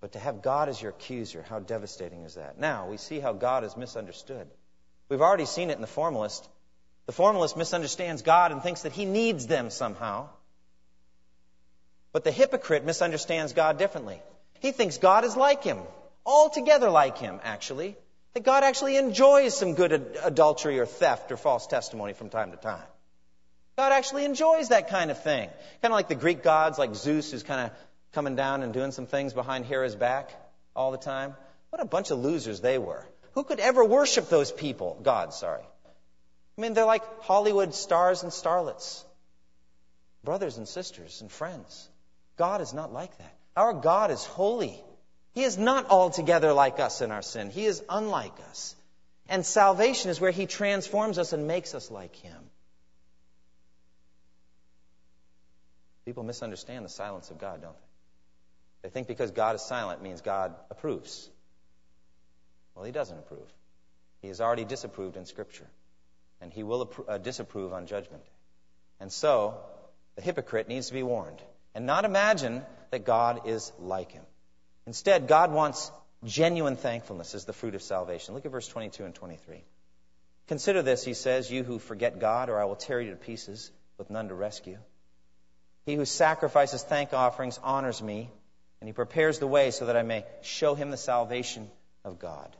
But 0.00 0.12
to 0.12 0.18
have 0.18 0.42
God 0.42 0.68
as 0.68 0.80
your 0.80 0.90
accuser, 0.90 1.42
how 1.48 1.58
devastating 1.58 2.24
is 2.24 2.34
that? 2.34 2.58
Now, 2.58 2.88
we 2.88 2.98
see 2.98 3.18
how 3.18 3.32
God 3.32 3.64
is 3.64 3.76
misunderstood. 3.76 4.46
We've 5.08 5.22
already 5.22 5.46
seen 5.46 5.70
it 5.70 5.76
in 5.76 5.80
the 5.80 5.86
formalist. 5.86 6.46
The 7.06 7.12
formalist 7.12 7.56
misunderstands 7.56 8.22
God 8.22 8.52
and 8.52 8.62
thinks 8.62 8.82
that 8.82 8.92
he 8.92 9.04
needs 9.04 9.46
them 9.46 9.70
somehow. 9.70 10.28
But 12.12 12.24
the 12.24 12.30
hypocrite 12.30 12.84
misunderstands 12.84 13.52
God 13.52 13.78
differently. 13.78 14.20
He 14.60 14.72
thinks 14.72 14.98
God 14.98 15.24
is 15.24 15.36
like 15.36 15.62
him, 15.64 15.78
altogether 16.24 16.90
like 16.90 17.18
him, 17.18 17.40
actually. 17.42 17.96
That 18.36 18.44
God 18.44 18.64
actually 18.64 18.98
enjoys 18.98 19.56
some 19.56 19.72
good 19.72 19.94
ad- 19.94 20.18
adultery 20.22 20.78
or 20.78 20.84
theft 20.84 21.32
or 21.32 21.38
false 21.38 21.66
testimony 21.66 22.12
from 22.12 22.28
time 22.28 22.50
to 22.50 22.58
time. 22.58 22.84
God 23.78 23.92
actually 23.92 24.26
enjoys 24.26 24.68
that 24.68 24.90
kind 24.90 25.10
of 25.10 25.22
thing. 25.22 25.48
Kind 25.80 25.90
of 25.90 25.92
like 25.92 26.08
the 26.08 26.16
Greek 26.16 26.42
gods, 26.42 26.78
like 26.78 26.94
Zeus, 26.94 27.30
who's 27.30 27.42
kind 27.42 27.62
of 27.62 27.78
coming 28.12 28.36
down 28.36 28.62
and 28.62 28.74
doing 28.74 28.92
some 28.92 29.06
things 29.06 29.32
behind 29.32 29.64
Hera's 29.64 29.96
back 29.96 30.30
all 30.74 30.92
the 30.92 30.98
time. 30.98 31.34
What 31.70 31.80
a 31.80 31.86
bunch 31.86 32.10
of 32.10 32.18
losers 32.18 32.60
they 32.60 32.76
were. 32.76 33.06
Who 33.32 33.42
could 33.42 33.58
ever 33.58 33.82
worship 33.82 34.28
those 34.28 34.52
people? 34.52 35.00
God, 35.02 35.32
sorry. 35.32 35.64
I 35.86 36.60
mean, 36.60 36.74
they're 36.74 36.84
like 36.84 37.22
Hollywood 37.22 37.74
stars 37.74 38.22
and 38.22 38.30
starlets, 38.30 39.02
brothers 40.24 40.58
and 40.58 40.68
sisters 40.68 41.22
and 41.22 41.32
friends. 41.32 41.88
God 42.36 42.60
is 42.60 42.74
not 42.74 42.92
like 42.92 43.16
that. 43.16 43.34
Our 43.56 43.72
God 43.72 44.10
is 44.10 44.26
holy. 44.26 44.78
He 45.36 45.44
is 45.44 45.58
not 45.58 45.90
altogether 45.90 46.54
like 46.54 46.80
us 46.80 47.02
in 47.02 47.10
our 47.10 47.20
sin. 47.20 47.50
He 47.50 47.66
is 47.66 47.82
unlike 47.90 48.32
us. 48.48 48.74
And 49.28 49.44
salvation 49.44 50.10
is 50.10 50.18
where 50.18 50.30
He 50.30 50.46
transforms 50.46 51.18
us 51.18 51.34
and 51.34 51.46
makes 51.46 51.74
us 51.74 51.90
like 51.90 52.16
Him. 52.16 52.38
People 56.06 56.22
misunderstand 56.22 56.86
the 56.86 56.88
silence 56.88 57.30
of 57.30 57.36
God, 57.36 57.60
don't 57.60 57.74
they? 57.74 58.88
They 58.88 58.88
think 58.88 59.08
because 59.08 59.30
God 59.30 59.54
is 59.56 59.60
silent 59.60 60.02
means 60.02 60.22
God 60.22 60.54
approves. 60.70 61.28
Well, 62.74 62.86
he 62.86 62.92
doesn't 62.92 63.18
approve. 63.18 63.52
He 64.22 64.28
has 64.28 64.40
already 64.40 64.64
disapproved 64.64 65.18
in 65.18 65.26
Scripture, 65.26 65.66
and 66.40 66.50
he 66.50 66.62
will 66.62 66.86
appro- 66.86 67.04
uh, 67.10 67.18
disapprove 67.18 67.74
on 67.74 67.86
Judgment 67.86 68.24
Day. 68.24 68.30
And 69.00 69.12
so, 69.12 69.58
the 70.14 70.22
hypocrite 70.22 70.66
needs 70.66 70.88
to 70.88 70.94
be 70.94 71.02
warned 71.02 71.42
and 71.74 71.84
not 71.84 72.06
imagine 72.06 72.62
that 72.90 73.04
God 73.04 73.46
is 73.46 73.70
like 73.78 74.12
him. 74.12 74.24
Instead, 74.86 75.28
God 75.28 75.52
wants 75.52 75.90
genuine 76.24 76.76
thankfulness 76.76 77.34
as 77.34 77.44
the 77.44 77.52
fruit 77.52 77.74
of 77.74 77.82
salvation. 77.82 78.34
Look 78.34 78.46
at 78.46 78.52
verse 78.52 78.68
22 78.68 79.04
and 79.04 79.14
23. 79.14 79.64
Consider 80.48 80.82
this, 80.82 81.04
he 81.04 81.14
says, 81.14 81.50
you 81.50 81.64
who 81.64 81.78
forget 81.78 82.20
God, 82.20 82.48
or 82.48 82.60
I 82.60 82.64
will 82.66 82.76
tear 82.76 83.00
you 83.00 83.10
to 83.10 83.16
pieces 83.16 83.70
with 83.98 84.10
none 84.10 84.28
to 84.28 84.34
rescue. 84.34 84.78
He 85.86 85.94
who 85.94 86.04
sacrifices 86.04 86.82
thank 86.82 87.12
offerings 87.12 87.58
honors 87.62 88.02
me, 88.02 88.30
and 88.80 88.88
he 88.88 88.92
prepares 88.92 89.38
the 89.38 89.46
way 89.46 89.70
so 89.70 89.86
that 89.86 89.96
I 89.96 90.02
may 90.02 90.24
show 90.42 90.74
him 90.74 90.90
the 90.90 90.96
salvation 90.96 91.68
of 92.04 92.18
God. 92.18 92.54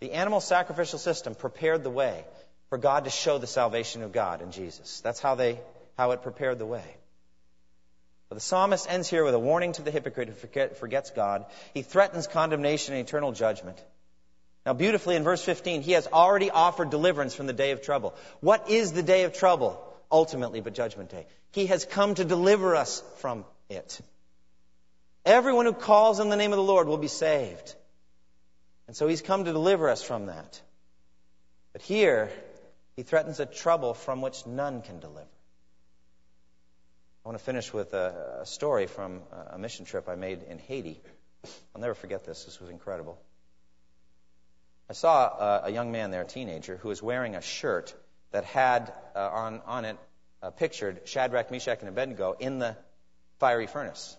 The 0.00 0.12
animal 0.12 0.40
sacrificial 0.40 0.98
system 0.98 1.34
prepared 1.34 1.82
the 1.82 1.90
way 1.90 2.24
for 2.68 2.78
God 2.78 3.04
to 3.04 3.10
show 3.10 3.38
the 3.38 3.46
salvation 3.46 4.02
of 4.02 4.12
God 4.12 4.42
in 4.42 4.50
Jesus. 4.50 5.00
That's 5.00 5.20
how 5.20 5.34
they 5.34 5.60
how 5.96 6.10
it 6.10 6.22
prepared 6.22 6.58
the 6.58 6.66
way. 6.66 6.84
But 8.34 8.40
the 8.40 8.46
psalmist 8.46 8.90
ends 8.90 9.08
here 9.08 9.22
with 9.22 9.34
a 9.34 9.38
warning 9.38 9.74
to 9.74 9.82
the 9.82 9.92
hypocrite 9.92 10.28
who 10.28 10.34
forget, 10.34 10.76
forgets 10.76 11.10
God. 11.10 11.46
He 11.72 11.82
threatens 11.82 12.26
condemnation 12.26 12.92
and 12.92 13.06
eternal 13.06 13.30
judgment. 13.30 13.80
Now, 14.66 14.72
beautifully 14.72 15.14
in 15.14 15.22
verse 15.22 15.40
15, 15.44 15.82
he 15.82 15.92
has 15.92 16.08
already 16.08 16.50
offered 16.50 16.90
deliverance 16.90 17.36
from 17.36 17.46
the 17.46 17.52
day 17.52 17.70
of 17.70 17.82
trouble. 17.82 18.12
What 18.40 18.68
is 18.68 18.90
the 18.90 19.04
day 19.04 19.22
of 19.22 19.34
trouble? 19.34 19.80
Ultimately, 20.10 20.60
but 20.60 20.74
judgment 20.74 21.10
day. 21.10 21.28
He 21.52 21.66
has 21.66 21.84
come 21.84 22.16
to 22.16 22.24
deliver 22.24 22.74
us 22.74 23.04
from 23.18 23.44
it. 23.70 24.00
Everyone 25.24 25.66
who 25.66 25.72
calls 25.72 26.18
on 26.18 26.28
the 26.28 26.36
name 26.36 26.52
of 26.52 26.56
the 26.56 26.64
Lord 26.64 26.88
will 26.88 26.98
be 26.98 27.06
saved. 27.06 27.76
And 28.88 28.96
so 28.96 29.06
he's 29.06 29.22
come 29.22 29.44
to 29.44 29.52
deliver 29.52 29.88
us 29.88 30.02
from 30.02 30.26
that. 30.26 30.60
But 31.72 31.82
here, 31.82 32.32
he 32.96 33.04
threatens 33.04 33.38
a 33.38 33.46
trouble 33.46 33.94
from 33.94 34.22
which 34.22 34.44
none 34.44 34.82
can 34.82 34.98
deliver. 34.98 35.28
I 37.24 37.28
want 37.30 37.38
to 37.38 37.44
finish 37.44 37.72
with 37.72 37.94
a, 37.94 38.40
a 38.42 38.46
story 38.46 38.86
from 38.86 39.22
a 39.50 39.56
mission 39.56 39.86
trip 39.86 40.10
I 40.10 40.14
made 40.14 40.42
in 40.42 40.58
Haiti. 40.58 41.00
I'll 41.74 41.80
never 41.80 41.94
forget 41.94 42.24
this. 42.24 42.44
This 42.44 42.60
was 42.60 42.68
incredible. 42.68 43.18
I 44.90 44.92
saw 44.92 45.28
a, 45.28 45.62
a 45.64 45.70
young 45.70 45.90
man 45.90 46.10
there, 46.10 46.20
a 46.20 46.26
teenager, 46.26 46.76
who 46.76 46.88
was 46.88 47.02
wearing 47.02 47.34
a 47.34 47.40
shirt 47.40 47.94
that 48.32 48.44
had 48.44 48.92
uh, 49.16 49.20
on, 49.32 49.62
on 49.64 49.86
it 49.86 49.96
uh, 50.42 50.50
pictured 50.50 51.00
Shadrach, 51.06 51.50
Meshach, 51.50 51.80
and 51.80 51.88
Abednego 51.88 52.36
in 52.38 52.58
the 52.58 52.76
fiery 53.38 53.66
furnace. 53.66 54.18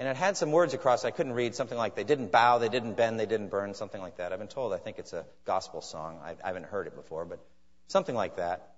And 0.00 0.08
it 0.08 0.16
had 0.16 0.36
some 0.36 0.50
words 0.50 0.74
across 0.74 1.04
I 1.04 1.12
couldn't 1.12 1.34
read, 1.34 1.54
something 1.54 1.78
like 1.78 1.94
they 1.94 2.02
didn't 2.02 2.32
bow, 2.32 2.58
they 2.58 2.68
didn't 2.68 2.94
bend, 2.94 3.20
they 3.20 3.26
didn't 3.26 3.50
burn, 3.50 3.74
something 3.74 4.00
like 4.00 4.16
that. 4.16 4.32
I've 4.32 4.40
been 4.40 4.48
told 4.48 4.72
I 4.72 4.78
think 4.78 4.98
it's 4.98 5.12
a 5.12 5.24
gospel 5.44 5.80
song. 5.80 6.18
I, 6.24 6.34
I 6.42 6.48
haven't 6.48 6.66
heard 6.66 6.88
it 6.88 6.96
before, 6.96 7.24
but 7.24 7.38
something 7.86 8.16
like 8.16 8.36
that. 8.36 8.75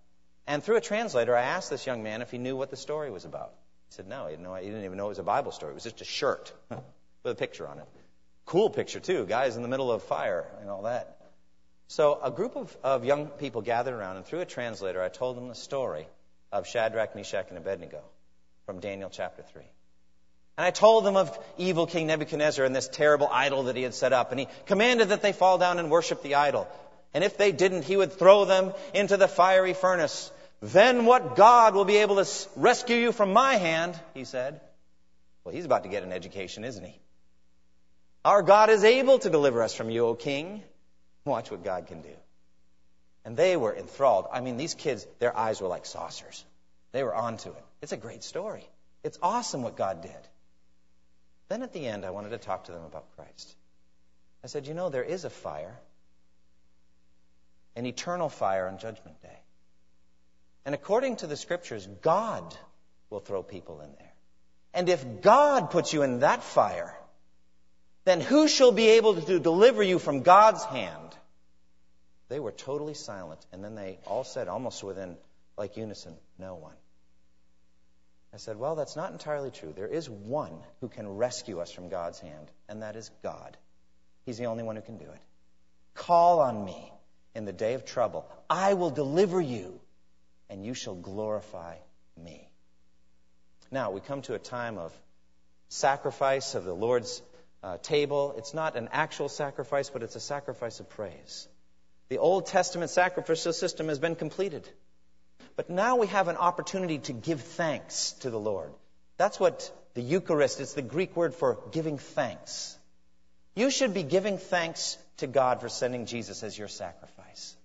And 0.48 0.64
through 0.64 0.76
a 0.76 0.80
translator, 0.80 1.36
I 1.36 1.42
asked 1.42 1.68
this 1.68 1.86
young 1.86 2.02
man 2.02 2.22
if 2.22 2.30
he 2.30 2.38
knew 2.38 2.56
what 2.56 2.70
the 2.70 2.76
story 2.76 3.10
was 3.10 3.26
about. 3.26 3.52
He 3.90 3.94
said 3.94 4.08
no, 4.08 4.26
he 4.26 4.34
didn't, 4.34 4.56
he 4.56 4.66
didn't 4.66 4.84
even 4.86 4.96
know 4.96 5.06
it 5.06 5.10
was 5.10 5.18
a 5.18 5.22
Bible 5.22 5.52
story. 5.52 5.72
It 5.72 5.74
was 5.74 5.84
just 5.84 6.00
a 6.00 6.06
shirt 6.06 6.52
with 6.70 7.32
a 7.32 7.34
picture 7.34 7.68
on 7.68 7.78
it. 7.78 7.84
Cool 8.46 8.70
picture 8.70 8.98
too, 8.98 9.26
guys 9.26 9.56
in 9.56 9.62
the 9.62 9.68
middle 9.68 9.92
of 9.92 10.02
fire 10.02 10.46
and 10.62 10.70
all 10.70 10.82
that. 10.82 11.18
So 11.88 12.18
a 12.22 12.30
group 12.30 12.56
of, 12.56 12.74
of 12.82 13.04
young 13.04 13.26
people 13.26 13.60
gathered 13.60 13.94
around, 13.94 14.16
and 14.16 14.24
through 14.24 14.40
a 14.40 14.46
translator, 14.46 15.02
I 15.02 15.10
told 15.10 15.36
them 15.36 15.48
the 15.48 15.54
story 15.54 16.06
of 16.50 16.66
Shadrach, 16.66 17.14
Meshach, 17.14 17.46
and 17.50 17.58
Abednego 17.58 18.00
from 18.64 18.80
Daniel 18.80 19.10
chapter 19.10 19.42
3. 19.42 19.62
And 20.56 20.66
I 20.66 20.70
told 20.70 21.04
them 21.04 21.16
of 21.16 21.38
evil 21.58 21.86
King 21.86 22.06
Nebuchadnezzar 22.06 22.64
and 22.64 22.74
this 22.74 22.88
terrible 22.88 23.28
idol 23.30 23.64
that 23.64 23.76
he 23.76 23.82
had 23.82 23.94
set 23.94 24.12
up. 24.12 24.30
And 24.32 24.40
he 24.40 24.48
commanded 24.66 25.10
that 25.10 25.22
they 25.22 25.32
fall 25.32 25.58
down 25.58 25.78
and 25.78 25.90
worship 25.90 26.22
the 26.22 26.34
idol. 26.34 26.66
And 27.14 27.22
if 27.22 27.36
they 27.36 27.52
didn't, 27.52 27.84
he 27.84 27.96
would 27.96 28.12
throw 28.12 28.44
them 28.44 28.72
into 28.92 29.16
the 29.16 29.28
fiery 29.28 29.72
furnace. 29.72 30.30
Then 30.60 31.04
what 31.04 31.36
God 31.36 31.74
will 31.74 31.84
be 31.84 31.98
able 31.98 32.22
to 32.22 32.48
rescue 32.56 32.96
you 32.96 33.12
from 33.12 33.32
my 33.32 33.54
hand, 33.54 33.98
he 34.14 34.24
said. 34.24 34.60
Well, 35.44 35.54
he's 35.54 35.64
about 35.64 35.84
to 35.84 35.88
get 35.88 36.02
an 36.02 36.12
education, 36.12 36.64
isn't 36.64 36.84
he? 36.84 36.98
Our 38.24 38.42
God 38.42 38.68
is 38.68 38.84
able 38.84 39.18
to 39.20 39.30
deliver 39.30 39.62
us 39.62 39.74
from 39.74 39.90
you, 39.90 40.06
O 40.06 40.14
king. 40.14 40.62
Watch 41.24 41.50
what 41.50 41.62
God 41.62 41.86
can 41.86 42.02
do. 42.02 42.14
And 43.24 43.36
they 43.36 43.56
were 43.56 43.74
enthralled. 43.74 44.26
I 44.32 44.40
mean, 44.40 44.56
these 44.56 44.74
kids, 44.74 45.06
their 45.20 45.36
eyes 45.36 45.60
were 45.60 45.68
like 45.68 45.86
saucers. 45.86 46.44
They 46.92 47.04
were 47.04 47.14
onto 47.14 47.50
it. 47.50 47.64
It's 47.80 47.92
a 47.92 47.96
great 47.96 48.24
story. 48.24 48.68
It's 49.04 49.18
awesome 49.22 49.62
what 49.62 49.76
God 49.76 50.02
did. 50.02 50.28
Then 51.48 51.62
at 51.62 51.72
the 51.72 51.86
end, 51.86 52.04
I 52.04 52.10
wanted 52.10 52.30
to 52.30 52.38
talk 52.38 52.64
to 52.64 52.72
them 52.72 52.84
about 52.84 53.14
Christ. 53.16 53.54
I 54.42 54.48
said, 54.48 54.66
You 54.66 54.74
know, 54.74 54.88
there 54.88 55.04
is 55.04 55.24
a 55.24 55.30
fire, 55.30 55.78
an 57.76 57.86
eternal 57.86 58.28
fire 58.28 58.66
on 58.66 58.78
Judgment 58.78 59.20
Day. 59.22 59.38
And 60.64 60.74
according 60.74 61.16
to 61.16 61.26
the 61.26 61.36
scriptures, 61.36 61.88
God 62.02 62.56
will 63.10 63.20
throw 63.20 63.42
people 63.42 63.80
in 63.80 63.90
there. 63.98 64.12
And 64.74 64.88
if 64.88 65.22
God 65.22 65.70
puts 65.70 65.92
you 65.92 66.02
in 66.02 66.20
that 66.20 66.42
fire, 66.42 66.94
then 68.04 68.20
who 68.20 68.48
shall 68.48 68.72
be 68.72 68.88
able 68.90 69.20
to 69.20 69.38
deliver 69.38 69.82
you 69.82 69.98
from 69.98 70.22
God's 70.22 70.64
hand? 70.64 71.16
They 72.28 72.40
were 72.40 72.52
totally 72.52 72.94
silent, 72.94 73.44
and 73.52 73.64
then 73.64 73.74
they 73.74 73.98
all 74.06 74.24
said, 74.24 74.48
almost 74.48 74.84
within 74.84 75.16
like 75.56 75.76
unison, 75.76 76.14
No 76.38 76.54
one. 76.54 76.74
I 78.32 78.36
said, 78.36 78.58
Well, 78.58 78.76
that's 78.76 78.96
not 78.96 79.12
entirely 79.12 79.50
true. 79.50 79.72
There 79.74 79.88
is 79.88 80.08
one 80.08 80.58
who 80.80 80.88
can 80.88 81.16
rescue 81.16 81.60
us 81.60 81.70
from 81.70 81.88
God's 81.88 82.20
hand, 82.20 82.50
and 82.68 82.82
that 82.82 82.96
is 82.96 83.10
God. 83.22 83.56
He's 84.26 84.38
the 84.38 84.46
only 84.46 84.62
one 84.62 84.76
who 84.76 84.82
can 84.82 84.98
do 84.98 85.06
it. 85.06 85.20
Call 85.94 86.40
on 86.40 86.64
me 86.64 86.92
in 87.34 87.46
the 87.46 87.52
day 87.52 87.74
of 87.74 87.84
trouble. 87.84 88.28
I 88.48 88.74
will 88.74 88.90
deliver 88.90 89.40
you, 89.40 89.77
and 90.50 90.64
you 90.64 90.74
shall 90.74 90.94
glorify 90.94 91.76
me. 92.16 92.48
Now, 93.70 93.90
we 93.90 94.00
come 94.00 94.22
to 94.22 94.34
a 94.34 94.38
time 94.38 94.78
of 94.78 94.92
sacrifice 95.68 96.54
of 96.54 96.64
the 96.64 96.74
Lord's 96.74 97.22
uh, 97.62 97.76
table. 97.78 98.34
It's 98.38 98.54
not 98.54 98.76
an 98.76 98.88
actual 98.92 99.28
sacrifice, 99.28 99.90
but 99.90 100.02
it's 100.02 100.16
a 100.16 100.20
sacrifice 100.20 100.80
of 100.80 100.88
praise. 100.88 101.48
The 102.08 102.18
Old 102.18 102.46
Testament 102.46 102.90
sacrificial 102.90 103.52
system 103.52 103.88
has 103.88 103.98
been 103.98 104.14
completed. 104.14 104.68
But 105.56 105.68
now 105.68 105.96
we 105.96 106.06
have 106.06 106.28
an 106.28 106.36
opportunity 106.36 106.98
to 106.98 107.12
give 107.12 107.42
thanks 107.42 108.12
to 108.20 108.30
the 108.30 108.38
Lord. 108.38 108.72
That's 109.18 109.38
what 109.38 109.70
the 109.94 110.02
Eucharist, 110.02 110.60
it's 110.60 110.74
the 110.74 110.82
Greek 110.82 111.16
word 111.16 111.34
for 111.34 111.58
giving 111.72 111.98
thanks. 111.98 112.78
You 113.54 113.70
should 113.70 113.92
be 113.92 114.04
giving 114.04 114.38
thanks 114.38 114.96
to 115.18 115.26
God 115.26 115.60
for 115.60 115.68
sending 115.68 116.06
Jesus 116.06 116.42
as 116.44 116.56
your 116.56 116.68
sacrifice. 116.68 117.56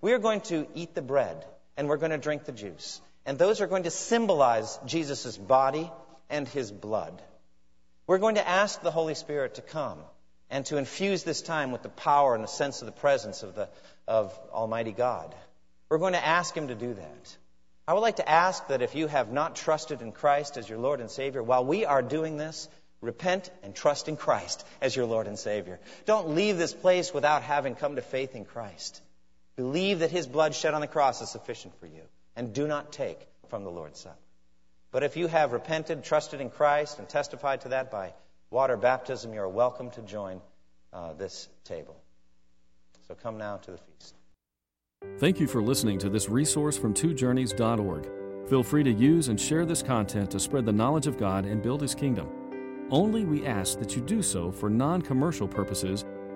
We 0.00 0.12
are 0.12 0.18
going 0.18 0.42
to 0.42 0.68
eat 0.74 0.94
the 0.94 1.02
bread 1.02 1.44
and 1.78 1.88
we're 1.88 1.96
going 1.96 2.10
to 2.10 2.18
drink 2.18 2.44
the 2.44 2.52
juice. 2.52 3.00
And 3.24 3.38
those 3.38 3.60
are 3.60 3.66
going 3.68 3.84
to 3.84 3.90
symbolize 3.90 4.78
Jesus' 4.84 5.38
body 5.38 5.90
and 6.28 6.46
his 6.46 6.70
blood. 6.72 7.22
We're 8.06 8.18
going 8.18 8.34
to 8.34 8.46
ask 8.46 8.82
the 8.82 8.90
Holy 8.90 9.14
Spirit 9.14 9.54
to 9.54 9.62
come 9.62 9.98
and 10.50 10.66
to 10.66 10.76
infuse 10.76 11.22
this 11.22 11.40
time 11.40 11.70
with 11.70 11.82
the 11.82 11.88
power 11.88 12.34
and 12.34 12.42
the 12.42 12.48
sense 12.48 12.82
of 12.82 12.86
the 12.86 13.00
presence 13.00 13.42
of, 13.42 13.54
the, 13.54 13.68
of 14.08 14.36
Almighty 14.52 14.92
God. 14.92 15.34
We're 15.88 15.98
going 15.98 16.14
to 16.14 16.26
ask 16.26 16.54
Him 16.54 16.68
to 16.68 16.74
do 16.74 16.94
that. 16.94 17.36
I 17.86 17.94
would 17.94 18.00
like 18.00 18.16
to 18.16 18.28
ask 18.28 18.66
that 18.68 18.82
if 18.82 18.94
you 18.94 19.06
have 19.06 19.30
not 19.30 19.54
trusted 19.54 20.02
in 20.02 20.12
Christ 20.12 20.56
as 20.56 20.68
your 20.68 20.78
Lord 20.78 21.00
and 21.00 21.10
Savior, 21.10 21.42
while 21.42 21.64
we 21.64 21.84
are 21.84 22.02
doing 22.02 22.36
this, 22.36 22.68
repent 23.00 23.50
and 23.62 23.74
trust 23.74 24.08
in 24.08 24.16
Christ 24.16 24.66
as 24.80 24.96
your 24.96 25.06
Lord 25.06 25.28
and 25.28 25.38
Savior. 25.38 25.78
Don't 26.06 26.34
leave 26.34 26.58
this 26.58 26.74
place 26.74 27.14
without 27.14 27.42
having 27.42 27.76
come 27.76 27.94
to 27.94 28.02
faith 28.02 28.34
in 28.34 28.44
Christ. 28.44 29.00
Believe 29.58 29.98
that 29.98 30.12
His 30.12 30.28
blood 30.28 30.54
shed 30.54 30.72
on 30.72 30.80
the 30.80 30.86
cross 30.86 31.20
is 31.20 31.30
sufficient 31.30 31.74
for 31.80 31.86
you, 31.86 32.02
and 32.36 32.54
do 32.54 32.68
not 32.68 32.92
take 32.92 33.18
from 33.48 33.64
the 33.64 33.70
Lord's 33.70 33.98
Supper. 33.98 34.14
But 34.92 35.02
if 35.02 35.16
you 35.16 35.26
have 35.26 35.50
repented, 35.50 36.04
trusted 36.04 36.40
in 36.40 36.48
Christ, 36.48 37.00
and 37.00 37.08
testified 37.08 37.62
to 37.62 37.70
that 37.70 37.90
by 37.90 38.14
water 38.50 38.76
baptism, 38.76 39.34
you 39.34 39.40
are 39.40 39.48
welcome 39.48 39.90
to 39.90 40.02
join 40.02 40.40
uh, 40.92 41.14
this 41.14 41.48
table. 41.64 41.96
So 43.08 43.16
come 43.16 43.36
now 43.36 43.56
to 43.56 43.72
the 43.72 43.78
feast. 43.78 44.14
Thank 45.18 45.40
you 45.40 45.48
for 45.48 45.60
listening 45.60 45.98
to 45.98 46.08
this 46.08 46.28
resource 46.28 46.78
from 46.78 46.94
twojourneys.org. 46.94 48.48
Feel 48.48 48.62
free 48.62 48.84
to 48.84 48.92
use 48.92 49.26
and 49.26 49.40
share 49.40 49.66
this 49.66 49.82
content 49.82 50.30
to 50.30 50.38
spread 50.38 50.66
the 50.66 50.72
knowledge 50.72 51.08
of 51.08 51.18
God 51.18 51.44
and 51.44 51.60
build 51.60 51.82
His 51.82 51.96
kingdom. 51.96 52.28
Only 52.92 53.24
we 53.24 53.44
ask 53.44 53.80
that 53.80 53.96
you 53.96 54.02
do 54.02 54.22
so 54.22 54.52
for 54.52 54.70
non 54.70 55.02
commercial 55.02 55.48
purposes 55.48 56.04